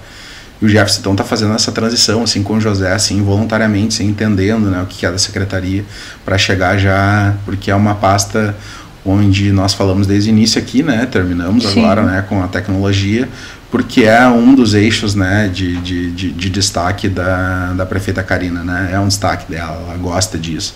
[0.60, 4.08] E o Jefferson então está fazendo essa transição assim com o José, assim, voluntariamente, assim,
[4.08, 5.84] entendendo né, o que é da secretaria,
[6.24, 8.56] para chegar já, porque é uma pasta
[9.04, 11.06] onde nós falamos desde o início aqui, né?
[11.06, 11.80] Terminamos Sim.
[11.80, 13.28] agora, né, com a tecnologia,
[13.70, 18.64] porque é um dos eixos, né, de, de, de, de destaque da, da prefeita Karina,
[18.64, 18.90] né?
[18.92, 20.74] É um destaque dela, ela gosta disso.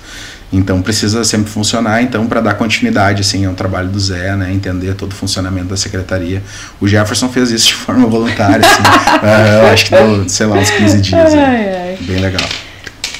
[0.53, 4.95] Então precisa sempre funcionar, então para dar continuidade assim ao trabalho do Zé, né, entender
[4.95, 6.43] todo o funcionamento da secretaria.
[6.81, 8.83] O Jefferson fez isso de forma voluntária, assim.
[8.83, 11.33] uh, eu acho que deu, sei lá, uns 15 dias.
[11.33, 11.97] Né?
[12.01, 12.47] Bem legal.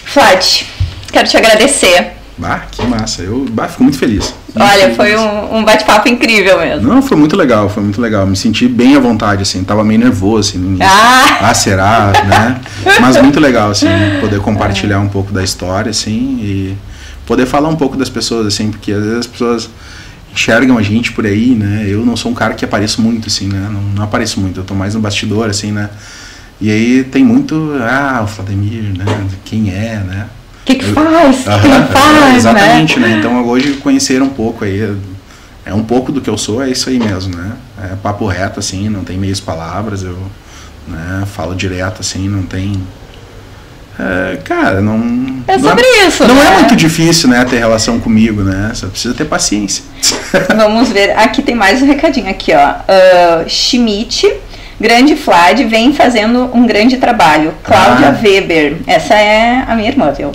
[0.05, 0.67] Flávio,
[1.11, 2.13] quero te agradecer.
[2.43, 3.23] Ah, que massa.
[3.23, 4.35] Eu bah, fico muito feliz.
[4.59, 6.89] Olha, foi um, um bate-papo incrível mesmo.
[6.89, 8.27] Não, foi muito legal, foi muito legal.
[8.27, 9.63] Me senti bem à vontade, assim.
[9.65, 10.87] Tava meio nervoso, assim, no início.
[10.87, 12.61] Ah, ah será, né?
[13.01, 13.87] Mas muito legal, assim,
[14.21, 16.77] poder compartilhar um pouco da história, assim, e
[17.27, 19.70] poder falar um pouco das pessoas, assim, porque às vezes as pessoas
[20.32, 21.85] enxergam a gente por aí, né?
[21.86, 23.69] Eu não sou um cara que apareço muito, assim, né?
[23.70, 25.90] Não, não apareço muito, eu tô mais no bastidor, assim, né?
[26.61, 29.05] E aí tem muito, ah, o Vladimir, né?
[29.44, 30.27] Quem é, né?
[30.62, 31.40] O que, que faz?
[31.40, 32.36] O que, que faz?
[32.36, 33.09] Exatamente, né?
[33.09, 33.19] né?
[33.19, 34.97] Então hoje conhecer um pouco aí,
[35.65, 37.53] é um pouco do que eu sou, é isso aí mesmo, né?
[37.82, 40.16] É papo reto, assim, não tem meias palavras, eu
[40.86, 42.81] né, falo direto, assim, não tem
[44.03, 45.43] é, cara, não.
[45.47, 46.27] É sobre não, isso.
[46.27, 46.51] Não é né?
[46.51, 48.73] é muito difícil, né, ter relação comigo, né?
[48.74, 49.85] Só precisa ter paciência.
[50.57, 51.16] Vamos ver.
[51.16, 52.70] Aqui tem mais um recadinho aqui, ó.
[52.70, 54.33] Uh, Schmidt,
[54.81, 57.55] grande Flad, vem fazendo um grande trabalho.
[57.62, 58.20] Cláudia ah.
[58.20, 58.79] Weber.
[58.87, 60.33] Essa é a minha irmã, viu?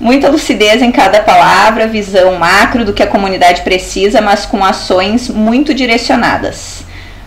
[0.00, 5.28] Muita lucidez em cada palavra, visão macro do que a comunidade precisa, mas com ações
[5.28, 6.83] muito direcionadas.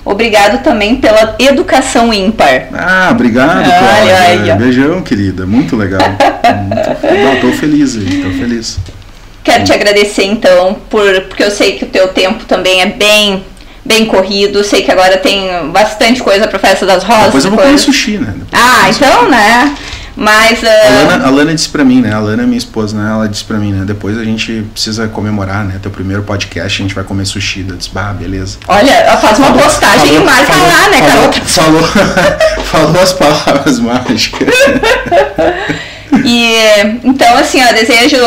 [0.07, 2.69] Obrigado também pela educação ímpar.
[2.73, 4.55] Ah, obrigado, Cláudia.
[4.55, 5.45] Beijão, querida.
[5.45, 5.99] Muito legal.
[6.63, 8.79] Muito, tô feliz aí, tô feliz.
[9.43, 13.43] Quero te agradecer então, por, porque eu sei que o teu tempo também é bem
[13.84, 14.63] bem corrido.
[14.63, 17.25] Sei que agora tem bastante coisa para festa das rosas.
[17.25, 18.34] Depois eu vou comer sushi, né?
[18.34, 19.75] Depois ah, então, né?
[20.18, 20.64] Mas.
[20.64, 20.65] Uh...
[20.65, 22.11] A, Lana, a Lana disse pra mim, né?
[22.11, 23.10] A Lana é minha esposa, né?
[23.11, 23.85] Ela disse pra mim, né?
[23.85, 25.80] Depois a gente precisa comemorar, né?
[25.80, 27.64] Teu primeiro podcast, a gente vai comer sushi.
[27.69, 28.57] Eu disse, bah, beleza.
[28.68, 31.34] Olha, faz uma falou, postagem falou, e marca falou, lá, né, Carol?
[31.45, 31.84] Falou,
[32.65, 34.49] falou as palavras mágicas.
[36.26, 38.18] e então, assim, ó, desejo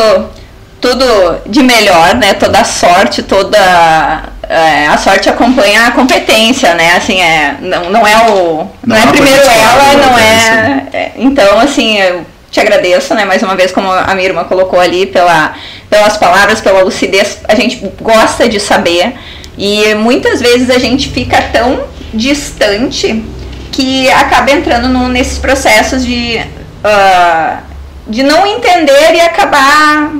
[0.79, 2.33] tudo de melhor, né?
[2.33, 6.97] Toda sorte, toda é, a sorte acompanha a competência, né?
[6.97, 8.67] Assim, é, não, não é o.
[8.85, 13.23] Não, não é primeiro ela, não é, é, Então, assim, eu te agradeço, né?
[13.23, 15.53] Mais uma vez, como a minha irmã colocou ali, pela,
[15.89, 17.37] pelas palavras, pela lucidez.
[17.47, 19.13] A gente gosta de saber.
[19.57, 23.23] E muitas vezes a gente fica tão distante
[23.71, 26.41] que acaba entrando no, nesses processos de.
[26.83, 27.71] Uh,
[28.07, 30.11] de não entender e acabar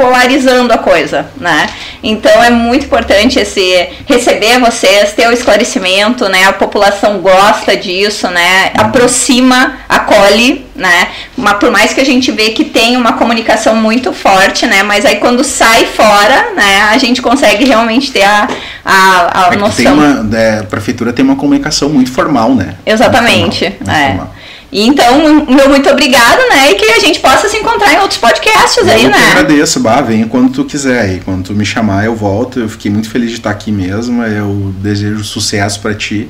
[0.00, 1.66] polarizando a coisa, né?
[2.02, 6.44] Então é muito importante esse receber vocês, ter o esclarecimento, né?
[6.44, 8.72] A população gosta disso, né?
[8.78, 11.08] Aproxima, acolhe, né?
[11.36, 14.82] Mas por mais que a gente vê que tem uma comunicação muito forte, né?
[14.82, 16.80] Mas aí quando sai fora, né?
[16.90, 18.48] A gente consegue realmente ter a,
[18.82, 19.92] a, a é noção.
[19.92, 22.76] Uma, é, a prefeitura tem uma comunicação muito formal, né?
[22.86, 23.64] Exatamente.
[23.64, 24.08] Muito formal, muito é.
[24.08, 24.39] Formal.
[24.72, 26.70] E então, meu muito obrigado, né?
[26.70, 29.18] E que a gente possa se encontrar em outros podcasts eu aí, né?
[29.18, 31.20] Eu agradeço, bah, venha quando tu quiser aí.
[31.24, 32.60] Quando tu me chamar, eu volto.
[32.60, 34.22] Eu fiquei muito feliz de estar aqui mesmo.
[34.22, 36.28] Eu desejo sucesso para ti.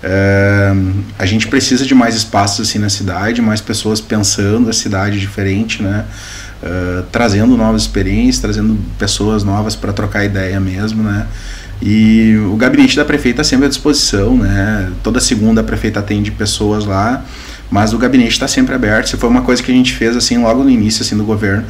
[0.00, 0.72] É,
[1.18, 5.82] a gente precisa de mais espaços assim na cidade, mais pessoas pensando a cidade diferente,
[5.82, 6.04] né?
[6.62, 11.26] Uh, trazendo novas experiências, trazendo pessoas novas para trocar ideia mesmo, né?
[11.80, 14.90] E o gabinete da prefeita sempre à disposição, né?
[15.02, 17.24] Toda segunda a prefeita atende pessoas lá
[17.72, 19.08] mas o gabinete está sempre aberto.
[19.08, 21.64] Se foi uma coisa que a gente fez assim logo no início assim do governo,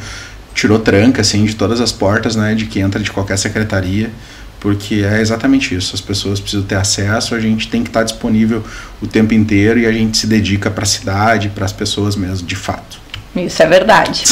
[0.53, 4.11] tirou tranca assim de todas as portas, né, de que entra de qualquer secretaria,
[4.59, 5.95] porque é exatamente isso.
[5.95, 8.61] As pessoas precisam ter acesso, a gente tem que estar disponível
[9.01, 12.45] o tempo inteiro e a gente se dedica para a cidade, para as pessoas mesmo,
[12.45, 12.99] de fato.
[13.33, 14.25] Isso é verdade.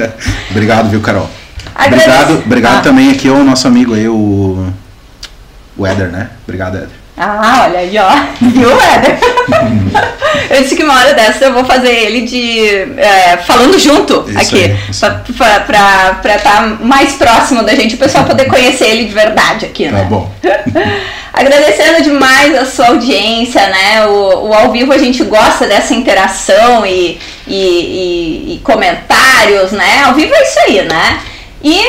[0.50, 1.30] obrigado, viu, Carol?
[1.78, 2.80] Obrigado, obrigado ah.
[2.80, 4.72] também aqui ao nosso amigo aí, o,
[5.76, 6.30] o Éder, né?
[6.46, 6.97] Obrigado, Éder.
[7.18, 8.10] Ah, olha aí, ó.
[8.40, 9.18] Viu, Éder?
[10.50, 12.66] eu disse que uma hora dessa eu vou fazer ele de.
[12.96, 14.64] É, falando junto isso aqui.
[14.64, 14.76] Aí,
[15.66, 19.86] pra, estar tá mais próximo da gente, o pessoal poder conhecer ele de verdade aqui,
[19.86, 20.02] tá né?
[20.02, 20.32] Tá bom.
[21.32, 24.06] Agradecendo demais a sua audiência, né?
[24.06, 30.04] O, o ao vivo a gente gosta dessa interação e, e, e, e comentários, né?
[30.04, 31.20] Ao vivo é isso aí, né?
[31.62, 31.80] E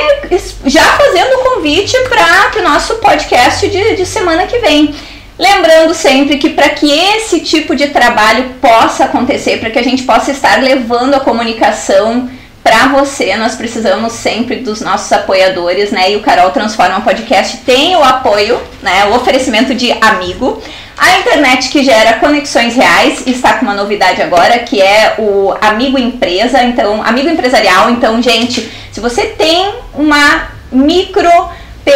[0.65, 4.93] já fazendo o convite para o nosso podcast de, de semana que vem.
[5.39, 10.03] Lembrando sempre que para que esse tipo de trabalho possa acontecer, para que a gente
[10.03, 12.29] possa estar levando a comunicação
[12.61, 16.11] para você, nós precisamos sempre dos nossos apoiadores, né?
[16.11, 19.05] E o Carol Transforma Podcast tem o apoio, né?
[19.05, 20.61] O oferecimento de amigo.
[20.97, 25.97] A internet que gera conexões reais está com uma novidade agora, que é o Amigo
[25.97, 27.89] Empresa, então, Amigo Empresarial.
[27.91, 31.31] Então, gente, se você tem uma micro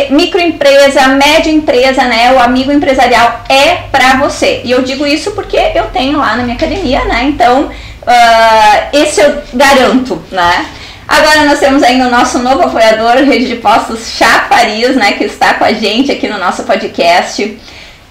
[0.10, 2.34] microempresa, média empresa, né?
[2.34, 4.62] O amigo empresarial é para você.
[4.64, 7.24] E eu digo isso porque eu tenho lá na minha academia, né?
[7.26, 10.66] Então, uh, esse eu garanto, né?
[11.08, 15.14] Agora nós temos ainda o nosso novo apoiador, Rede de Postos Chafariz, né?
[15.14, 17.58] Que está com a gente aqui no nosso podcast.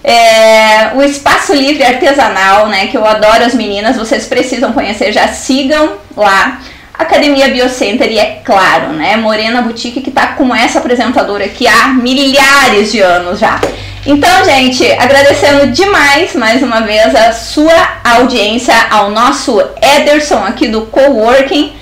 [0.05, 2.89] É, o Espaço Livre Artesanal, né?
[2.89, 6.61] Que eu adoro as meninas, vocês precisam conhecer, já sigam lá.
[6.95, 11.89] Academia Biocenter e é claro, né, Morena Boutique que está com essa apresentadora aqui há
[11.89, 13.61] milhares de anos já.
[14.05, 20.83] Então, gente, agradecendo demais mais uma vez a sua audiência ao nosso Ederson aqui do
[20.83, 21.73] Coworking.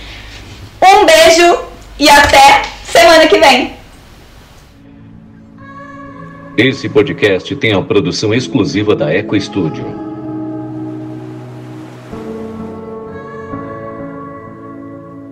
[0.82, 1.58] Um beijo
[1.98, 3.72] e até semana que vem.
[6.56, 10.09] Esse podcast tem a produção exclusiva da Eco Studio.